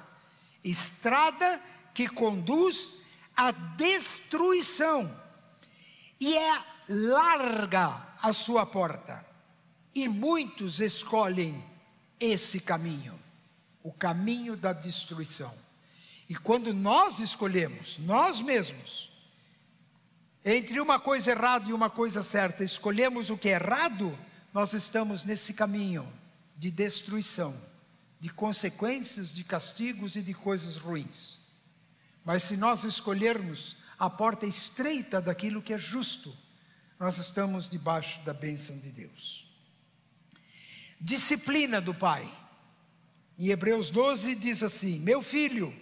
estrada 0.65 1.61
que 1.93 2.09
conduz 2.09 2.95
à 3.37 3.51
destruição, 3.51 5.15
e 6.19 6.35
é 6.39 6.63
larga 6.89 8.17
a 8.23 8.33
sua 8.33 8.65
porta, 8.65 9.23
e 9.95 10.09
muitos 10.09 10.81
escolhem 10.81 11.63
esse 12.19 12.61
caminho, 12.61 13.21
o 13.83 13.93
caminho 13.93 14.57
da 14.57 14.73
destruição. 14.73 15.53
E 16.31 16.35
quando 16.35 16.73
nós 16.73 17.19
escolhemos, 17.19 17.99
nós 17.99 18.41
mesmos, 18.41 19.12
entre 20.45 20.81
uma 20.81 20.99
coisa 20.99 21.31
errada 21.31 21.71
e 21.71 21.73
uma 21.73 21.89
coisa 21.89 22.23
certa, 22.23 22.65
escolhemos 22.65 23.31
o 23.31 23.39
que 23.39 23.49
é 23.49 23.53
errado, 23.53 24.17
nós 24.53 24.73
estamos 24.73 25.25
nesse 25.25 25.55
caminho 25.55 26.07
de 26.57 26.71
destruição, 26.71 27.55
de 28.19 28.29
consequências, 28.29 29.33
de 29.33 29.45
castigos 29.45 30.17
e 30.17 30.23
de 30.23 30.35
coisas 30.35 30.77
ruins. 30.77 31.39
Mas 32.25 32.43
se 32.43 32.57
nós 32.57 32.85
escolhermos 32.85 33.77
a 33.99 34.11
porta 34.11 34.47
estreita 34.47 35.21
daquilo 35.21 35.63
que 35.63 35.73
é 35.73 35.79
justo, 35.79 36.37
nós 36.99 37.19
estamos 37.19 37.69
debaixo 37.69 38.21
da 38.25 38.35
bênção 38.35 38.79
de 38.79 38.93
Deus. 38.93 39.49
Disciplina 41.01 41.81
do 41.81 41.95
Pai. 41.95 42.31
Em 43.39 43.49
Hebreus 43.49 43.91
12 43.91 44.37
diz 44.37 44.63
assim: 44.63 45.01
Meu 45.01 45.21
filho, 45.21 45.75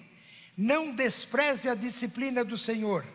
não 0.56 0.94
despreze 0.94 1.68
a 1.68 1.74
disciplina 1.74 2.42
do 2.42 2.56
Senhor, 2.56 3.06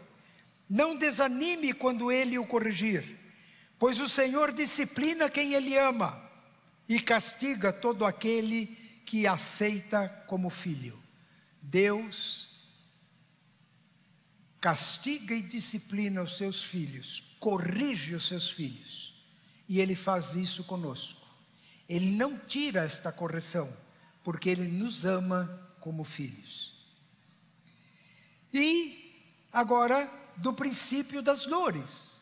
não 0.70 0.96
desanime 0.96 1.74
quando 1.74 2.12
ele 2.12 2.38
o 2.38 2.46
corrigir 2.46 3.26
Pois 3.78 4.00
o 4.00 4.08
Senhor 4.08 4.52
disciplina 4.54 5.30
quem 5.30 5.54
Ele 5.54 5.78
ama 5.78 6.22
e 6.88 7.00
castiga 7.00 7.74
todo 7.74 8.06
aquele 8.06 8.68
que 9.06 9.28
aceita 9.28 10.08
como 10.28 10.50
filho. 10.50 11.02
Deus 11.62 12.50
castiga 14.62 15.36
e 15.36 15.44
disciplina 15.44 16.24
os 16.24 16.38
seus 16.38 16.64
filhos, 16.64 17.36
corrige 17.40 18.16
os 18.16 18.28
seus 18.28 18.50
filhos, 18.50 19.14
e 19.70 19.80
Ele 19.80 19.96
faz 19.96 20.36
isso 20.36 20.64
conosco. 20.64 21.22
Ele 21.88 22.12
não 22.12 22.38
tira 22.40 22.84
esta 22.84 23.12
correção, 23.12 23.72
porque 24.24 24.50
Ele 24.50 24.68
nos 24.68 25.06
ama 25.06 25.70
como 25.80 26.04
filhos. 26.04 26.74
E 28.52 29.14
agora, 29.52 30.10
do 30.38 30.54
princípio 30.54 31.22
das 31.22 31.46
dores 31.46 32.16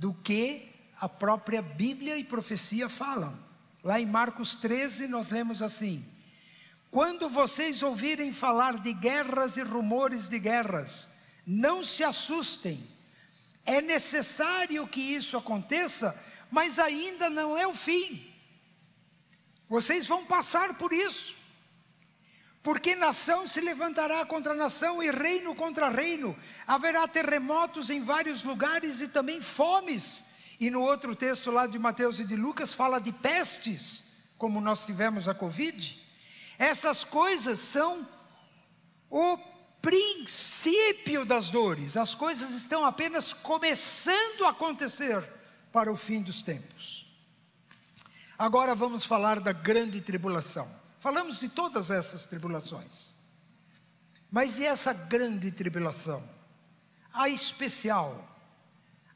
do 0.00 0.14
que 0.14 0.66
a 0.98 1.08
própria 1.08 1.60
Bíblia 1.60 2.16
e 2.16 2.24
profecia 2.24 2.88
falam. 2.88 3.38
Lá 3.82 4.00
em 4.00 4.06
Marcos 4.06 4.54
13, 4.56 5.06
nós 5.08 5.30
lemos 5.30 5.62
assim: 5.62 6.04
Quando 6.90 7.28
vocês 7.28 7.82
ouvirem 7.82 8.32
falar 8.32 8.78
de 8.78 8.92
guerras 8.94 9.56
e 9.56 9.62
rumores 9.62 10.28
de 10.28 10.38
guerras, 10.38 11.10
não 11.46 11.82
se 11.82 12.02
assustem. 12.02 12.82
É 13.64 13.82
necessário 13.82 14.86
que 14.86 15.00
isso 15.00 15.36
aconteça, 15.36 16.18
mas 16.50 16.78
ainda 16.78 17.28
não 17.28 17.56
é 17.56 17.66
o 17.66 17.74
fim. 17.74 18.26
Vocês 19.68 20.06
vão 20.06 20.24
passar 20.24 20.74
por 20.74 20.92
isso. 20.92 21.36
Porque 22.62 22.94
nação 22.94 23.46
se 23.46 23.60
levantará 23.60 24.24
contra 24.26 24.54
nação 24.54 25.02
e 25.02 25.10
reino 25.10 25.54
contra 25.54 25.88
reino. 25.88 26.36
Haverá 26.66 27.08
terremotos 27.08 27.88
em 27.88 28.02
vários 28.02 28.42
lugares 28.42 29.00
e 29.00 29.08
também 29.08 29.40
fomes. 29.40 30.24
E 30.58 30.68
no 30.68 30.82
outro 30.82 31.16
texto 31.16 31.50
lá 31.50 31.66
de 31.66 31.78
Mateus 31.78 32.20
e 32.20 32.24
de 32.24 32.36
Lucas 32.36 32.74
fala 32.74 33.00
de 33.00 33.12
pestes, 33.12 34.04
como 34.36 34.60
nós 34.60 34.84
tivemos 34.84 35.26
a 35.26 35.32
Covid. 35.32 35.98
Essas 36.58 37.02
coisas 37.02 37.58
são 37.58 38.06
o 39.08 39.38
princípio 39.80 41.24
das 41.24 41.50
dores, 41.50 41.96
as 41.96 42.14
coisas 42.14 42.50
estão 42.50 42.84
apenas 42.84 43.32
começando 43.32 44.44
a 44.44 44.50
acontecer 44.50 45.24
para 45.72 45.90
o 45.90 45.96
fim 45.96 46.20
dos 46.20 46.42
tempos. 46.42 47.06
Agora 48.38 48.74
vamos 48.74 49.04
falar 49.04 49.40
da 49.40 49.52
grande 49.52 50.02
tribulação. 50.02 50.79
Falamos 51.00 51.40
de 51.40 51.48
todas 51.48 51.90
essas 51.90 52.26
tribulações. 52.26 53.16
Mas 54.30 54.58
e 54.58 54.66
essa 54.66 54.92
grande 54.92 55.50
tribulação? 55.50 56.22
A 57.12 57.28
especial, 57.30 58.28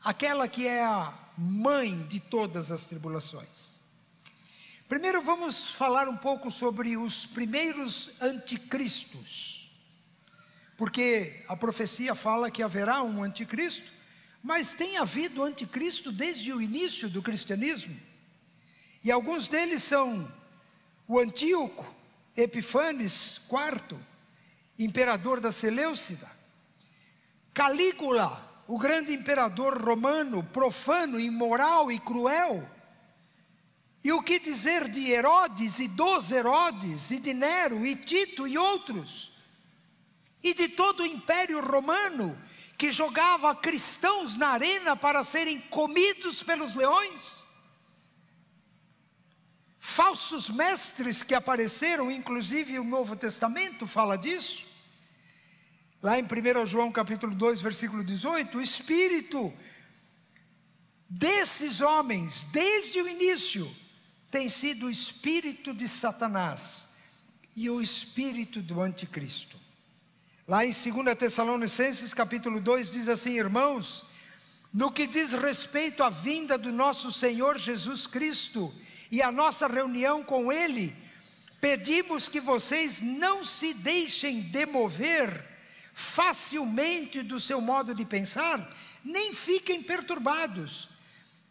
aquela 0.02 0.48
que 0.48 0.66
é 0.66 0.82
a 0.82 1.12
mãe 1.36 2.06
de 2.06 2.18
todas 2.18 2.72
as 2.72 2.84
tribulações. 2.84 3.74
Primeiro 4.88 5.20
vamos 5.20 5.72
falar 5.72 6.08
um 6.08 6.16
pouco 6.16 6.50
sobre 6.50 6.96
os 6.96 7.26
primeiros 7.26 8.12
anticristos. 8.20 9.70
Porque 10.78 11.44
a 11.46 11.54
profecia 11.54 12.14
fala 12.14 12.50
que 12.50 12.62
haverá 12.62 13.02
um 13.02 13.22
anticristo, 13.22 13.92
mas 14.42 14.74
tem 14.74 14.96
havido 14.96 15.44
anticristo 15.44 16.10
desde 16.10 16.50
o 16.50 16.62
início 16.62 17.10
do 17.10 17.22
cristianismo. 17.22 17.94
E 19.02 19.12
alguns 19.12 19.48
deles 19.48 19.82
são 19.84 20.26
o 21.06 21.18
Antíoco 21.18 21.94
Epifanes 22.36 23.40
IV, 23.50 23.98
imperador 24.78 25.40
da 25.40 25.52
Seleucida, 25.52 26.30
Calígula, 27.52 28.64
o 28.66 28.78
grande 28.78 29.12
imperador 29.12 29.80
romano, 29.80 30.42
profano, 30.42 31.20
imoral 31.20 31.92
e 31.92 32.00
cruel. 32.00 32.68
E 34.02 34.12
o 34.12 34.22
que 34.22 34.38
dizer 34.38 34.88
de 34.88 35.10
Herodes 35.10 35.78
e 35.78 35.88
dos 35.88 36.32
Herodes, 36.32 37.10
e 37.10 37.18
de 37.18 37.32
Nero 37.32 37.86
e 37.86 37.94
Tito 37.94 38.48
e 38.48 38.58
outros? 38.58 39.32
E 40.42 40.52
de 40.52 40.68
todo 40.68 41.04
o 41.04 41.06
império 41.06 41.60
romano 41.60 42.36
que 42.76 42.90
jogava 42.90 43.54
cristãos 43.54 44.36
na 44.36 44.48
arena 44.48 44.96
para 44.96 45.22
serem 45.22 45.60
comidos 45.60 46.42
pelos 46.42 46.74
leões? 46.74 47.43
Falsos 49.94 50.50
mestres 50.50 51.22
que 51.22 51.36
apareceram, 51.36 52.10
inclusive 52.10 52.80
o 52.80 52.84
Novo 52.84 53.14
Testamento 53.14 53.86
fala 53.86 54.18
disso. 54.18 54.66
Lá 56.02 56.18
em 56.18 56.24
1 56.24 56.66
João 56.66 56.90
capítulo 56.90 57.32
2, 57.32 57.60
versículo 57.60 58.02
18, 58.02 58.58
o 58.58 58.60
espírito 58.60 59.52
desses 61.08 61.80
homens, 61.80 62.44
desde 62.50 63.00
o 63.00 63.08
início, 63.08 63.72
tem 64.32 64.48
sido 64.48 64.86
o 64.86 64.90
espírito 64.90 65.72
de 65.72 65.86
Satanás 65.86 66.88
e 67.54 67.70
o 67.70 67.80
espírito 67.80 68.60
do 68.60 68.80
anticristo. 68.80 69.56
Lá 70.48 70.66
em 70.66 70.72
2 70.72 71.16
Tessalonicenses 71.16 72.12
capítulo 72.12 72.60
2 72.60 72.90
diz 72.90 73.08
assim, 73.08 73.38
irmãos, 73.38 74.04
no 74.72 74.90
que 74.90 75.06
diz 75.06 75.34
respeito 75.34 76.02
à 76.02 76.10
vinda 76.10 76.58
do 76.58 76.72
nosso 76.72 77.12
Senhor 77.12 77.60
Jesus 77.60 78.08
Cristo 78.08 78.74
e 79.10 79.22
a 79.22 79.30
nossa 79.30 79.66
reunião 79.66 80.22
com 80.22 80.52
Ele, 80.52 80.94
pedimos 81.60 82.28
que 82.28 82.40
vocês 82.40 83.00
não 83.00 83.44
se 83.44 83.72
deixem 83.74 84.42
demover 84.42 85.28
facilmente 85.92 87.22
do 87.22 87.38
seu 87.38 87.60
modo 87.60 87.94
de 87.94 88.04
pensar, 88.04 88.58
nem 89.04 89.32
fiquem 89.32 89.82
perturbados, 89.82 90.88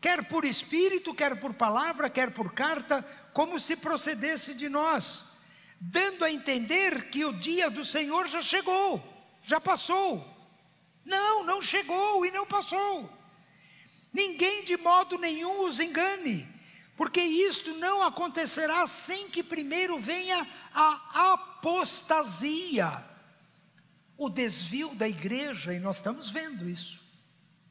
quer 0.02 0.26
por 0.26 0.44
espírito, 0.44 1.14
quer 1.16 1.40
por 1.40 1.54
palavra, 1.54 2.10
quer 2.10 2.32
por 2.32 2.54
carta, 2.54 3.02
como 3.32 3.58
se 3.58 3.78
procedesse 3.78 4.54
de 4.54 4.68
nós, 4.68 5.26
dando 5.80 6.26
a 6.26 6.32
entender 6.32 7.10
que 7.10 7.24
o 7.24 7.32
dia 7.32 7.70
do 7.70 7.86
Senhor 7.86 8.28
já 8.28 8.42
chegou, 8.42 9.02
já 9.44 9.62
passou. 9.62 10.32
Não, 11.06 11.44
não 11.44 11.62
chegou 11.62 12.26
e 12.26 12.32
não 12.32 12.46
passou. 12.46 13.12
Ninguém 14.14 14.64
de 14.64 14.78
modo 14.78 15.18
nenhum 15.18 15.64
os 15.64 15.80
engane, 15.80 16.48
porque 16.96 17.22
isto 17.22 17.74
não 17.76 18.04
acontecerá 18.04 18.86
sem 18.88 19.30
que 19.30 19.44
primeiro 19.44 20.00
venha 20.00 20.48
a 20.74 21.34
apostasia 21.34 23.14
o 24.18 24.30
desvio 24.30 24.94
da 24.96 25.08
igreja, 25.08 25.74
e 25.74 25.80
nós 25.80 25.98
estamos 25.98 26.30
vendo 26.30 26.70
isso. 26.70 27.04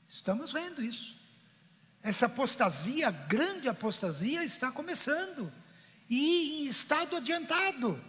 Estamos 0.09 0.53
vendo 0.53 0.83
isso. 0.83 1.17
Essa 2.03 2.27
apostasia, 2.27 3.11
grande 3.11 3.69
apostasia, 3.69 4.45
está 4.45 4.71
começando 4.71 5.53
e 6.11 6.65
em 6.65 6.67
estado 6.67 7.17
adiantado. 7.17 8.03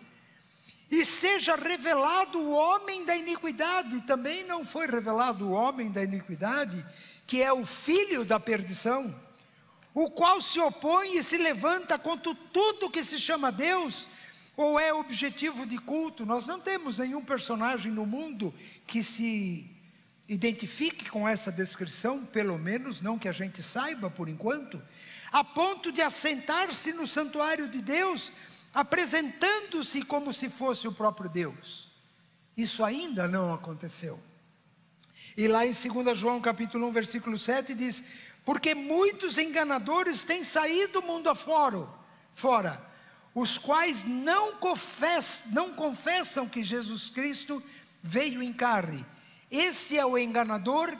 E 0.89 1.05
seja 1.05 1.55
revelado 1.55 2.39
o 2.39 2.51
homem 2.51 3.05
da 3.05 3.15
iniquidade, 3.15 4.01
também 4.01 4.43
não 4.43 4.65
foi 4.65 4.87
revelado 4.87 5.47
o 5.47 5.51
homem 5.51 5.91
da 5.91 6.03
iniquidade, 6.03 6.83
que 7.25 7.41
é 7.41 7.53
o 7.53 7.65
filho 7.65 8.25
da 8.25 8.39
perdição, 8.39 9.13
o 9.93 10.09
qual 10.09 10.41
se 10.41 10.59
opõe 10.59 11.17
e 11.17 11.23
se 11.23 11.37
levanta 11.37 11.99
contra 11.99 12.33
tudo 12.51 12.89
que 12.89 13.03
se 13.03 13.19
chama 13.19 13.51
Deus 13.51 14.07
ou 14.57 14.79
é 14.79 14.91
objetivo 14.93 15.65
de 15.65 15.77
culto? 15.77 16.25
Nós 16.25 16.47
não 16.47 16.59
temos 16.59 16.97
nenhum 16.97 17.23
personagem 17.23 17.91
no 17.91 18.05
mundo 18.05 18.53
que 18.87 19.03
se 19.03 19.69
identifique 20.27 21.09
com 21.09 21.27
essa 21.27 21.51
descrição, 21.51 22.25
pelo 22.25 22.57
menos 22.57 23.01
não 23.01 23.19
que 23.19 23.27
a 23.27 23.31
gente 23.31 23.61
saiba 23.61 24.09
por 24.09 24.27
enquanto, 24.27 24.81
a 25.31 25.43
ponto 25.43 25.91
de 25.91 26.01
assentar-se 26.01 26.93
no 26.93 27.07
santuário 27.07 27.67
de 27.67 27.81
Deus, 27.81 28.31
apresentando-se 28.73 30.01
como 30.03 30.33
se 30.33 30.49
fosse 30.49 30.87
o 30.87 30.93
próprio 30.93 31.29
Deus. 31.29 31.91
Isso 32.55 32.83
ainda 32.83 33.27
não 33.27 33.53
aconteceu. 33.53 34.19
E 35.35 35.47
lá 35.47 35.65
em 35.65 35.71
2 35.71 36.17
João 36.17 36.39
capítulo 36.39 36.87
1, 36.87 36.91
versículo 36.91 37.37
7 37.37 37.73
diz: 37.73 38.03
Porque 38.45 38.75
muitos 38.75 39.37
enganadores 39.37 40.23
têm 40.23 40.43
saído 40.43 40.93
do 40.93 41.03
mundo 41.03 41.29
afora, 41.29 41.87
fora 42.33 42.93
os 43.35 43.57
quais 43.57 44.03
não, 44.03 44.57
confess, 44.57 45.41
não 45.47 45.73
confessam 45.73 46.47
que 46.47 46.63
Jesus 46.63 47.09
Cristo 47.09 47.63
veio 48.01 48.43
em 48.43 48.53
carne. 48.53 49.03
Este 49.49 49.97
é 49.97 50.05
o 50.05 50.17
enganador 50.17 50.95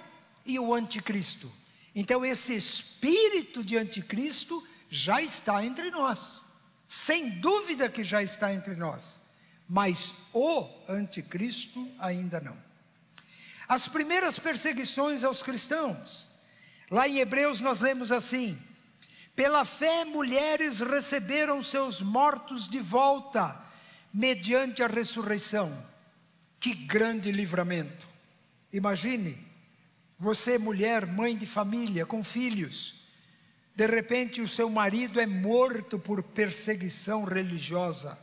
e 0.46 0.60
o 0.60 0.74
anticristo. 0.74 1.52
Então, 1.96 2.26
esse 2.26 2.56
espírito 2.56 3.64
de 3.64 3.78
anticristo 3.78 4.66
já 4.90 5.22
está 5.22 5.64
entre 5.64 5.92
nós, 5.92 6.42
sem 6.88 7.30
dúvida 7.40 7.90
que 7.90 8.04
já 8.04 8.22
está 8.24 8.52
entre 8.52 8.76
nós, 8.76 9.22
mas 9.70 10.14
o 10.34 10.68
anticristo 10.90 11.88
ainda 12.00 12.42
não. 12.42 12.58
As 13.68 13.88
primeiras 13.88 14.40
perseguições 14.40 15.24
aos 15.24 15.44
cristãos, 15.44 16.32
lá 16.90 17.08
em 17.08 17.20
Hebreus 17.20 17.60
nós 17.60 17.80
lemos 17.80 18.12
assim: 18.12 18.58
pela 19.36 19.66
fé, 19.66 20.06
mulheres 20.06 20.80
receberam 20.80 21.64
seus 21.64 22.02
mortos 22.02 22.68
de 22.68 22.80
volta, 22.80 23.60
mediante 24.14 24.84
a 24.84 24.88
ressurreição. 24.88 25.76
Que 26.60 26.74
grande 26.74 27.32
livramento! 27.32 28.08
Imagine, 28.72 29.38
você, 30.20 30.58
mulher, 30.58 31.06
mãe 31.06 31.36
de 31.36 31.46
família, 31.46 32.06
com 32.06 32.24
filhos, 32.24 32.96
de 33.76 33.88
repente 33.88 34.40
o 34.40 34.48
seu 34.48 34.70
marido 34.70 35.20
é 35.20 35.26
morto 35.26 35.98
por 35.98 36.22
perseguição 36.22 37.24
religiosa. 37.24 38.18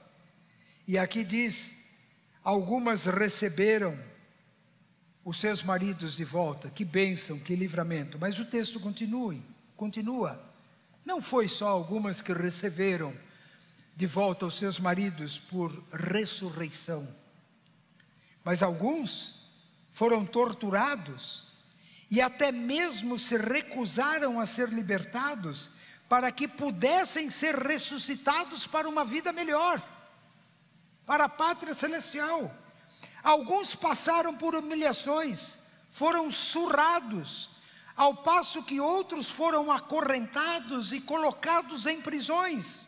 E 0.86 0.96
aqui 0.96 1.24
diz: 1.24 1.74
algumas 2.42 3.06
receberam 3.06 3.98
os 5.24 5.38
seus 5.38 5.62
maridos 5.62 6.16
de 6.16 6.24
volta. 6.24 6.70
Que 6.70 6.84
bênção, 6.84 7.38
que 7.38 7.54
livramento. 7.54 8.18
Mas 8.18 8.38
o 8.38 8.44
texto 8.44 8.80
continua, 8.80 9.36
continua. 9.76 10.40
Não 11.04 11.20
foi 11.20 11.48
só 11.48 11.68
algumas 11.68 12.20
que 12.22 12.32
receberam 12.32 13.14
de 13.96 14.06
volta 14.06 14.46
os 14.46 14.56
seus 14.56 14.80
maridos 14.80 15.38
por 15.38 15.70
ressurreição, 15.92 17.06
mas 18.42 18.62
alguns 18.62 19.50
foram 19.90 20.24
torturados 20.24 21.48
e 22.10 22.20
até 22.20 22.50
mesmo 22.50 23.18
se 23.18 23.36
recusaram 23.36 24.40
a 24.40 24.46
ser 24.46 24.70
libertados 24.70 25.70
para 26.08 26.32
que 26.32 26.48
pudessem 26.48 27.30
ser 27.30 27.54
ressuscitados 27.54 28.66
para 28.66 28.88
uma 28.88 29.04
vida 29.04 29.32
melhor, 29.32 29.80
para 31.04 31.24
a 31.24 31.28
pátria 31.28 31.74
celestial. 31.74 32.52
Alguns 33.22 33.74
passaram 33.74 34.34
por 34.34 34.54
humilhações, 34.54 35.58
foram 35.90 36.30
surrados, 36.30 37.50
ao 37.96 38.14
passo 38.14 38.62
que 38.62 38.80
outros 38.80 39.28
foram 39.28 39.70
acorrentados 39.70 40.92
e 40.92 41.00
colocados 41.00 41.84
em 41.84 42.00
prisões, 42.00 42.86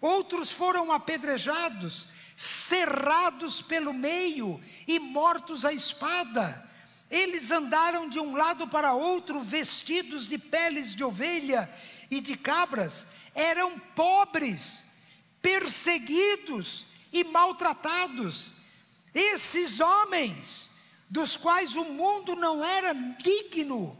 outros 0.00 0.52
foram 0.52 0.92
apedrejados, 0.92 2.08
cerrados 2.68 3.60
pelo 3.60 3.92
meio 3.92 4.60
e 4.86 5.00
mortos 5.00 5.64
à 5.64 5.72
espada. 5.72 6.68
Eles 7.10 7.50
andaram 7.50 8.08
de 8.08 8.20
um 8.20 8.36
lado 8.36 8.68
para 8.68 8.92
outro 8.92 9.40
vestidos 9.40 10.28
de 10.28 10.38
peles 10.38 10.94
de 10.94 11.02
ovelha 11.02 11.68
e 12.10 12.20
de 12.20 12.36
cabras, 12.36 13.06
eram 13.34 13.78
pobres, 13.96 14.84
perseguidos 15.42 16.86
e 17.12 17.24
maltratados. 17.24 18.57
Esses 19.14 19.80
homens, 19.80 20.68
dos 21.08 21.36
quais 21.36 21.76
o 21.76 21.84
mundo 21.84 22.36
não 22.36 22.64
era 22.64 22.92
digno, 22.92 23.98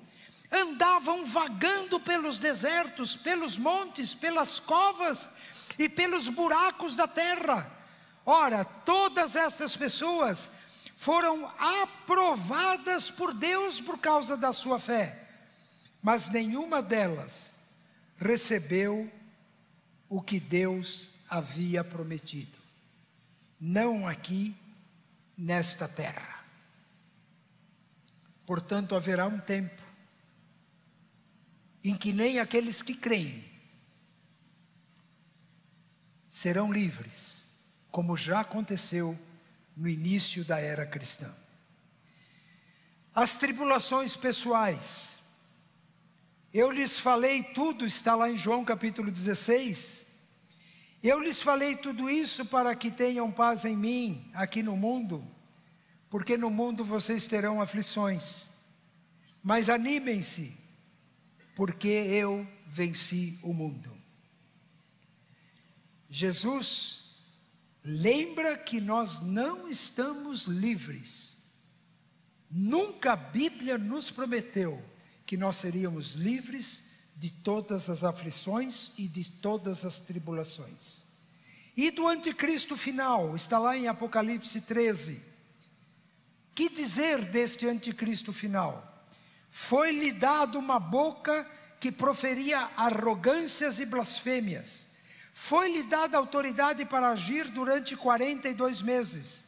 andavam 0.51 1.25
vagando 1.25 2.01
pelos 2.01 2.39
desertos, 2.39 3.17
pelos 3.17 3.59
montes, 3.59 4.15
pelas 4.15 4.59
covas 4.59 5.29
e 5.79 5.89
pelos 5.89 6.29
buracos 6.29 6.97
da 6.97 7.07
terra. 7.07 7.71
Ora, 8.25 8.65
todas 8.65 9.37
estas 9.37 9.77
pessoas 9.77 10.51
foram 10.97 11.51
aprovadas 11.83 13.11
por 13.11 13.33
Deus 13.33 13.81
por 13.81 13.99
causa 13.99 14.37
da 14.37 14.53
sua 14.53 14.79
fé, 14.79 15.29
mas 16.03 16.29
nenhuma 16.29 16.83
delas 16.83 17.59
recebeu 18.19 19.11
o 20.09 20.21
que 20.21 20.41
Deus 20.41 21.11
havia 21.29 21.85
prometido. 21.85 22.59
Não 23.61 24.07
aqui 24.07 24.57
nesta 25.39 25.87
terra. 25.87 26.45
Portanto, 28.45 28.97
haverá 28.97 29.27
um 29.27 29.39
tempo 29.39 29.83
em 31.85 31.97
que 31.97 32.13
nem 32.13 32.41
aqueles 32.41 32.83
que 32.83 32.95
creem 32.95 33.49
serão 36.29 36.73
livres, 36.73 37.47
como 37.91 38.17
já 38.17 38.41
aconteceu 38.41 39.17
no 39.77 39.89
início 39.89 40.45
da 40.45 40.59
era 40.59 40.85
cristã. 40.85 41.33
As 43.15 43.37
tribulações 43.37 44.17
pessoais, 44.17 45.19
eu 46.53 46.71
lhes 46.71 46.99
falei 46.99 47.43
tudo, 47.43 47.87
está 47.87 48.15
lá 48.15 48.29
em 48.29 48.37
João 48.37 48.65
capítulo 48.65 49.11
16. 49.11 50.08
Eu 51.03 51.21
lhes 51.21 51.41
falei 51.41 51.77
tudo 51.77 52.11
isso 52.11 52.45
para 52.47 52.75
que 52.75 52.91
tenham 52.91 53.31
paz 53.31 53.65
em 53.65 53.77
mim, 53.77 54.29
aqui 54.35 54.63
no 54.63 54.77
mundo, 54.77 55.25
porque 56.11 56.37
no 56.37 56.51
mundo 56.51 56.85
vocês 56.85 57.27
terão 57.27 57.61
aflições. 57.61 58.49
Mas 59.43 59.69
animem-se, 59.69 60.57
porque 61.55 61.89
eu 61.89 62.47
venci 62.67 63.39
o 63.43 63.53
mundo. 63.53 63.97
Jesus 66.11 66.99
lembra 67.85 68.57
que 68.59 68.81
nós 68.81 69.21
não 69.23 69.69
estamos 69.69 70.47
livres. 70.47 71.37
Nunca 72.51 73.13
a 73.13 73.17
Bíblia 73.17 73.79
nos 73.79 74.11
prometeu 74.11 74.83
que 75.25 75.37
nós 75.37 75.57
seríamos 75.57 76.15
livres 76.15 76.88
de 77.19 77.31
todas 77.31 77.91
as 77.91 78.05
aflições 78.05 78.93
e 78.97 79.09
de 79.09 79.25
todas 79.25 79.85
as 79.85 79.99
tribulações. 79.99 81.05
E 81.77 81.91
do 81.91 82.07
anticristo 82.07 82.77
final, 82.77 83.35
está 83.35 83.59
lá 83.59 83.77
em 83.77 83.89
Apocalipse 83.89 84.61
13. 84.61 85.21
Que 86.55 86.69
dizer 86.69 87.25
deste 87.27 87.67
anticristo 87.67 88.33
final? 88.33 89.07
Foi-lhe 89.51 90.13
dado 90.13 90.59
uma 90.59 90.79
boca 90.79 91.49
que 91.81 91.91
proferia 91.91 92.69
arrogâncias 92.77 93.81
e 93.81 93.87
blasfêmias. 93.87 94.87
Foi-lhe 95.33 95.85
dada 95.85 96.19
autoridade 96.19 96.85
para 96.85 97.11
agir 97.11 97.49
durante 97.49 97.97
42 97.97 98.83
meses. 98.83 99.45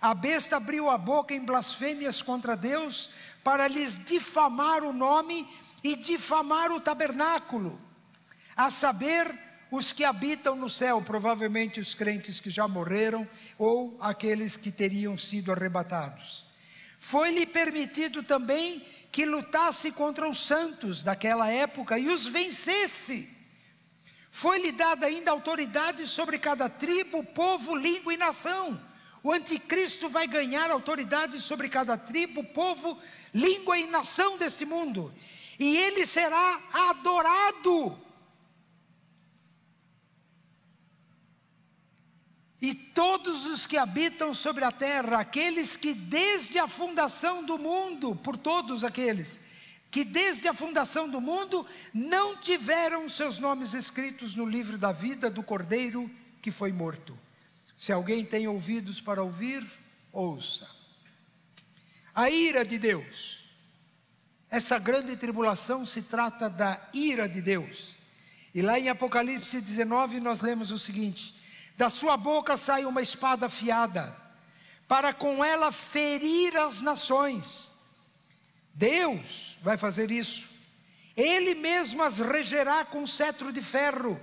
A 0.00 0.14
besta 0.14 0.56
abriu 0.56 0.88
a 0.90 0.98
boca 0.98 1.34
em 1.34 1.44
blasfêmias 1.44 2.22
contra 2.22 2.56
Deus 2.56 3.10
para 3.44 3.68
lhes 3.68 4.04
difamar 4.04 4.82
o 4.82 4.92
nome 4.92 5.46
e 5.82 5.96
difamar 5.96 6.70
o 6.70 6.80
tabernáculo, 6.80 7.80
a 8.56 8.70
saber, 8.70 9.26
os 9.70 9.90
que 9.90 10.04
habitam 10.04 10.54
no 10.54 10.68
céu, 10.68 11.00
provavelmente 11.00 11.80
os 11.80 11.94
crentes 11.94 12.38
que 12.38 12.50
já 12.50 12.68
morreram 12.68 13.26
ou 13.58 13.96
aqueles 14.02 14.54
que 14.54 14.70
teriam 14.70 15.16
sido 15.16 15.50
arrebatados. 15.50 16.44
Foi-lhe 16.98 17.46
permitido 17.46 18.22
também 18.22 18.84
que 19.10 19.24
lutasse 19.24 19.90
contra 19.90 20.28
os 20.28 20.44
santos 20.44 21.02
daquela 21.02 21.50
época 21.50 21.98
e 21.98 22.08
os 22.08 22.28
vencesse. 22.28 23.34
Foi-lhe 24.30 24.72
dada 24.72 25.06
ainda 25.06 25.30
autoridade 25.30 26.06
sobre 26.06 26.38
cada 26.38 26.68
tribo, 26.68 27.24
povo, 27.24 27.74
língua 27.74 28.12
e 28.12 28.18
nação. 28.18 28.78
O 29.22 29.32
anticristo 29.32 30.08
vai 30.08 30.26
ganhar 30.26 30.70
autoridade 30.70 31.40
sobre 31.40 31.68
cada 31.68 31.96
tribo, 31.96 32.44
povo, 32.44 32.98
língua 33.32 33.78
e 33.78 33.86
nação 33.86 34.36
deste 34.36 34.64
mundo. 34.64 35.12
E 35.62 35.76
ele 35.76 36.04
será 36.04 36.60
adorado. 36.90 37.96
E 42.60 42.74
todos 42.74 43.46
os 43.46 43.64
que 43.64 43.76
habitam 43.76 44.34
sobre 44.34 44.64
a 44.64 44.72
terra, 44.72 45.20
aqueles 45.20 45.76
que 45.76 45.94
desde 45.94 46.58
a 46.58 46.66
fundação 46.66 47.44
do 47.44 47.60
mundo, 47.60 48.16
por 48.16 48.36
todos 48.36 48.82
aqueles, 48.82 49.38
que 49.88 50.02
desde 50.02 50.48
a 50.48 50.54
fundação 50.54 51.08
do 51.08 51.20
mundo 51.20 51.64
não 51.94 52.36
tiveram 52.38 53.08
seus 53.08 53.38
nomes 53.38 53.72
escritos 53.72 54.34
no 54.34 54.44
livro 54.44 54.76
da 54.76 54.90
vida 54.90 55.30
do 55.30 55.44
Cordeiro 55.44 56.10
que 56.40 56.50
foi 56.50 56.72
morto. 56.72 57.16
Se 57.76 57.92
alguém 57.92 58.24
tem 58.24 58.48
ouvidos 58.48 59.00
para 59.00 59.22
ouvir, 59.22 59.64
ouça. 60.10 60.68
A 62.12 62.28
ira 62.28 62.64
de 62.64 62.78
Deus. 62.78 63.41
Essa 64.52 64.78
grande 64.78 65.16
tribulação 65.16 65.86
se 65.86 66.02
trata 66.02 66.50
da 66.50 66.78
ira 66.92 67.26
de 67.26 67.40
Deus. 67.40 67.96
E 68.54 68.60
lá 68.60 68.78
em 68.78 68.90
Apocalipse 68.90 69.62
19 69.62 70.20
nós 70.20 70.42
lemos 70.42 70.70
o 70.70 70.78
seguinte: 70.78 71.34
da 71.74 71.88
sua 71.88 72.18
boca 72.18 72.54
sai 72.58 72.84
uma 72.84 73.00
espada 73.00 73.46
afiada, 73.46 74.14
para 74.86 75.14
com 75.14 75.42
ela 75.42 75.72
ferir 75.72 76.54
as 76.54 76.82
nações. 76.82 77.70
Deus 78.74 79.56
vai 79.62 79.78
fazer 79.78 80.10
isso. 80.10 80.50
Ele 81.16 81.54
mesmo 81.54 82.02
as 82.02 82.18
regerá 82.18 82.84
com 82.84 83.06
cetro 83.06 83.54
de 83.54 83.62
ferro. 83.62 84.20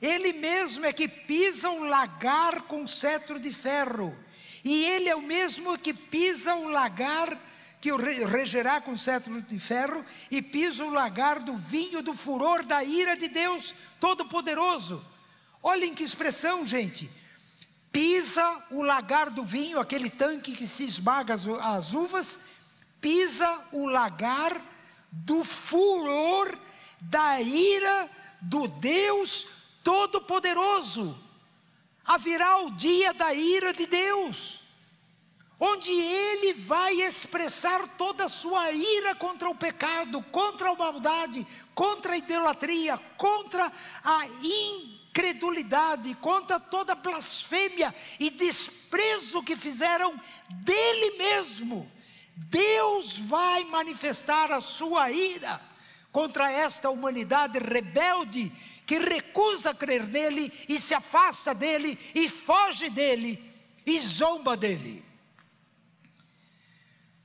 Ele 0.00 0.34
mesmo 0.34 0.84
é 0.84 0.92
que 0.92 1.08
pisa 1.08 1.70
um 1.70 1.84
lagar 1.84 2.60
com 2.62 2.86
cetro 2.86 3.40
de 3.40 3.50
ferro. 3.50 4.14
E 4.62 4.84
ele 4.84 5.08
é 5.08 5.16
o 5.16 5.22
mesmo 5.22 5.78
que 5.78 5.94
pisa 5.94 6.54
um 6.54 6.68
lagar 6.68 7.47
que 7.80 7.92
o 7.92 7.96
regerá 7.96 8.80
com 8.80 8.96
cetro 8.96 9.40
de 9.42 9.58
ferro 9.58 10.04
e 10.30 10.42
pisa 10.42 10.84
o 10.84 10.90
lagar 10.90 11.40
do 11.40 11.56
vinho 11.56 12.02
do 12.02 12.12
furor 12.12 12.64
da 12.64 12.82
ira 12.82 13.16
de 13.16 13.28
Deus 13.28 13.74
Todo-Poderoso. 14.00 15.04
Olhem 15.62 15.94
que 15.94 16.02
expressão, 16.02 16.66
gente. 16.66 17.10
Pisa 17.92 18.66
o 18.70 18.82
lagar 18.82 19.30
do 19.30 19.44
vinho, 19.44 19.80
aquele 19.80 20.10
tanque 20.10 20.54
que 20.54 20.66
se 20.66 20.84
esmaga 20.84 21.34
as, 21.34 21.46
as 21.46 21.94
uvas, 21.94 22.38
pisa 23.00 23.66
o 23.72 23.86
lagar 23.86 24.60
do 25.10 25.44
furor 25.44 26.56
da 27.00 27.40
ira 27.40 28.10
do 28.40 28.68
Deus 28.68 29.46
Todo-Poderoso. 29.82 31.18
Haverá 32.04 32.58
o 32.58 32.70
dia 32.72 33.12
da 33.14 33.34
ira 33.34 33.72
de 33.72 33.86
Deus, 33.86 34.57
onde 35.60 35.90
Ele 35.90 36.52
vai 36.54 37.02
expressar 37.02 37.86
toda 37.96 38.24
a 38.26 38.28
sua 38.28 38.70
ira 38.72 39.14
contra 39.14 39.48
o 39.48 39.54
pecado, 39.54 40.22
contra 40.30 40.70
a 40.70 40.74
maldade, 40.74 41.46
contra 41.74 42.12
a 42.12 42.16
idolatria, 42.16 42.98
contra 43.16 43.70
a 44.04 44.26
in 44.42 44.98
incredulidade, 45.18 46.14
contra 46.20 46.60
toda 46.60 46.94
blasfêmia 46.94 47.92
e 48.20 48.30
desprezo 48.30 49.42
que 49.42 49.56
fizeram 49.56 50.14
dele 50.48 51.18
mesmo. 51.18 51.90
Deus 52.36 53.18
vai 53.18 53.64
manifestar 53.64 54.52
a 54.52 54.60
sua 54.60 55.10
ira 55.10 55.60
contra 56.12 56.50
esta 56.50 56.88
humanidade 56.88 57.58
rebelde 57.58 58.50
que 58.86 58.98
recusa 58.98 59.74
crer 59.74 60.06
nele 60.06 60.52
e 60.68 60.78
se 60.78 60.94
afasta 60.94 61.52
dele 61.52 61.98
e 62.14 62.28
foge 62.28 62.88
dele 62.88 63.42
e 63.84 63.98
zomba 64.00 64.56
dele. 64.56 65.07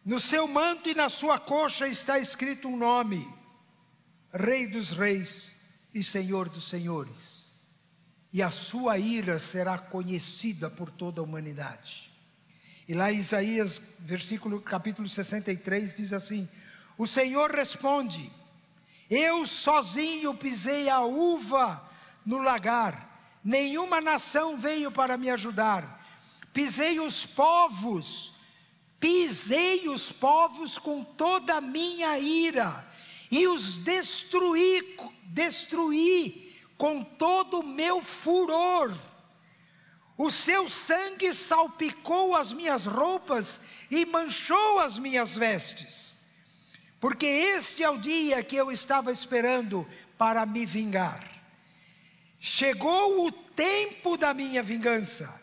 No 0.05 0.19
seu 0.19 0.47
manto 0.47 0.89
e 0.89 0.95
na 0.95 1.09
sua 1.09 1.39
coxa 1.39 1.87
está 1.87 2.19
escrito 2.19 2.67
um 2.67 2.77
nome: 2.77 3.25
Rei 4.33 4.67
dos 4.67 4.91
Reis 4.91 5.51
e 5.93 6.03
Senhor 6.03 6.49
dos 6.49 6.69
Senhores 6.69 7.43
e 8.33 8.41
a 8.41 8.49
sua 8.49 8.97
ira 8.97 9.37
será 9.37 9.77
conhecida 9.77 10.67
por 10.67 10.89
toda 10.89 11.21
a 11.21 11.23
humanidade. 11.23 12.11
E 12.87 12.93
lá 12.95 13.13
em 13.13 13.19
Isaías, 13.19 13.79
versículo 13.99 14.59
capítulo 14.59 15.07
63 15.07 15.93
diz 15.93 16.11
assim: 16.11 16.49
O 16.97 17.05
Senhor 17.05 17.51
responde: 17.51 18.31
Eu 19.07 19.45
sozinho 19.45 20.33
pisei 20.33 20.89
a 20.89 21.01
uva 21.01 21.87
no 22.25 22.39
lagar, 22.39 23.39
nenhuma 23.43 24.01
nação 24.01 24.57
veio 24.57 24.91
para 24.91 25.15
me 25.15 25.29
ajudar. 25.29 26.01
Pisei 26.51 26.99
os 26.99 27.25
povos, 27.25 28.32
pisei 29.03 29.89
os 29.89 30.13
povos 30.13 30.79
com 30.79 31.03
toda 31.03 31.55
a 31.55 31.61
minha 31.61 32.17
ira 32.17 32.87
e 33.29 33.45
os 33.49 33.75
destruí, 33.79 34.97
destruí 35.23 36.57
com 36.77 37.03
todo 37.03 37.59
o 37.59 37.67
meu 37.67 38.01
furor. 38.01 38.93
O 40.17 40.31
seu 40.31 40.69
sangue 40.69 41.33
salpicou 41.33 42.33
as 42.33 42.53
minhas 42.53 42.85
roupas 42.85 43.59
e 43.91 44.05
manchou 44.05 44.79
as 44.79 44.97
minhas 44.97 45.35
vestes. 45.35 46.15
Porque 46.97 47.25
este 47.25 47.83
é 47.83 47.89
o 47.89 47.97
dia 47.97 48.41
que 48.41 48.55
eu 48.55 48.71
estava 48.71 49.11
esperando 49.11 49.85
para 50.17 50.45
me 50.45 50.65
vingar. 50.65 51.29
Chegou 52.39 53.27
o 53.27 53.31
tempo 53.33 54.15
da 54.15 54.33
minha 54.33 54.63
vingança. 54.63 55.42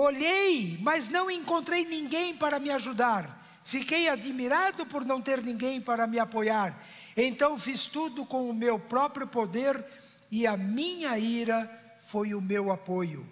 Olhei, 0.00 0.78
mas 0.80 1.08
não 1.08 1.28
encontrei 1.28 1.84
ninguém 1.84 2.36
para 2.36 2.60
me 2.60 2.70
ajudar. 2.70 3.36
Fiquei 3.64 4.08
admirado 4.08 4.86
por 4.86 5.04
não 5.04 5.20
ter 5.20 5.42
ninguém 5.42 5.80
para 5.80 6.06
me 6.06 6.20
apoiar. 6.20 6.80
Então 7.16 7.58
fiz 7.58 7.88
tudo 7.88 8.24
com 8.24 8.48
o 8.48 8.54
meu 8.54 8.78
próprio 8.78 9.26
poder 9.26 9.84
e 10.30 10.46
a 10.46 10.56
minha 10.56 11.18
ira 11.18 11.68
foi 12.06 12.32
o 12.32 12.40
meu 12.40 12.70
apoio. 12.70 13.28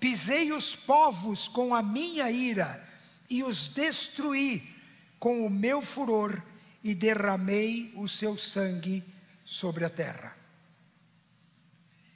Pisei 0.00 0.50
os 0.50 0.74
povos 0.74 1.46
com 1.46 1.74
a 1.74 1.82
minha 1.82 2.30
ira 2.30 2.82
e 3.28 3.44
os 3.44 3.68
destruí 3.68 4.66
com 5.18 5.44
o 5.44 5.50
meu 5.50 5.82
furor 5.82 6.42
e 6.82 6.94
derramei 6.94 7.92
o 7.94 8.08
seu 8.08 8.38
sangue 8.38 9.04
sobre 9.44 9.84
a 9.84 9.90
terra. 9.90 10.34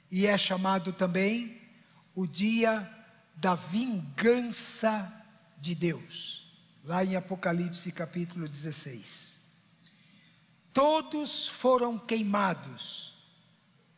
E 0.09 0.25
é 0.25 0.35
chamado 0.35 0.91
também 0.91 1.61
o 2.15 2.25
dia 2.25 3.02
da 3.43 3.55
vingança 3.55 5.21
de 5.59 5.75
Deus, 5.75 6.47
lá 6.81 7.03
em 7.03 7.17
Apocalipse 7.17 7.91
capítulo 7.91 8.47
16. 8.47 9.37
Todos 10.71 11.49
foram 11.49 11.99
queimados 11.99 13.15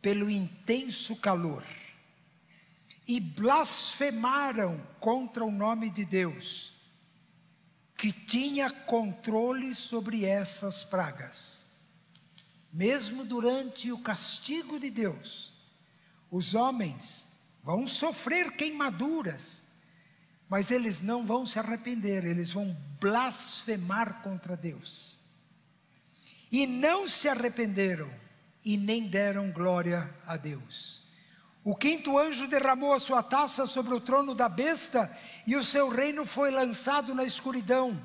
pelo 0.02 0.32
intenso 0.32 1.16
calor 1.18 1.64
e 3.08 3.20
blasfemaram 3.20 4.84
contra 5.00 5.46
o 5.46 5.52
nome 5.52 5.92
de 5.92 6.06
Deus, 6.06 6.74
que 7.96 8.12
tinha 8.12 8.72
controle 8.72 9.76
sobre 9.76 10.26
essas 10.26 10.84
pragas. 10.84 11.68
Mesmo 12.74 13.24
durante 13.24 13.92
o 13.92 14.00
castigo 14.00 14.80
de 14.80 14.90
Deus, 14.90 15.54
os 16.32 16.56
homens 16.56 17.25
vão 17.66 17.88
sofrer 17.88 18.52
queimaduras, 18.52 19.66
mas 20.48 20.70
eles 20.70 21.02
não 21.02 21.26
vão 21.26 21.48
se 21.48 21.58
arrepender, 21.58 22.24
eles 22.24 22.52
vão 22.52 22.78
blasfemar 23.02 24.22
contra 24.22 24.56
Deus 24.56 25.20
e 26.52 26.68
não 26.68 27.08
se 27.08 27.28
arrependeram 27.28 28.10
e 28.64 28.78
nem 28.78 29.08
deram 29.08 29.52
glória 29.52 30.08
a 30.28 30.38
Deus. 30.38 31.04
O 31.64 31.76
quinto 31.76 32.16
anjo 32.20 32.48
derramou 32.48 32.94
a 32.94 33.00
sua 33.00 33.24
taça 33.24 33.66
sobre 33.66 33.96
o 33.96 34.00
trono 34.00 34.36
da 34.36 34.48
besta 34.48 35.12
e 35.48 35.56
o 35.56 35.64
seu 35.64 35.90
reino 35.90 36.24
foi 36.24 36.52
lançado 36.52 37.16
na 37.16 37.24
escuridão. 37.24 38.00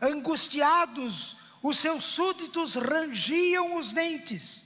Angustiados, 0.00 1.36
os 1.62 1.78
seus 1.78 2.04
súditos 2.04 2.74
rangiam 2.74 3.76
os 3.76 3.92
dentes 3.92 4.64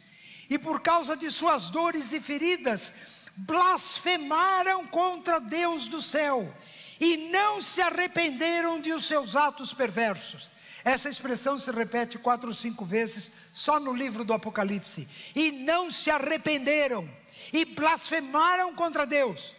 e 0.49 0.57
por 0.57 0.81
causa 0.81 1.17
de 1.17 1.29
suas 1.31 1.71
dores 1.71 2.13
e 2.13 2.21
feridas, 2.21 2.93
blasfemaram 3.39 4.87
contra 4.87 5.41
Deus 5.41 5.89
do 5.89 6.03
céu 6.03 6.53
e 7.01 7.31
não 7.31 7.63
se 7.63 7.81
arrependeram 7.81 8.81
de 8.81 8.93
os 8.93 9.07
seus 9.07 9.37
atos 9.37 9.73
perversos. 9.73 10.51
Essa 10.85 11.09
expressão 11.09 11.59
se 11.59 11.71
repete 11.71 12.19
quatro 12.19 12.49
ou 12.49 12.55
cinco 12.55 12.85
vezes 12.85 13.31
só 13.53 13.79
no 13.79 13.93
livro 13.93 14.25
do 14.25 14.33
Apocalipse. 14.33 15.07
E 15.35 15.53
não 15.53 15.91
se 15.91 16.11
arrependeram 16.11 17.09
e 17.53 17.65
blasfemaram 17.65 18.75
contra 18.75 19.07
Deus. 19.07 19.55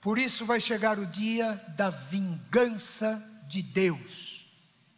Por 0.00 0.18
isso 0.18 0.44
vai 0.44 0.60
chegar 0.60 0.98
o 0.98 1.06
dia 1.06 1.52
da 1.76 1.88
vingança 1.88 3.22
de 3.48 3.62
Deus 3.62 4.46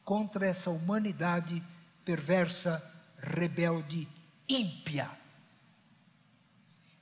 contra 0.05 0.47
essa 0.47 0.71
humanidade 0.71 1.63
perversa, 2.05 2.83
rebelde, 3.19 4.09
ímpia. 4.49 5.11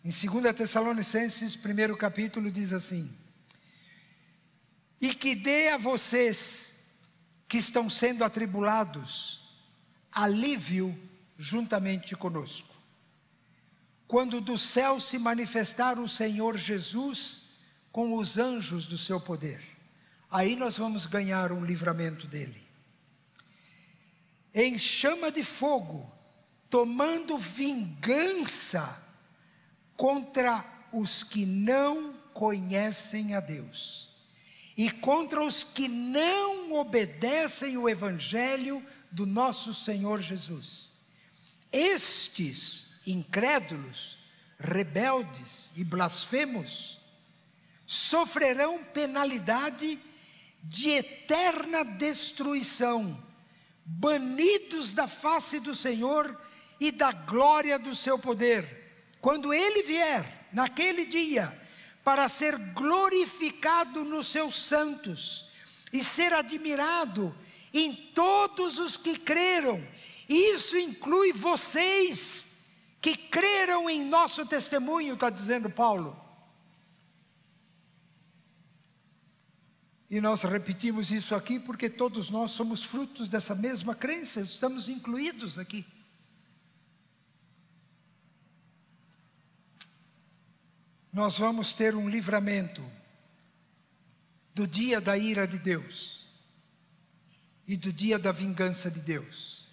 Em 0.05 0.11
2 0.11 0.55
Tessalonicenses, 0.55 1.57
primeiro 1.57 1.97
capítulo, 1.97 2.51
diz 2.51 2.75
assim: 2.75 3.11
E 5.01 5.15
que 5.15 5.35
dê 5.35 5.69
a 5.69 5.79
vocês 5.79 6.73
que 7.49 7.57
estão 7.57 7.89
sendo 7.89 8.23
atribulados, 8.23 9.41
alívio 10.13 10.95
juntamente 11.39 12.15
conosco. 12.15 12.69
Quando 14.07 14.43
do 14.43 14.59
céu 14.59 15.01
se 15.01 15.19
manifestar 15.19 15.99
o 15.99 16.07
Senhor 16.07 16.59
Jesus 16.59 17.45
com 17.91 18.15
os 18.15 18.37
anjos 18.37 18.87
do 18.87 18.99
seu 18.99 19.19
poder, 19.19 19.63
aí 20.31 20.55
nós 20.55 20.77
vamos 20.77 21.07
ganhar 21.07 21.51
um 21.51 21.65
livramento 21.65 22.27
dele. 22.27 22.63
Em 24.53 24.77
chama 24.77 25.33
de 25.33 25.43
fogo, 25.43 26.13
tomando 26.69 27.39
vingança 27.39 29.03
contra 29.97 30.65
os 30.93 31.23
que 31.23 31.45
não 31.47 32.15
conhecem 32.33 33.35
a 33.35 33.41
Deus 33.41 34.11
e 34.77 34.91
contra 34.91 35.43
os 35.45 35.63
que 35.63 35.89
não 35.89 36.73
obedecem 36.73 37.77
o 37.77 37.89
Evangelho 37.89 38.85
do 39.11 39.25
nosso 39.25 39.73
Senhor 39.73 40.21
Jesus. 40.21 40.91
Estes 41.73 42.87
incrédulos, 43.07 44.19
rebeldes 44.59 45.71
e 45.77 45.85
blasfemos 45.85 46.99
sofrerão 47.87 48.83
penalidade 48.83 49.99
de 50.63 50.91
eterna 50.91 51.85
destruição, 51.85 53.23
banidos 53.85 54.95
da 54.95 55.07
face 55.07 55.61
do 55.61 55.75
Senhor 55.75 56.41
e 56.81 56.91
da 56.91 57.13
glória 57.13 57.79
do 57.79 57.95
seu 57.95 58.19
poder. 58.19 58.84
Quando 59.25 59.55
ele 59.55 59.83
vier, 59.85 60.23
naquele 60.53 61.07
dia, 61.07 61.51
para 62.05 62.29
ser 62.29 62.59
glorificado 62.75 64.05
nos 64.05 64.27
seus 64.27 64.67
santos 64.67 65.47
e 65.91 66.05
ser 66.05 66.35
admirado 66.35 67.35
em 67.73 67.95
todos 68.15 68.79
os 68.79 68.99
que 68.99 69.19
creram. 69.19 69.83
Isso 70.29 70.77
inclui 70.77 71.33
vocês 71.33 72.45
que 73.01 73.17
creram 73.17 73.89
em 73.89 74.05
nosso 74.05 74.45
testemunho, 74.45 75.15
está 75.15 75.31
dizendo 75.31 75.71
Paulo. 75.71 76.15
E 80.11 80.21
nós 80.21 80.43
repetimos 80.43 81.11
isso 81.11 81.35
aqui 81.35 81.59
porque 81.59 81.89
todos 81.89 82.29
nós 82.29 82.51
somos 82.51 82.85
frutos 82.85 83.31
dessa 83.31 83.55
mesma 83.55 83.95
crença, 83.95 84.43
estamos 84.43 84.91
incluídos 84.91 85.59
aqui. 85.59 85.94
Nós 91.15 91.39
vamos 91.39 91.73
ter 91.73 91.95
um 91.95 92.09
livramento 92.09 92.85
do 94.53 94.67
dia 94.67 95.01
da 95.01 95.17
ira 95.17 95.47
de 95.47 95.59
Deus 95.59 96.29
e 97.69 97.77
do 97.77 97.93
dia 97.93 98.19
da 98.19 98.33
vingança 98.33 98.91
de 98.91 98.99
Deus. 98.99 99.71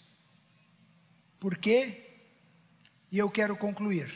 Por 1.39 1.57
quê? 1.57 2.19
E 3.11 3.17
eu 3.17 3.27
quero 3.27 3.57
concluir, 3.57 4.13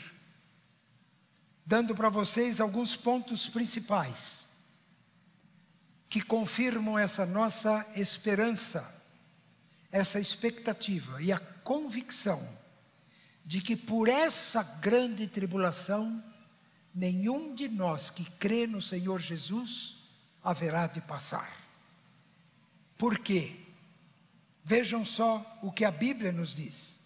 dando 1.66 1.96
para 1.96 2.08
vocês 2.08 2.60
alguns 2.60 2.96
pontos 2.96 3.48
principais 3.48 4.46
que 6.08 6.22
confirmam 6.22 6.96
essa 6.96 7.26
nossa 7.26 7.84
esperança, 7.96 8.88
essa 9.90 10.20
expectativa 10.20 11.20
e 11.20 11.32
a 11.32 11.40
convicção 11.40 12.40
de 13.44 13.60
que 13.60 13.74
por 13.74 14.08
essa 14.08 14.62
grande 14.62 15.26
tribulação 15.26 16.22
nenhum 16.96 17.54
de 17.54 17.68
nós 17.68 18.08
que 18.08 18.24
crê 18.24 18.66
no 18.66 18.80
Senhor 18.80 19.20
Jesus 19.20 19.96
haverá 20.42 20.86
de 20.86 21.02
passar. 21.02 21.54
Por 22.96 23.18
quê? 23.18 23.54
Vejam 24.64 25.04
só 25.04 25.58
o 25.62 25.70
que 25.70 25.84
a 25.84 25.90
Bíblia 25.90 26.32
nos 26.32 26.54
diz: 26.54 26.98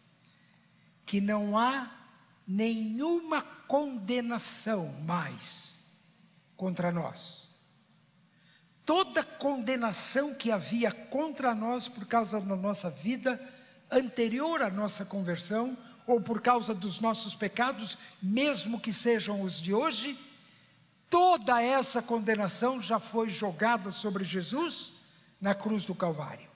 que 1.05 1.21
não 1.21 1.59
há 1.59 1.91
nenhuma 2.47 3.43
condenação 3.43 4.87
mais 5.05 5.81
contra 6.57 6.93
nós. 6.93 7.51
Toda 8.87 9.23
condenação 9.25 10.35
que 10.35 10.51
havia 10.51 10.93
contra 10.93 11.55
nós 11.55 11.89
por 11.89 12.07
causa 12.07 12.41
da 12.41 12.57
nossa 12.57 12.91
vida 12.91 13.41
anterior 13.91 14.63
à 14.63 14.71
nossa 14.71 15.05
conversão 15.05 15.77
ou 16.11 16.21
por 16.21 16.41
causa 16.41 16.75
dos 16.75 17.01
nossos 17.01 17.35
pecados, 17.35 17.97
mesmo 18.21 18.81
que 18.81 18.93
sejam 18.93 19.43
os 19.43 19.61
de 19.61 19.73
hoje, 19.73 20.19
toda 21.09 21.63
essa 21.63 22.03
condenação 22.03 22.83
já 22.83 22.99
foi 22.99 23.31
jogada 23.31 23.91
sobre 23.91 24.25
Jesus 24.25 24.93
na 25.41 25.55
cruz 25.55 25.85
do 25.85 25.95
Calvário. 25.95 26.49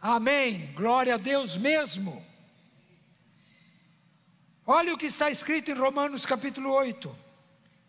Amém. 0.00 0.72
Glória 0.74 1.14
a 1.14 1.18
Deus 1.18 1.56
mesmo. 1.56 2.24
Olha 4.64 4.94
o 4.94 4.98
que 4.98 5.06
está 5.06 5.30
escrito 5.30 5.70
em 5.70 5.74
Romanos 5.74 6.24
capítulo 6.24 6.70
8. 6.72 7.16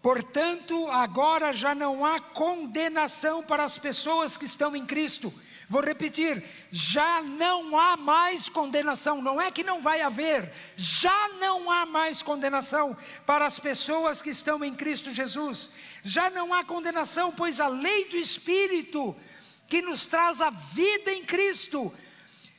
Portanto, 0.01 0.89
agora 0.91 1.53
já 1.53 1.75
não 1.75 2.05
há 2.05 2.19
condenação 2.19 3.43
para 3.43 3.63
as 3.63 3.77
pessoas 3.77 4.35
que 4.35 4.45
estão 4.45 4.75
em 4.75 4.85
Cristo. 4.85 5.33
Vou 5.69 5.81
repetir: 5.81 6.41
já 6.71 7.21
não 7.23 7.77
há 7.77 7.97
mais 7.97 8.47
condenação. 8.47 9.21
Não 9.21 9.41
é 9.41 9.51
que 9.51 9.63
não 9.63 9.81
vai 9.81 10.01
haver, 10.01 10.49
já 10.77 11.29
não 11.39 11.69
há 11.69 11.85
mais 11.85 12.21
condenação 12.21 12.95
para 13.25 13.45
as 13.45 13.59
pessoas 13.59 14.21
que 14.21 14.29
estão 14.29 14.63
em 14.63 14.73
Cristo 14.73 15.11
Jesus. 15.11 15.69
Já 16.03 16.29
não 16.29 16.53
há 16.53 16.63
condenação, 16.63 17.33
pois 17.33 17.59
a 17.59 17.67
lei 17.67 18.05
do 18.05 18.15
Espírito, 18.15 19.15
que 19.67 19.81
nos 19.81 20.05
traz 20.05 20.39
a 20.39 20.49
vida 20.49 21.11
em 21.11 21.25
Cristo, 21.25 21.93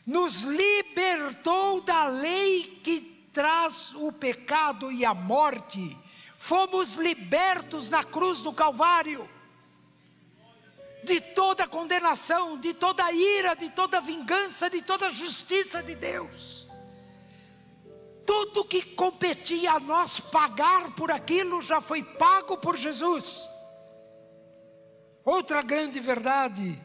nos 0.06 0.42
libertou 0.42 1.80
da 1.80 2.06
lei 2.06 2.80
que 2.84 3.00
traz 3.32 3.94
o 3.94 4.12
pecado 4.12 4.92
e 4.92 5.04
a 5.04 5.14
morte. 5.14 5.98
Fomos 6.36 6.94
libertos 6.94 7.88
na 7.88 8.04
cruz 8.04 8.42
do 8.42 8.52
Calvário 8.52 9.37
de 11.04 11.20
toda 11.20 11.66
condenação, 11.66 12.58
de 12.58 12.74
toda 12.74 13.10
ira, 13.12 13.54
de 13.54 13.70
toda 13.70 14.00
vingança, 14.00 14.68
de 14.68 14.82
toda 14.82 15.10
justiça 15.10 15.82
de 15.82 15.94
Deus. 15.94 16.66
Tudo 18.26 18.64
que 18.64 18.82
competia 18.82 19.72
a 19.72 19.80
nós 19.80 20.20
pagar 20.20 20.90
por 20.94 21.10
aquilo 21.10 21.62
já 21.62 21.80
foi 21.80 22.02
pago 22.02 22.58
por 22.58 22.76
Jesus. 22.76 23.48
Outra 25.24 25.62
grande 25.62 26.00
verdade, 26.00 26.78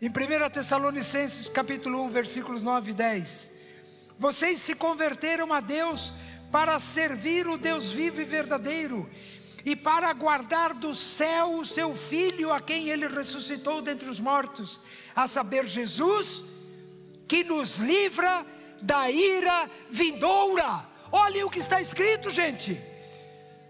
em 0.00 0.08
1 0.08 0.50
Tessalonicenses 0.50 1.48
capítulo 1.48 2.02
1, 2.02 2.10
versículos 2.10 2.62
9 2.62 2.90
e 2.90 2.94
10. 2.94 3.50
Vocês 4.18 4.60
se 4.60 4.74
converteram 4.74 5.52
a 5.52 5.60
Deus 5.60 6.12
para 6.50 6.78
servir 6.78 7.46
o 7.46 7.58
Deus 7.58 7.90
vivo 7.90 8.20
e 8.20 8.24
verdadeiro 8.24 9.08
e 9.66 9.74
para 9.74 10.12
guardar 10.12 10.72
do 10.74 10.94
céu 10.94 11.54
o 11.54 11.64
seu 11.64 11.92
filho, 11.92 12.52
a 12.52 12.60
quem 12.60 12.88
ele 12.88 13.08
ressuscitou 13.08 13.82
dentre 13.82 14.08
os 14.08 14.20
mortos, 14.20 14.80
a 15.14 15.26
saber, 15.26 15.66
Jesus, 15.66 16.44
que 17.26 17.42
nos 17.42 17.74
livra 17.74 18.46
da 18.80 19.10
ira 19.10 19.68
vindoura. 19.90 20.86
Olhem 21.10 21.42
o 21.42 21.50
que 21.50 21.58
está 21.58 21.80
escrito, 21.80 22.30
gente. 22.30 22.80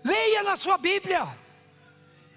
Leia 0.05 0.43
na 0.43 0.59
sua 0.59 0.77
Bíblia. 0.77 1.27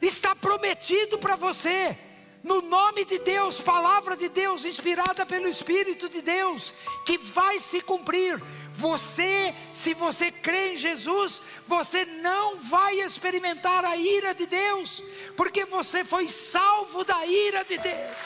Está 0.02 0.34
prometido 0.34 1.20
para 1.20 1.36
você 1.36 1.98
no 2.42 2.62
nome 2.62 3.04
de 3.04 3.20
Deus, 3.20 3.60
palavra 3.60 4.16
de 4.16 4.30
Deus, 4.30 4.64
inspirada 4.64 5.26
pelo 5.26 5.50
Espírito 5.50 6.08
de 6.08 6.22
Deus, 6.22 6.74
que 7.06 7.18
vai 7.18 7.60
se 7.60 7.82
cumprir. 7.82 8.42
Você, 8.74 9.54
se 9.74 9.94
você 9.94 10.32
crê 10.32 10.74
em 10.74 10.78
Jesus, 10.78 11.42
você 11.70 12.04
não 12.04 12.58
vai 12.58 13.00
experimentar 13.00 13.86
a 13.86 13.96
ira 13.96 14.34
de 14.34 14.48
Deus, 14.48 15.04
porque 15.38 15.66
você 15.66 16.04
foi 16.04 16.28
salvo 16.28 17.04
da 17.04 17.26
ira 17.28 17.64
de 17.64 17.78
Deus. 17.78 18.18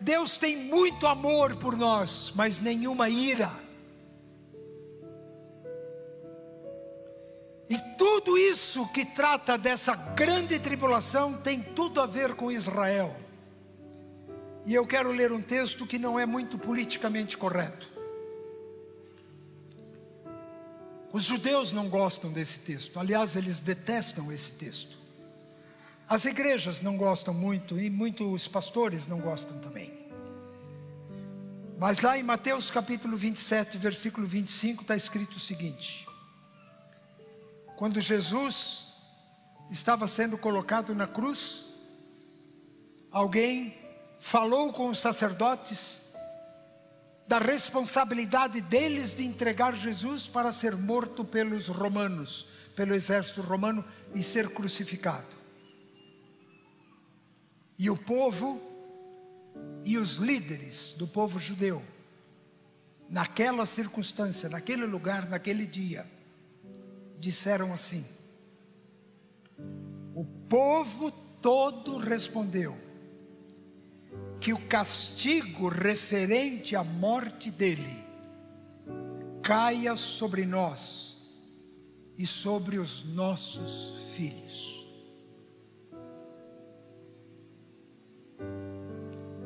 Deus 0.00 0.38
tem 0.38 0.56
muito 0.56 1.06
amor 1.06 1.54
por 1.56 1.76
nós, 1.76 2.32
mas 2.34 2.58
nenhuma 2.58 3.10
ira. 3.10 3.52
E 7.68 7.78
tudo 7.96 8.36
isso 8.38 8.88
que 8.88 9.04
trata 9.04 9.56
dessa 9.58 9.94
grande 9.94 10.58
tribulação 10.58 11.34
tem 11.34 11.60
tudo 11.60 12.00
a 12.00 12.06
ver 12.06 12.34
com 12.34 12.50
Israel. 12.50 13.14
E 14.64 14.74
eu 14.74 14.86
quero 14.86 15.10
ler 15.10 15.32
um 15.32 15.42
texto 15.42 15.86
que 15.86 15.98
não 15.98 16.18
é 16.18 16.24
muito 16.24 16.56
politicamente 16.56 17.36
correto. 17.36 17.88
Os 21.12 21.24
judeus 21.24 21.72
não 21.72 21.88
gostam 21.88 22.32
desse 22.32 22.60
texto, 22.60 22.98
aliás, 22.98 23.36
eles 23.36 23.60
detestam 23.60 24.32
esse 24.32 24.52
texto. 24.52 24.96
As 26.08 26.24
igrejas 26.24 26.80
não 26.80 26.96
gostam 26.96 27.34
muito 27.34 27.78
e 27.78 27.90
muitos 27.90 28.46
pastores 28.48 29.06
não 29.06 29.18
gostam 29.18 29.58
também. 29.58 29.92
Mas 31.78 32.00
lá 32.00 32.16
em 32.16 32.22
Mateus 32.22 32.70
capítulo 32.70 33.16
27, 33.16 33.76
versículo 33.76 34.26
25, 34.26 34.82
está 34.82 34.94
escrito 34.94 35.32
o 35.36 35.40
seguinte: 35.40 36.06
Quando 37.76 38.00
Jesus 38.00 38.86
estava 39.70 40.06
sendo 40.06 40.38
colocado 40.38 40.94
na 40.94 41.08
cruz, 41.08 41.64
alguém 43.10 43.81
falou 44.22 44.72
com 44.72 44.88
os 44.88 44.98
sacerdotes 44.98 46.00
da 47.26 47.40
responsabilidade 47.40 48.60
deles 48.60 49.16
de 49.16 49.24
entregar 49.24 49.74
Jesus 49.74 50.28
para 50.28 50.52
ser 50.52 50.76
morto 50.76 51.24
pelos 51.24 51.66
romanos, 51.66 52.46
pelo 52.76 52.94
exército 52.94 53.42
romano 53.42 53.84
e 54.14 54.22
ser 54.22 54.48
crucificado. 54.50 55.26
E 57.76 57.90
o 57.90 57.96
povo 57.96 58.62
e 59.84 59.98
os 59.98 60.18
líderes 60.18 60.94
do 60.96 61.08
povo 61.08 61.40
judeu, 61.40 61.84
naquela 63.10 63.66
circunstância, 63.66 64.48
naquele 64.48 64.86
lugar, 64.86 65.28
naquele 65.28 65.66
dia, 65.66 66.08
disseram 67.18 67.72
assim: 67.72 68.06
o 70.14 70.24
povo 70.48 71.10
todo 71.10 71.98
respondeu: 71.98 72.78
que 74.42 74.52
o 74.52 74.58
castigo 74.58 75.68
referente 75.68 76.74
à 76.74 76.82
morte 76.82 77.48
dele 77.48 78.04
caia 79.40 79.94
sobre 79.94 80.44
nós 80.44 81.16
e 82.18 82.26
sobre 82.26 82.76
os 82.76 83.04
nossos 83.04 83.98
filhos. 84.16 84.84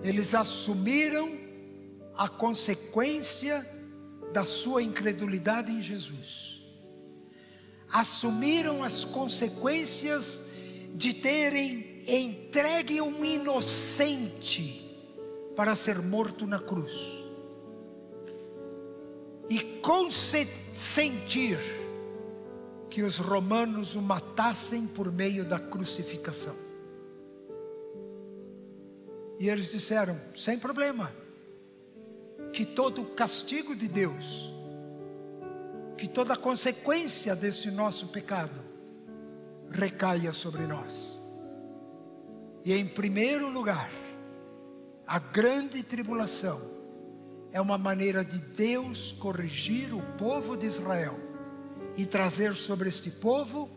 Eles 0.03 0.35
assumiram 0.35 1.31
a 2.17 2.27
consequência 2.27 3.71
da 4.33 4.47
sua 4.47 4.83
incredulidade 4.83 5.71
em 5.71 5.83
Jesus. 5.83 6.63
Assumiram 7.93 8.83
as 8.83 9.05
consequências 9.05 10.43
de 10.95 11.13
terem 11.13 12.03
entregue 12.09 13.03
um 13.03 13.23
inocente 13.23 14.86
para 15.57 15.75
ser 15.75 16.01
morto 16.03 16.47
na 16.47 16.61
cruz 16.61 17.25
e 19.49 19.61
consentir 19.81 21.59
que 22.91 23.03
os 23.03 23.19
romanos 23.19 23.95
o 23.95 24.03
matassem 24.03 24.87
por 24.87 25.11
meio 25.11 25.45
da 25.45 25.59
crucificação. 25.59 26.55
E 29.39 29.49
eles 29.49 29.71
disseram: 29.71 30.19
sem 30.35 30.59
problema, 30.59 31.13
que 32.53 32.65
todo 32.65 33.03
o 33.03 33.07
castigo 33.15 33.75
de 33.75 33.89
Deus, 33.89 34.53
que 35.97 36.09
toda 36.09 36.35
a 36.35 36.39
consequência 36.39 37.37
deste 37.37 37.71
nosso 37.71 38.09
pecado 38.09 38.61
recaia 39.71 40.33
sobre 40.33 40.67
nós. 40.67 41.21
E 42.65 42.73
em 42.73 42.87
primeiro 42.87 43.49
lugar, 43.49 43.91
a 45.07 45.19
grande 45.19 45.83
tribulação 45.83 46.61
é 47.53 47.61
uma 47.61 47.79
maneira 47.79 48.25
de 48.25 48.39
Deus 48.39 49.13
corrigir 49.13 49.95
o 49.95 50.03
povo 50.19 50.57
de 50.57 50.67
Israel 50.67 51.17
e 51.97 52.05
trazer 52.05 52.55
sobre 52.55 52.89
este 52.89 53.11
povo 53.11 53.71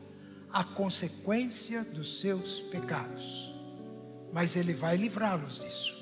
a 0.52 0.64
consequência 0.64 1.84
dos 1.84 2.20
seus 2.20 2.62
pecados. 2.64 3.54
Mas 4.34 4.56
Ele 4.56 4.74
vai 4.74 4.98
livrá-los 4.98 5.60
disso, 5.60 5.98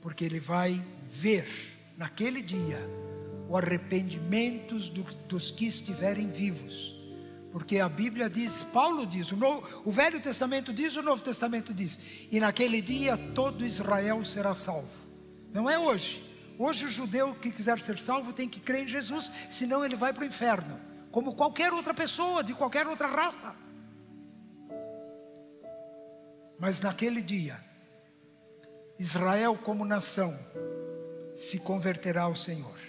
porque 0.00 0.24
Ele 0.24 0.38
vai 0.38 0.80
ver 1.10 1.48
naquele 1.96 2.40
dia 2.40 2.78
o 3.48 3.56
arrependimento 3.56 4.78
dos 5.28 5.50
que 5.50 5.66
estiverem 5.66 6.28
vivos 6.30 6.97
porque 7.50 7.78
a 7.78 7.88
Bíblia 7.88 8.28
diz, 8.28 8.64
Paulo 8.72 9.06
diz, 9.06 9.32
o, 9.32 9.36
Novo, 9.36 9.66
o 9.84 9.90
Velho 9.90 10.20
Testamento 10.20 10.72
diz, 10.72 10.96
o 10.96 11.02
Novo 11.02 11.22
Testamento 11.22 11.72
diz, 11.72 11.98
e 12.30 12.38
naquele 12.38 12.82
dia 12.82 13.16
todo 13.34 13.64
Israel 13.64 14.24
será 14.24 14.54
salvo. 14.54 15.08
Não 15.52 15.68
é 15.68 15.78
hoje. 15.78 16.24
Hoje 16.58 16.86
o 16.86 16.90
judeu 16.90 17.34
que 17.34 17.52
quiser 17.52 17.78
ser 17.78 17.98
salvo 17.98 18.32
tem 18.32 18.48
que 18.48 18.60
crer 18.60 18.82
em 18.82 18.88
Jesus, 18.88 19.30
senão 19.50 19.84
ele 19.84 19.96
vai 19.96 20.12
para 20.12 20.24
o 20.24 20.26
inferno, 20.26 20.78
como 21.10 21.34
qualquer 21.34 21.72
outra 21.72 21.94
pessoa, 21.94 22.42
de 22.42 22.52
qualquer 22.52 22.86
outra 22.86 23.06
raça. 23.06 23.54
Mas 26.58 26.80
naquele 26.80 27.22
dia, 27.22 27.56
Israel 28.98 29.56
como 29.62 29.84
nação 29.84 30.36
se 31.32 31.58
converterá 31.58 32.22
ao 32.22 32.34
Senhor. 32.34 32.87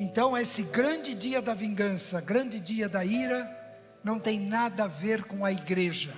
Então, 0.00 0.38
esse 0.38 0.62
grande 0.62 1.12
dia 1.12 1.42
da 1.42 1.54
vingança, 1.54 2.20
grande 2.20 2.60
dia 2.60 2.88
da 2.88 3.04
ira, 3.04 3.58
não 4.04 4.20
tem 4.20 4.38
nada 4.38 4.84
a 4.84 4.86
ver 4.86 5.24
com 5.24 5.44
a 5.44 5.50
igreja. 5.50 6.14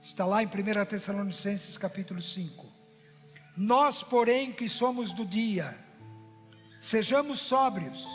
Está 0.00 0.24
lá 0.24 0.42
em 0.42 0.46
1 0.46 0.50
Tessalonicenses 0.86 1.76
capítulo 1.76 2.22
5. 2.22 2.66
Nós, 3.54 4.02
porém, 4.02 4.50
que 4.50 4.66
somos 4.66 5.12
do 5.12 5.26
dia, 5.26 5.78
sejamos 6.80 7.38
sóbrios, 7.38 8.06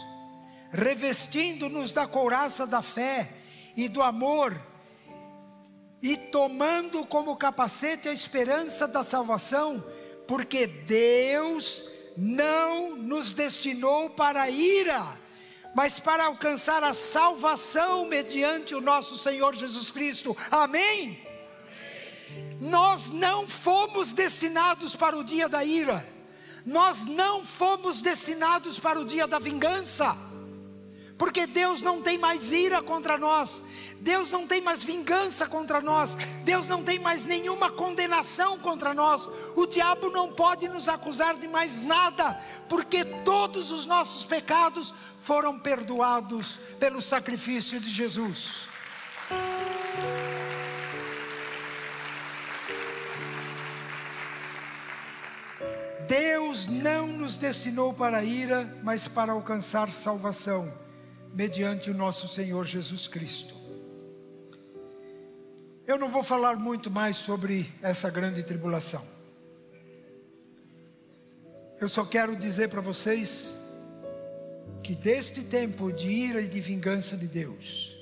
revestindo-nos 0.72 1.92
da 1.92 2.08
couraça 2.08 2.66
da 2.66 2.82
fé 2.82 3.32
e 3.76 3.88
do 3.88 4.02
amor, 4.02 4.60
e 6.02 6.18
tomando 6.18 7.06
como 7.06 7.38
capacete 7.38 8.10
a 8.10 8.14
esperança 8.14 8.88
da 8.88 9.04
salvação, 9.04 9.84
porque 10.28 10.66
Deus 10.66 11.84
não 12.18 12.96
nos 12.96 13.32
destinou 13.32 14.10
para 14.10 14.42
a 14.42 14.50
ira, 14.50 15.06
mas 15.76 16.00
para 16.00 16.26
alcançar 16.26 16.84
a 16.84 16.94
salvação 16.94 18.08
mediante 18.08 18.74
o 18.74 18.82
nosso 18.82 19.16
Senhor 19.20 19.56
Jesus 19.56 19.92
Cristo. 19.92 20.36
Amém? 20.50 21.24
Nós 22.60 23.12
não 23.12 23.48
fomos 23.48 24.14
destinados 24.14 24.96
para 24.96 25.16
o 25.16 25.24
dia 25.24 25.48
da 25.48 25.64
ira, 25.64 26.04
nós 26.66 27.06
não 27.06 27.46
fomos 27.46 28.02
destinados 28.02 28.80
para 28.80 29.00
o 29.00 29.06
dia 29.06 29.28
da 29.28 29.38
vingança, 29.38 30.18
porque 31.18 31.48
Deus 31.48 31.82
não 31.82 32.02
tem 32.02 32.18
mais 32.18 32.52
ira 32.52 32.82
contra 32.82 33.18
nós, 33.18 33.64
Deus 34.00 34.30
não 34.30 34.46
tem 34.46 34.62
mais 34.62 34.84
vingança 34.84 35.48
contra 35.48 35.82
nós, 35.82 36.16
Deus 36.44 36.68
não 36.68 36.84
tem 36.84 37.00
mais 37.00 37.26
nenhuma 37.26 37.72
condenação 37.72 38.60
contra 38.60 38.94
nós, 38.94 39.28
o 39.56 39.66
diabo 39.66 40.10
não 40.10 40.32
pode 40.32 40.68
nos 40.68 40.88
acusar 40.88 41.36
de 41.38 41.48
mais 41.48 41.82
nada, 41.82 42.34
porque 42.70 43.04
todos 43.04 43.72
os 43.72 43.86
nossos 43.86 44.24
pecados 44.24 44.94
foram 45.24 45.60
perdoados 45.60 46.60
pelo 46.80 47.02
sacrifício 47.02 47.80
de 47.80 47.90
Jesus. 47.90 48.68
Deus 56.08 56.68
não 56.68 57.08
nos 57.08 57.36
destinou 57.36 57.94
para 57.94 58.20
a 58.20 58.24
ira, 58.24 58.78
mas 58.82 59.08
para 59.10 59.34
alcançar 59.34 59.92
salvação, 59.92 60.72
mediante 61.38 61.92
o 61.92 61.94
nosso 61.94 62.28
Senhor 62.28 62.66
Jesus 62.66 63.08
Cristo. 63.08 63.54
Eu 65.86 66.00
não 66.00 66.10
vou 66.10 66.24
falar 66.24 66.56
muito 66.56 66.90
mais 66.90 67.16
sobre 67.16 67.72
essa 67.80 68.10
grande 68.10 68.42
tribulação. 68.42 69.06
Eu 71.80 71.88
só 71.88 72.04
quero 72.04 72.36
dizer 72.36 72.70
para 72.70 72.82
vocês 72.82 73.56
que 74.82 74.96
deste 74.96 75.44
tempo 75.44 75.92
de 75.92 76.10
ira 76.10 76.42
e 76.42 76.48
de 76.48 76.60
vingança 76.60 77.16
de 77.16 77.28
Deus, 77.28 77.96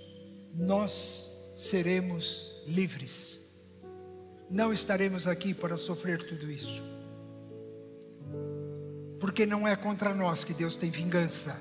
nós 0.53 1.29
seremos 1.57 2.53
livres. 2.65 3.37
Não 4.49 4.71
estaremos 4.71 5.27
aqui 5.27 5.53
para 5.53 5.75
sofrer 5.75 6.23
tudo 6.23 6.49
isso 6.49 6.95
porque 9.19 9.45
não 9.45 9.67
é 9.67 9.75
contra 9.75 10.13
nós 10.13 10.43
que 10.43 10.53
Deus 10.53 10.75
tem 10.75 10.91
vingança, 10.91 11.59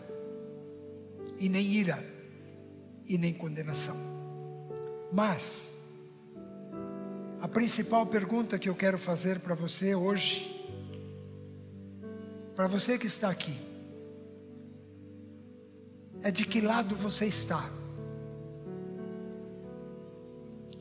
e 1.39 1.49
nem 1.49 1.67
ira, 1.67 2.03
e 3.07 3.19
nem 3.19 3.33
condenação. 3.33 3.97
Mas, 5.13 5.77
a 7.41 7.49
principal 7.49 8.07
pergunta 8.07 8.59
que 8.59 8.69
eu 8.69 8.75
quero 8.75 8.99
fazer 8.99 9.41
para 9.41 9.55
você 9.55 9.95
hoje, 9.95 10.51
para 12.55 12.67
você 12.67 12.99
que 12.99 13.07
está 13.07 13.29
aqui, 13.29 13.57
é 16.23 16.31
de 16.31 16.47
que 16.47 16.61
lado 16.61 16.97
você 16.97 17.27
está? 17.27 17.71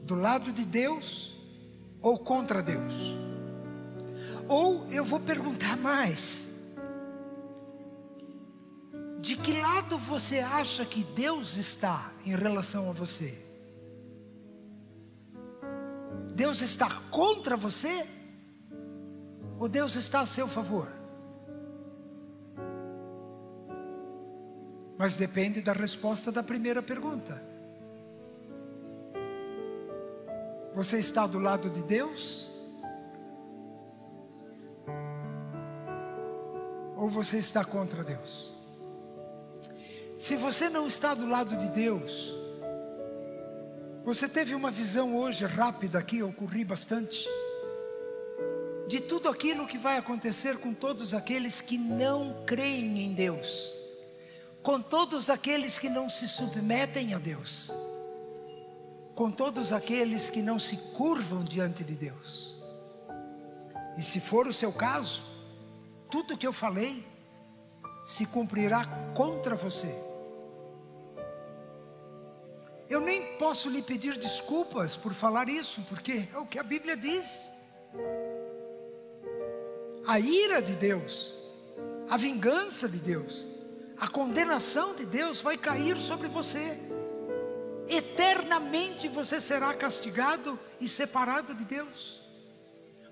Do 0.03 0.15
lado 0.15 0.51
de 0.51 0.65
Deus 0.65 1.37
ou 2.01 2.17
contra 2.17 2.63
Deus? 2.63 3.17
Ou 4.47 4.89
eu 4.91 5.03
vou 5.03 5.19
perguntar 5.19 5.75
mais: 5.77 6.42
de 9.23 9.37
que 9.37 9.57
lado 9.61 9.97
você 9.97 10.39
acha 10.39 10.83
que 10.85 11.01
Deus 11.01 11.55
está 11.55 12.11
em 12.25 12.35
relação 12.35 12.89
a 12.89 12.91
você? 12.91 13.41
Deus 16.35 16.61
está 16.61 16.89
contra 17.09 17.55
você? 17.55 18.05
Ou 19.57 19.69
Deus 19.69 19.95
está 19.95 20.19
a 20.19 20.25
seu 20.25 20.45
favor? 20.45 20.91
Mas 24.97 25.15
depende 25.15 25.61
da 25.61 25.71
resposta 25.71 26.29
da 26.29 26.43
primeira 26.43 26.83
pergunta. 26.83 27.41
Você 30.73 30.99
está 30.99 31.25
do 31.25 31.39
lado 31.39 31.69
de 31.69 31.81
Deus? 31.81 32.51
Ou 36.97 37.07
você 37.07 37.37
está 37.37 37.63
contra 37.63 38.03
Deus? 38.03 38.52
Se 40.23 40.37
você 40.37 40.69
não 40.69 40.87
está 40.87 41.13
do 41.13 41.27
lado 41.27 41.53
de 41.53 41.69
Deus, 41.69 42.33
você 44.05 44.25
teve 44.25 44.55
uma 44.55 44.71
visão 44.71 45.17
hoje 45.17 45.45
rápida 45.45 45.99
aqui, 45.99 46.19
eu 46.19 46.31
corri 46.31 46.63
bastante, 46.63 47.27
de 48.87 49.01
tudo 49.01 49.27
aquilo 49.27 49.67
que 49.67 49.77
vai 49.77 49.97
acontecer 49.97 50.59
com 50.59 50.73
todos 50.73 51.13
aqueles 51.13 51.59
que 51.59 51.77
não 51.77 52.41
creem 52.45 53.01
em 53.01 53.13
Deus, 53.13 53.75
com 54.61 54.79
todos 54.81 55.29
aqueles 55.29 55.77
que 55.77 55.89
não 55.89 56.09
se 56.09 56.25
submetem 56.25 57.13
a 57.13 57.19
Deus, 57.19 57.69
com 59.15 59.29
todos 59.29 59.73
aqueles 59.73 60.29
que 60.29 60.41
não 60.41 60.57
se 60.57 60.77
curvam 60.93 61.43
diante 61.43 61.83
de 61.83 61.97
Deus. 61.97 62.55
E 63.97 64.01
se 64.01 64.21
for 64.21 64.47
o 64.47 64.53
seu 64.53 64.71
caso, 64.71 65.21
tudo 66.09 66.37
que 66.37 66.47
eu 66.47 66.53
falei 66.53 67.05
se 68.05 68.25
cumprirá 68.25 68.85
contra 69.13 69.53
você. 69.53 70.12
Eu 72.89 72.99
nem 72.99 73.37
posso 73.37 73.69
lhe 73.69 73.81
pedir 73.81 74.17
desculpas 74.17 74.95
por 74.95 75.13
falar 75.13 75.49
isso, 75.49 75.81
porque 75.89 76.27
é 76.33 76.37
o 76.37 76.45
que 76.45 76.59
a 76.59 76.63
Bíblia 76.63 76.97
diz. 76.97 77.49
A 80.05 80.19
ira 80.19 80.61
de 80.61 80.75
Deus, 80.75 81.35
a 82.09 82.17
vingança 82.17 82.89
de 82.89 82.99
Deus, 82.99 83.47
a 83.97 84.07
condenação 84.07 84.93
de 84.93 85.05
Deus 85.05 85.39
vai 85.39 85.57
cair 85.57 85.97
sobre 85.97 86.27
você. 86.27 86.79
Eternamente 87.87 89.07
você 89.07 89.39
será 89.39 89.73
castigado 89.73 90.59
e 90.79 90.87
separado 90.87 91.53
de 91.53 91.65
Deus. 91.65 92.21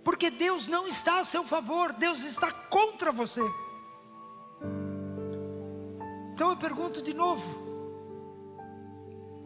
Porque 0.03 0.30
Deus 0.30 0.67
não 0.67 0.88
está 0.88 1.19
a 1.19 1.26
seu 1.26 1.43
favor, 1.43 1.93
Deus 1.93 2.24
está 2.24 2.51
contra 2.51 3.11
você. 3.11 3.41
Então 6.34 6.49
eu 6.49 6.57
pergunto 6.57 7.01
de 7.01 7.13
novo: 7.13 7.70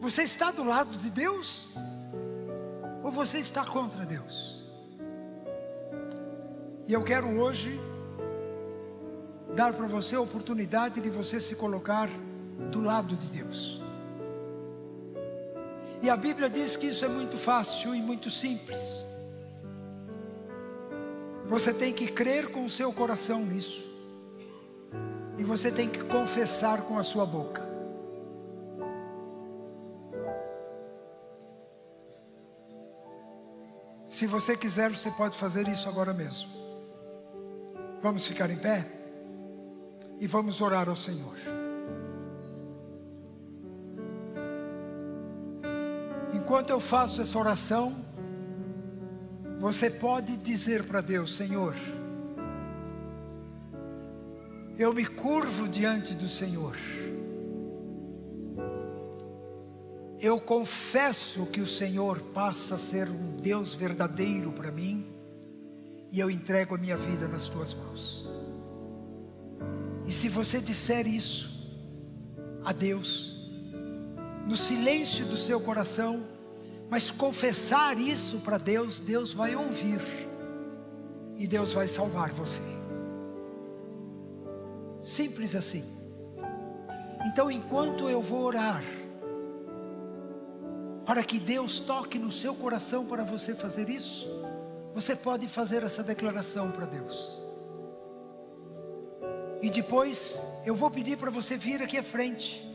você 0.00 0.22
está 0.22 0.50
do 0.50 0.64
lado 0.64 0.96
de 0.96 1.10
Deus? 1.10 1.74
Ou 3.02 3.10
você 3.10 3.38
está 3.38 3.64
contra 3.64 4.04
Deus? 4.04 4.66
E 6.86 6.92
eu 6.92 7.02
quero 7.02 7.28
hoje 7.40 7.80
dar 9.54 9.72
para 9.72 9.86
você 9.86 10.14
a 10.14 10.20
oportunidade 10.20 11.00
de 11.00 11.10
você 11.10 11.40
se 11.40 11.54
colocar 11.56 12.08
do 12.70 12.80
lado 12.80 13.16
de 13.16 13.28
Deus. 13.28 13.82
E 16.02 16.10
a 16.10 16.16
Bíblia 16.16 16.48
diz 16.48 16.76
que 16.76 16.86
isso 16.86 17.04
é 17.04 17.08
muito 17.08 17.38
fácil 17.38 17.94
e 17.94 18.00
muito 18.00 18.30
simples. 18.30 19.06
Você 21.48 21.72
tem 21.72 21.92
que 21.92 22.06
crer 22.06 22.50
com 22.50 22.64
o 22.64 22.70
seu 22.70 22.92
coração 22.92 23.44
nisso. 23.44 23.88
E 25.38 25.44
você 25.44 25.70
tem 25.70 25.88
que 25.88 26.04
confessar 26.04 26.82
com 26.82 26.98
a 26.98 27.02
sua 27.02 27.24
boca. 27.26 27.65
Se 34.16 34.26
você 34.26 34.56
quiser, 34.56 34.90
você 34.90 35.10
pode 35.10 35.36
fazer 35.36 35.68
isso 35.68 35.90
agora 35.90 36.14
mesmo. 36.14 36.48
Vamos 38.00 38.26
ficar 38.26 38.48
em 38.48 38.56
pé 38.56 38.90
e 40.18 40.26
vamos 40.26 40.62
orar 40.62 40.88
ao 40.88 40.96
Senhor. 40.96 41.36
Enquanto 46.32 46.70
eu 46.70 46.80
faço 46.80 47.20
essa 47.20 47.38
oração, 47.38 47.94
você 49.58 49.90
pode 49.90 50.38
dizer 50.38 50.84
para 50.84 51.02
Deus: 51.02 51.36
Senhor, 51.36 51.74
eu 54.78 54.94
me 54.94 55.04
curvo 55.04 55.68
diante 55.68 56.14
do 56.14 56.26
Senhor. 56.26 56.74
Eu 60.26 60.40
confesso 60.40 61.46
que 61.46 61.60
o 61.60 61.66
Senhor 61.66 62.20
passa 62.20 62.74
a 62.74 62.78
ser 62.78 63.08
um 63.08 63.36
Deus 63.36 63.74
verdadeiro 63.74 64.50
para 64.50 64.72
mim, 64.72 65.06
e 66.10 66.18
eu 66.18 66.28
entrego 66.28 66.74
a 66.74 66.78
minha 66.78 66.96
vida 66.96 67.28
nas 67.28 67.48
tuas 67.48 67.72
mãos. 67.72 68.28
E 70.04 70.10
se 70.12 70.28
você 70.28 70.60
disser 70.60 71.06
isso 71.06 71.54
a 72.64 72.72
Deus, 72.72 73.36
no 74.48 74.56
silêncio 74.56 75.24
do 75.26 75.36
seu 75.36 75.60
coração, 75.60 76.26
mas 76.90 77.08
confessar 77.10 77.96
isso 77.96 78.38
para 78.38 78.58
Deus, 78.58 78.98
Deus 78.98 79.32
vai 79.32 79.54
ouvir. 79.54 80.00
e 81.38 81.46
Deus 81.46 81.72
vai 81.72 81.86
salvar 81.86 82.30
você. 82.30 82.62
Simples 85.02 85.54
assim. 85.54 85.84
Então, 87.26 87.50
enquanto 87.50 88.08
eu 88.08 88.22
vou 88.22 88.44
orar, 88.44 88.82
para 91.06 91.22
que 91.22 91.38
Deus 91.38 91.78
toque 91.78 92.18
no 92.18 92.32
seu 92.32 92.52
coração 92.52 93.06
para 93.06 93.22
você 93.22 93.54
fazer 93.54 93.88
isso, 93.88 94.28
você 94.92 95.14
pode 95.14 95.46
fazer 95.46 95.84
essa 95.84 96.02
declaração 96.02 96.72
para 96.72 96.84
Deus. 96.84 97.46
E 99.62 99.70
depois 99.70 100.40
eu 100.64 100.74
vou 100.74 100.90
pedir 100.90 101.16
para 101.16 101.30
você 101.30 101.56
vir 101.56 101.80
aqui 101.80 101.96
à 101.96 102.02
frente. 102.02 102.66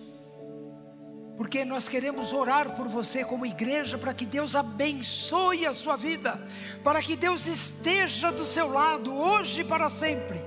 Porque 1.36 1.66
nós 1.66 1.90
queremos 1.90 2.32
orar 2.32 2.76
por 2.76 2.88
você 2.88 3.26
como 3.26 3.46
igreja 3.46 3.98
para 3.98 4.14
que 4.14 4.26
Deus 4.26 4.56
abençoe 4.56 5.66
a 5.66 5.74
sua 5.74 5.98
vida, 5.98 6.40
para 6.84 7.02
que 7.02 7.18
Deus 7.18 7.46
esteja 7.48 8.32
do 8.32 8.46
seu 8.46 8.70
lado 8.70 9.14
hoje 9.14 9.62
e 9.62 9.66
para 9.66 9.90
sempre. 9.90 10.40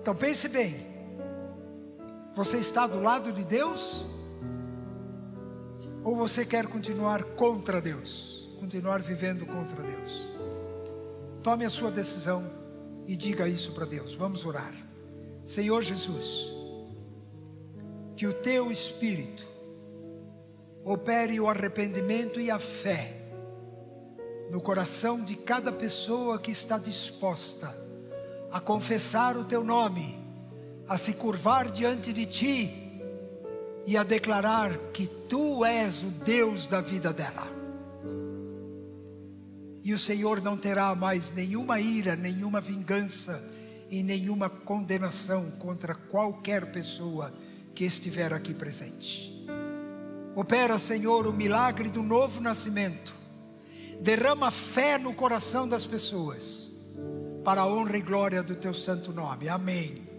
Então 0.00 0.16
pense 0.16 0.48
bem. 0.48 0.74
Você 2.34 2.56
está 2.56 2.86
do 2.86 3.00
lado 3.00 3.32
de 3.32 3.44
Deus? 3.44 4.08
Ou 6.02 6.16
você 6.16 6.46
quer 6.46 6.66
continuar 6.66 7.22
contra 7.22 7.80
Deus? 7.80 8.50
Continuar 8.58 9.00
vivendo 9.02 9.44
contra 9.44 9.82
Deus? 9.82 10.32
Tome 11.42 11.64
a 11.64 11.70
sua 11.70 11.90
decisão 11.90 12.50
e 13.06 13.16
diga 13.16 13.46
isso 13.46 13.72
para 13.72 13.84
Deus. 13.84 14.14
Vamos 14.14 14.46
orar. 14.46 14.74
Senhor 15.44 15.82
Jesus, 15.82 16.54
que 18.16 18.26
o 18.26 18.32
teu 18.32 18.70
espírito 18.70 19.46
opere 20.84 21.38
o 21.38 21.48
arrependimento 21.48 22.40
e 22.40 22.50
a 22.50 22.58
fé 22.58 23.16
no 24.50 24.60
coração 24.60 25.22
de 25.22 25.36
cada 25.36 25.70
pessoa 25.70 26.38
que 26.38 26.50
está 26.50 26.78
disposta 26.78 27.76
a 28.50 28.58
confessar 28.58 29.36
o 29.36 29.44
teu 29.44 29.62
nome, 29.62 30.18
a 30.88 30.96
se 30.96 31.12
curvar 31.12 31.70
diante 31.70 32.12
de 32.12 32.26
ti 32.26 32.79
e 33.90 33.96
a 33.96 34.04
declarar 34.04 34.72
que 34.92 35.04
tu 35.04 35.64
és 35.64 36.04
o 36.04 36.12
Deus 36.24 36.64
da 36.64 36.80
vida 36.80 37.12
dela. 37.12 37.44
E 39.82 39.92
o 39.92 39.98
Senhor 39.98 40.40
não 40.40 40.56
terá 40.56 40.94
mais 40.94 41.32
nenhuma 41.32 41.80
ira, 41.80 42.14
nenhuma 42.14 42.60
vingança 42.60 43.44
e 43.90 44.00
nenhuma 44.04 44.48
condenação 44.48 45.50
contra 45.58 45.96
qualquer 45.96 46.70
pessoa 46.70 47.34
que 47.74 47.84
estiver 47.84 48.32
aqui 48.32 48.54
presente. 48.54 49.44
Opera, 50.36 50.78
Senhor, 50.78 51.26
o 51.26 51.32
milagre 51.32 51.88
do 51.88 52.04
novo 52.04 52.40
nascimento. 52.40 53.12
Derrama 54.00 54.52
fé 54.52 54.98
no 54.98 55.14
coração 55.14 55.68
das 55.68 55.84
pessoas, 55.84 56.70
para 57.44 57.62
a 57.62 57.66
honra 57.66 57.96
e 57.96 58.02
glória 58.02 58.40
do 58.40 58.54
teu 58.54 58.72
santo 58.72 59.12
nome. 59.12 59.48
Amém. 59.48 60.09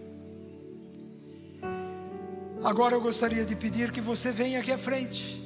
Agora 2.64 2.94
eu 2.94 3.00
gostaria 3.00 3.44
de 3.44 3.56
pedir 3.56 3.90
que 3.90 4.00
você 4.00 4.30
venha 4.30 4.60
aqui 4.60 4.70
à 4.70 4.78
frente. 4.78 5.42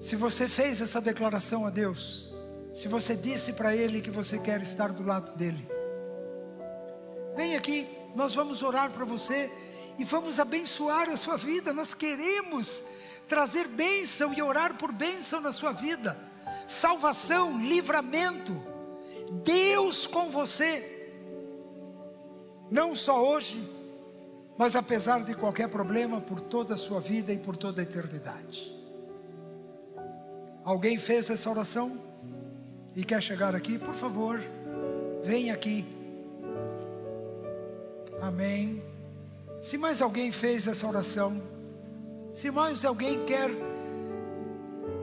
Se 0.00 0.16
você 0.16 0.48
fez 0.48 0.80
essa 0.80 1.02
declaração 1.02 1.66
a 1.66 1.70
Deus, 1.70 2.32
se 2.72 2.88
você 2.88 3.14
disse 3.14 3.52
para 3.52 3.76
Ele 3.76 4.00
que 4.00 4.10
você 4.10 4.38
quer 4.38 4.62
estar 4.62 4.90
do 4.90 5.02
lado 5.02 5.36
dele, 5.36 5.68
vem 7.36 7.56
aqui, 7.56 7.86
nós 8.16 8.34
vamos 8.34 8.62
orar 8.62 8.90
para 8.90 9.04
você 9.04 9.52
e 9.98 10.04
vamos 10.04 10.40
abençoar 10.40 11.10
a 11.10 11.16
sua 11.16 11.36
vida. 11.36 11.74
Nós 11.74 11.92
queremos 11.92 12.82
trazer 13.28 13.68
bênção 13.68 14.32
e 14.32 14.40
orar 14.40 14.78
por 14.78 14.90
bênção 14.90 15.42
na 15.42 15.52
sua 15.52 15.72
vida, 15.72 16.16
salvação, 16.66 17.60
livramento, 17.60 18.56
Deus 19.44 20.06
com 20.06 20.30
você, 20.30 21.12
não 22.70 22.96
só 22.96 23.30
hoje, 23.30 23.77
mas 24.58 24.74
apesar 24.74 25.22
de 25.22 25.36
qualquer 25.36 25.68
problema, 25.68 26.20
por 26.20 26.40
toda 26.40 26.74
a 26.74 26.76
sua 26.76 26.98
vida 26.98 27.32
e 27.32 27.38
por 27.38 27.56
toda 27.56 27.80
a 27.80 27.84
eternidade. 27.84 28.76
Alguém 30.64 30.98
fez 30.98 31.30
essa 31.30 31.48
oração 31.48 31.96
e 32.96 33.04
quer 33.04 33.22
chegar 33.22 33.54
aqui? 33.54 33.78
Por 33.78 33.94
favor, 33.94 34.42
venha 35.22 35.54
aqui. 35.54 35.86
Amém. 38.20 38.82
Se 39.60 39.78
mais 39.78 40.02
alguém 40.02 40.32
fez 40.32 40.66
essa 40.66 40.86
oração, 40.86 41.40
se 42.32 42.50
mais 42.50 42.84
alguém 42.84 43.24
quer 43.24 43.50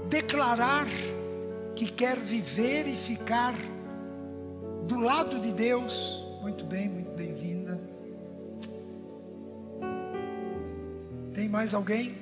declarar 0.09 0.85
que 1.75 1.89
quer 1.89 2.19
viver 2.19 2.87
e 2.87 2.95
ficar 2.95 3.53
do 4.85 4.99
lado 4.99 5.39
de 5.39 5.53
Deus, 5.53 6.23
muito 6.41 6.65
bem, 6.65 6.89
muito 6.89 7.04
mais 11.55 11.73
alguém? 11.73 12.13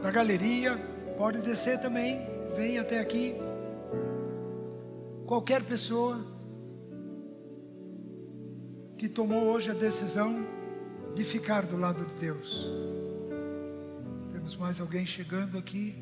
Da 0.00 0.10
galeria, 0.10 0.74
pode 1.18 1.42
descer 1.42 1.78
também, 1.78 2.26
vem 2.56 2.78
até 2.78 2.98
aqui. 2.98 3.34
Qualquer 5.26 5.62
pessoa 5.62 6.24
que 8.96 9.06
tomou 9.06 9.42
hoje 9.52 9.70
a 9.70 9.74
decisão 9.74 10.46
de 11.14 11.22
ficar 11.22 11.66
do 11.66 11.76
lado 11.76 12.06
de 12.06 12.14
Deus. 12.14 12.72
Temos 14.32 14.56
mais 14.56 14.80
alguém 14.80 15.04
chegando 15.04 15.58
aqui. 15.58 15.94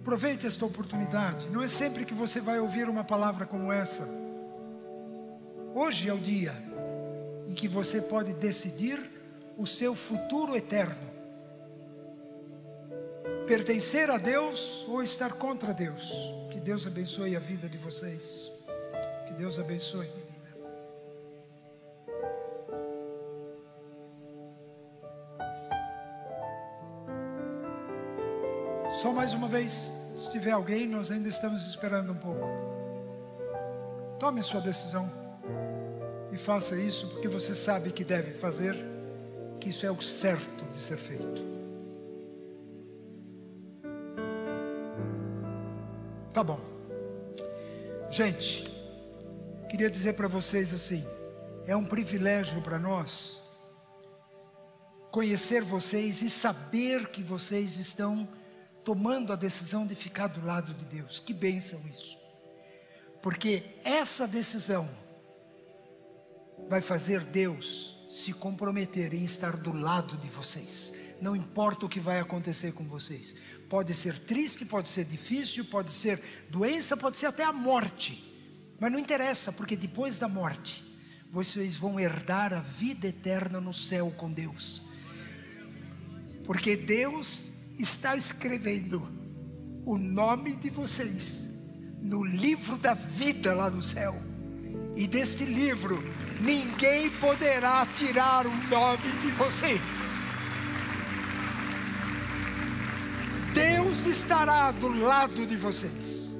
Aproveite 0.00 0.44
esta 0.44 0.66
oportunidade. 0.66 1.48
Não 1.50 1.62
é 1.62 1.68
sempre 1.68 2.04
que 2.04 2.14
você 2.14 2.40
vai 2.40 2.58
ouvir 2.58 2.88
uma 2.88 3.04
palavra 3.04 3.46
como 3.46 3.70
essa. 3.70 4.08
Hoje 5.72 6.08
é 6.08 6.12
o 6.12 6.18
dia 6.18 6.52
em 7.46 7.54
que 7.54 7.68
você 7.68 8.00
pode 8.00 8.34
decidir 8.34 9.14
o 9.56 9.66
seu 9.66 9.94
futuro 9.94 10.54
eterno. 10.54 11.16
Pertencer 13.46 14.10
a 14.10 14.18
Deus 14.18 14.84
ou 14.88 15.02
estar 15.02 15.32
contra 15.34 15.72
Deus. 15.72 16.12
Que 16.50 16.60
Deus 16.60 16.86
abençoe 16.86 17.36
a 17.36 17.40
vida 17.40 17.68
de 17.68 17.78
vocês. 17.78 18.50
Que 19.26 19.34
Deus 19.34 19.58
abençoe, 19.58 20.06
menina. 20.08 20.26
Só 29.00 29.12
mais 29.12 29.34
uma 29.34 29.46
vez, 29.46 29.92
se 30.14 30.30
tiver 30.30 30.52
alguém, 30.52 30.86
nós 30.86 31.10
ainda 31.10 31.28
estamos 31.28 31.66
esperando 31.66 32.12
um 32.12 32.16
pouco. 32.16 32.48
Tome 34.18 34.42
sua 34.42 34.60
decisão 34.60 35.08
e 36.32 36.38
faça 36.38 36.74
isso 36.76 37.06
porque 37.08 37.28
você 37.28 37.54
sabe 37.54 37.92
que 37.92 38.02
deve 38.02 38.32
fazer 38.32 38.95
que 39.60 39.68
isso 39.68 39.86
é 39.86 39.90
o 39.90 40.00
certo 40.00 40.64
de 40.70 40.76
ser 40.76 40.96
feito. 40.96 41.42
Tá 46.32 46.44
bom. 46.44 46.60
Gente, 48.10 48.64
queria 49.70 49.90
dizer 49.90 50.14
para 50.14 50.28
vocês 50.28 50.72
assim: 50.72 51.04
é 51.66 51.74
um 51.74 51.84
privilégio 51.84 52.60
para 52.62 52.78
nós 52.78 53.42
conhecer 55.10 55.62
vocês 55.62 56.20
e 56.20 56.28
saber 56.28 57.08
que 57.08 57.22
vocês 57.22 57.78
estão 57.78 58.28
tomando 58.84 59.32
a 59.32 59.36
decisão 59.36 59.86
de 59.86 59.94
ficar 59.94 60.26
do 60.26 60.44
lado 60.44 60.74
de 60.74 60.84
Deus. 60.84 61.18
Que 61.18 61.32
bênção 61.32 61.80
isso. 61.88 62.18
Porque 63.22 63.62
essa 63.82 64.28
decisão 64.28 64.88
vai 66.68 66.80
fazer 66.80 67.20
Deus 67.20 67.95
se 68.08 68.32
comprometer 68.32 69.14
em 69.14 69.24
estar 69.24 69.56
do 69.56 69.72
lado 69.72 70.16
de 70.16 70.28
vocês. 70.28 70.92
Não 71.20 71.34
importa 71.34 71.86
o 71.86 71.88
que 71.88 71.98
vai 71.98 72.20
acontecer 72.20 72.72
com 72.72 72.84
vocês. 72.84 73.34
Pode 73.68 73.94
ser 73.94 74.18
triste, 74.18 74.64
pode 74.64 74.88
ser 74.88 75.04
difícil, 75.04 75.64
pode 75.64 75.90
ser 75.90 76.20
doença, 76.50 76.96
pode 76.96 77.16
ser 77.16 77.26
até 77.26 77.44
a 77.44 77.52
morte. 77.52 78.22
Mas 78.78 78.92
não 78.92 78.98
interessa, 78.98 79.50
porque 79.50 79.76
depois 79.76 80.18
da 80.18 80.28
morte, 80.28 80.84
vocês 81.30 81.74
vão 81.74 81.98
herdar 81.98 82.52
a 82.52 82.60
vida 82.60 83.08
eterna 83.08 83.60
no 83.60 83.72
céu 83.72 84.12
com 84.16 84.30
Deus. 84.30 84.82
Porque 86.44 86.76
Deus 86.76 87.40
está 87.78 88.16
escrevendo 88.16 89.10
o 89.84 89.96
nome 89.96 90.54
de 90.56 90.70
vocês 90.70 91.46
no 92.00 92.24
livro 92.24 92.76
da 92.76 92.94
vida 92.94 93.54
lá 93.54 93.70
no 93.70 93.82
céu. 93.82 94.14
E 94.94 95.06
deste 95.06 95.44
livro 95.44 96.02
ninguém 96.40 97.10
poderá 97.10 97.86
tirar 97.96 98.46
o 98.46 98.56
nome 98.68 99.10
de 99.20 99.30
vocês. 99.32 100.16
Deus 103.54 104.06
estará 104.06 104.70
do 104.72 104.88
lado 105.00 105.46
de 105.46 105.56
vocês 105.56 106.36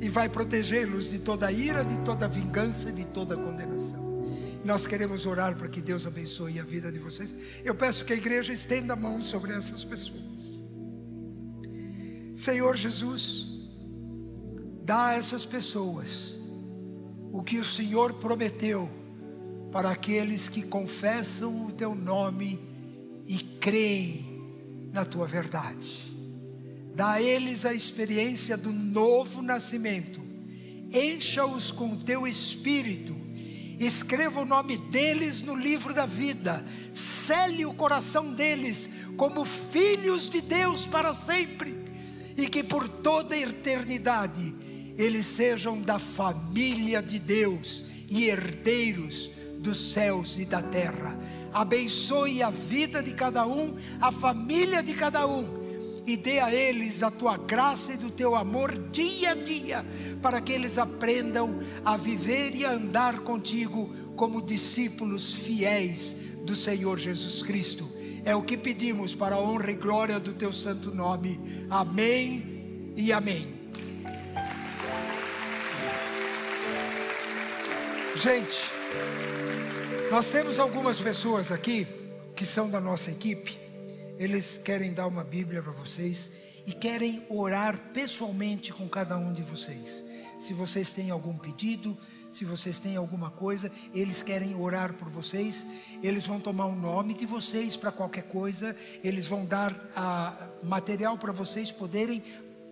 e 0.00 0.08
vai 0.08 0.28
protegê-los 0.28 1.10
de 1.10 1.18
toda 1.18 1.50
ira, 1.50 1.84
de 1.84 1.98
toda 2.04 2.28
vingança, 2.28 2.92
de 2.92 3.04
toda 3.04 3.36
condenação. 3.36 4.22
Nós 4.64 4.86
queremos 4.86 5.26
orar 5.26 5.56
para 5.56 5.68
que 5.68 5.80
Deus 5.80 6.06
abençoe 6.06 6.60
a 6.60 6.62
vida 6.62 6.92
de 6.92 6.98
vocês. 6.98 7.34
Eu 7.64 7.74
peço 7.74 8.04
que 8.04 8.12
a 8.12 8.16
igreja 8.16 8.52
estenda 8.52 8.92
a 8.92 8.96
mão 8.96 9.20
sobre 9.20 9.52
essas 9.52 9.84
pessoas. 9.84 10.64
Senhor 12.34 12.76
Jesus, 12.76 13.50
dá 14.82 15.08
a 15.08 15.14
essas 15.14 15.44
pessoas 15.44 16.38
o 17.32 17.42
que 17.42 17.58
o 17.58 17.64
Senhor 17.64 18.14
prometeu 18.14 18.99
para 19.72 19.90
aqueles 19.90 20.48
que 20.48 20.62
confessam 20.62 21.66
o 21.66 21.72
teu 21.72 21.94
nome 21.94 22.58
e 23.26 23.38
creem 23.38 24.30
na 24.92 25.04
tua 25.04 25.26
verdade. 25.26 26.10
Dá 26.94 27.12
a 27.12 27.22
eles 27.22 27.64
a 27.64 27.72
experiência 27.72 28.56
do 28.56 28.72
novo 28.72 29.40
nascimento. 29.42 30.20
Encha-os 30.92 31.70
com 31.70 31.92
o 31.92 31.96
teu 31.96 32.26
espírito. 32.26 33.14
Escreva 33.78 34.40
o 34.40 34.44
nome 34.44 34.76
deles 34.76 35.40
no 35.42 35.54
livro 35.54 35.94
da 35.94 36.04
vida. 36.04 36.64
Cele 36.94 37.64
o 37.64 37.72
coração 37.72 38.32
deles 38.34 38.90
como 39.16 39.44
filhos 39.44 40.28
de 40.28 40.40
Deus 40.40 40.86
para 40.86 41.14
sempre. 41.14 41.78
E 42.36 42.48
que 42.48 42.64
por 42.64 42.88
toda 42.88 43.36
a 43.36 43.40
eternidade 43.40 44.54
eles 44.98 45.24
sejam 45.24 45.80
da 45.80 45.98
família 45.98 47.00
de 47.00 47.18
Deus 47.18 47.86
e 48.10 48.24
herdeiros 48.24 49.30
dos 49.60 49.92
céus 49.92 50.38
e 50.38 50.44
da 50.44 50.62
terra. 50.62 51.18
Abençoe 51.52 52.42
a 52.42 52.50
vida 52.50 53.02
de 53.02 53.12
cada 53.12 53.46
um, 53.46 53.74
a 54.00 54.10
família 54.10 54.82
de 54.82 54.94
cada 54.94 55.26
um 55.26 55.60
e 56.06 56.16
dê 56.16 56.40
a 56.40 56.52
eles 56.52 57.02
a 57.02 57.10
tua 57.10 57.36
graça 57.36 57.92
e 57.92 57.96
do 57.96 58.10
teu 58.10 58.34
amor 58.34 58.72
dia 58.90 59.32
a 59.32 59.34
dia, 59.34 59.84
para 60.22 60.40
que 60.40 60.52
eles 60.52 60.78
aprendam 60.78 61.60
a 61.84 61.96
viver 61.96 62.54
e 62.54 62.64
a 62.64 62.72
andar 62.72 63.20
contigo 63.20 63.88
como 64.16 64.42
discípulos 64.42 65.32
fiéis 65.32 66.16
do 66.44 66.54
Senhor 66.54 66.98
Jesus 66.98 67.42
Cristo. 67.42 67.88
É 68.24 68.34
o 68.34 68.42
que 68.42 68.56
pedimos 68.56 69.14
para 69.14 69.36
a 69.36 69.40
honra 69.40 69.70
e 69.70 69.74
glória 69.74 70.18
do 70.18 70.32
teu 70.32 70.52
santo 70.52 70.94
nome. 70.94 71.38
Amém 71.70 72.92
e 72.96 73.12
amém. 73.12 73.60
Gente, 78.16 78.70
nós 80.10 80.30
temos 80.30 80.58
algumas 80.58 80.98
pessoas 80.98 81.52
aqui 81.52 81.86
que 82.34 82.44
são 82.44 82.68
da 82.68 82.80
nossa 82.80 83.10
equipe 83.10 83.60
eles 84.20 84.58
querem 84.58 84.92
dar 84.92 85.06
uma 85.06 85.24
Bíblia 85.24 85.62
para 85.62 85.72
vocês 85.72 86.30
e 86.66 86.72
querem 86.72 87.24
orar 87.30 87.78
pessoalmente 87.94 88.70
com 88.70 88.86
cada 88.86 89.16
um 89.16 89.32
de 89.32 89.40
vocês. 89.40 90.04
Se 90.38 90.52
vocês 90.52 90.92
têm 90.92 91.08
algum 91.10 91.38
pedido, 91.38 91.96
se 92.30 92.44
vocês 92.44 92.78
têm 92.78 92.96
alguma 92.96 93.30
coisa, 93.30 93.72
eles 93.94 94.22
querem 94.22 94.54
orar 94.54 94.92
por 94.92 95.08
vocês. 95.08 95.66
Eles 96.02 96.26
vão 96.26 96.38
tomar 96.38 96.66
o 96.66 96.76
nome 96.76 97.14
de 97.14 97.24
vocês 97.24 97.78
para 97.78 97.90
qualquer 97.90 98.24
coisa. 98.24 98.76
Eles 99.02 99.24
vão 99.24 99.46
dar 99.46 99.74
a, 99.96 100.50
material 100.62 101.16
para 101.16 101.32
vocês 101.32 101.72
poderem 101.72 102.22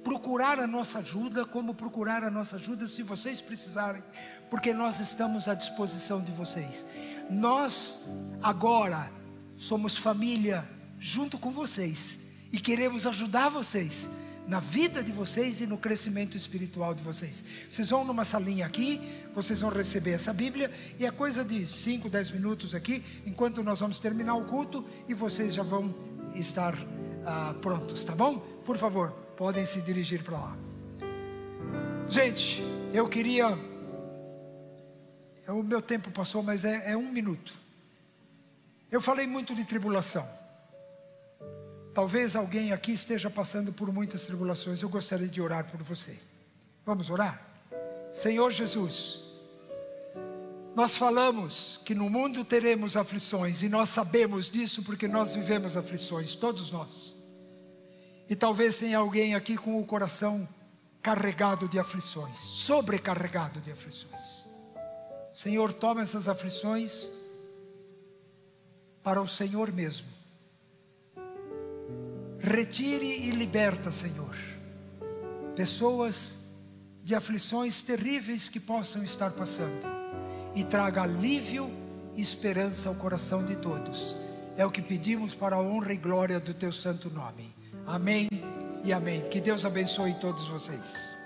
procurar 0.08 0.58
a 0.58 0.66
nossa 0.66 1.00
ajuda, 1.00 1.44
como 1.44 1.74
procurar 1.74 2.24
a 2.24 2.30
nossa 2.30 2.56
ajuda 2.56 2.86
se 2.86 3.02
vocês 3.02 3.42
precisarem, 3.42 4.02
porque 4.48 4.72
nós 4.72 5.00
estamos 5.00 5.46
à 5.48 5.52
disposição 5.52 6.18
de 6.18 6.32
vocês. 6.32 6.86
Nós 7.28 8.00
agora 8.42 9.12
somos 9.54 9.98
família 9.98 10.66
junto 10.98 11.38
com 11.38 11.50
vocês 11.50 12.18
e 12.50 12.58
queremos 12.58 13.06
ajudar 13.06 13.50
vocês 13.50 14.08
na 14.46 14.60
vida 14.60 15.04
de 15.04 15.12
vocês 15.12 15.60
e 15.60 15.66
no 15.66 15.76
crescimento 15.76 16.38
espiritual 16.38 16.94
de 16.94 17.02
vocês. 17.02 17.44
Vocês 17.70 17.90
vão 17.90 18.02
numa 18.02 18.24
salinha 18.24 18.64
aqui, 18.64 18.98
vocês 19.34 19.60
vão 19.60 19.68
receber 19.68 20.12
essa 20.12 20.32
Bíblia 20.32 20.70
e 20.98 21.04
é 21.04 21.10
coisa 21.10 21.44
de 21.44 21.66
5, 21.66 22.08
10 22.08 22.30
minutos 22.30 22.74
aqui, 22.74 23.04
enquanto 23.26 23.62
nós 23.62 23.80
vamos 23.80 23.98
terminar 23.98 24.36
o 24.36 24.46
culto 24.46 24.82
e 25.06 25.12
vocês 25.12 25.52
já 25.52 25.62
vão 25.62 25.94
estar 26.34 26.74
ah, 27.26 27.54
prontos, 27.60 28.04
tá 28.04 28.14
bom? 28.14 28.38
Por 28.64 28.78
favor, 28.78 29.27
podem 29.38 29.64
se 29.64 29.80
dirigir 29.80 30.24
para 30.24 30.36
lá. 30.36 30.58
Gente, 32.08 32.60
eu 32.92 33.08
queria. 33.08 33.56
O 35.46 35.62
meu 35.62 35.80
tempo 35.80 36.10
passou, 36.10 36.42
mas 36.42 36.64
é, 36.64 36.90
é 36.90 36.96
um 36.96 37.12
minuto. 37.12 37.54
Eu 38.90 39.00
falei 39.00 39.28
muito 39.28 39.54
de 39.54 39.64
tribulação. 39.64 40.28
Talvez 41.94 42.34
alguém 42.34 42.72
aqui 42.72 42.90
esteja 42.90 43.30
passando 43.30 43.72
por 43.72 43.92
muitas 43.92 44.22
tribulações. 44.22 44.82
Eu 44.82 44.88
gostaria 44.88 45.28
de 45.28 45.40
orar 45.40 45.70
por 45.70 45.80
você. 45.84 46.18
Vamos 46.84 47.08
orar? 47.08 47.40
Senhor 48.10 48.50
Jesus, 48.50 49.22
nós 50.74 50.96
falamos 50.96 51.80
que 51.84 51.94
no 51.94 52.10
mundo 52.10 52.44
teremos 52.44 52.96
aflições 52.96 53.62
e 53.62 53.68
nós 53.68 53.88
sabemos 53.90 54.50
disso 54.50 54.82
porque 54.82 55.06
nós 55.06 55.36
vivemos 55.36 55.76
aflições, 55.76 56.34
todos 56.34 56.72
nós. 56.72 57.17
E 58.28 58.36
talvez 58.36 58.76
tenha 58.76 58.98
alguém 58.98 59.34
aqui 59.34 59.56
com 59.56 59.80
o 59.80 59.86
coração 59.86 60.48
carregado 61.02 61.68
de 61.68 61.78
aflições, 61.78 62.38
sobrecarregado 62.38 63.60
de 63.60 63.70
aflições. 63.70 64.48
Senhor, 65.32 65.72
toma 65.72 66.02
essas 66.02 66.28
aflições 66.28 67.08
para 69.02 69.22
o 69.22 69.28
Senhor 69.28 69.72
mesmo 69.72 70.18
Retire 72.40 73.04
e 73.04 73.30
liberta, 73.32 73.90
Senhor, 73.90 74.34
pessoas 75.56 76.38
de 77.02 77.14
aflições 77.14 77.82
terríveis 77.82 78.48
que 78.48 78.60
possam 78.60 79.02
estar 79.02 79.32
passando 79.32 79.84
e 80.54 80.62
traga 80.62 81.02
alívio 81.02 81.68
e 82.14 82.22
esperança 82.22 82.88
ao 82.88 82.94
coração 82.94 83.44
de 83.44 83.56
todos. 83.56 84.16
É 84.56 84.64
o 84.64 84.70
que 84.70 84.80
pedimos 84.80 85.34
para 85.34 85.56
a 85.56 85.60
honra 85.60 85.92
e 85.92 85.96
glória 85.96 86.38
do 86.38 86.54
teu 86.54 86.72
santo 86.72 87.10
nome. 87.10 87.52
Amém 87.88 88.28
e 88.84 88.92
amém. 88.92 89.22
Que 89.30 89.40
Deus 89.40 89.64
abençoe 89.64 90.12
todos 90.20 90.46
vocês. 90.48 91.17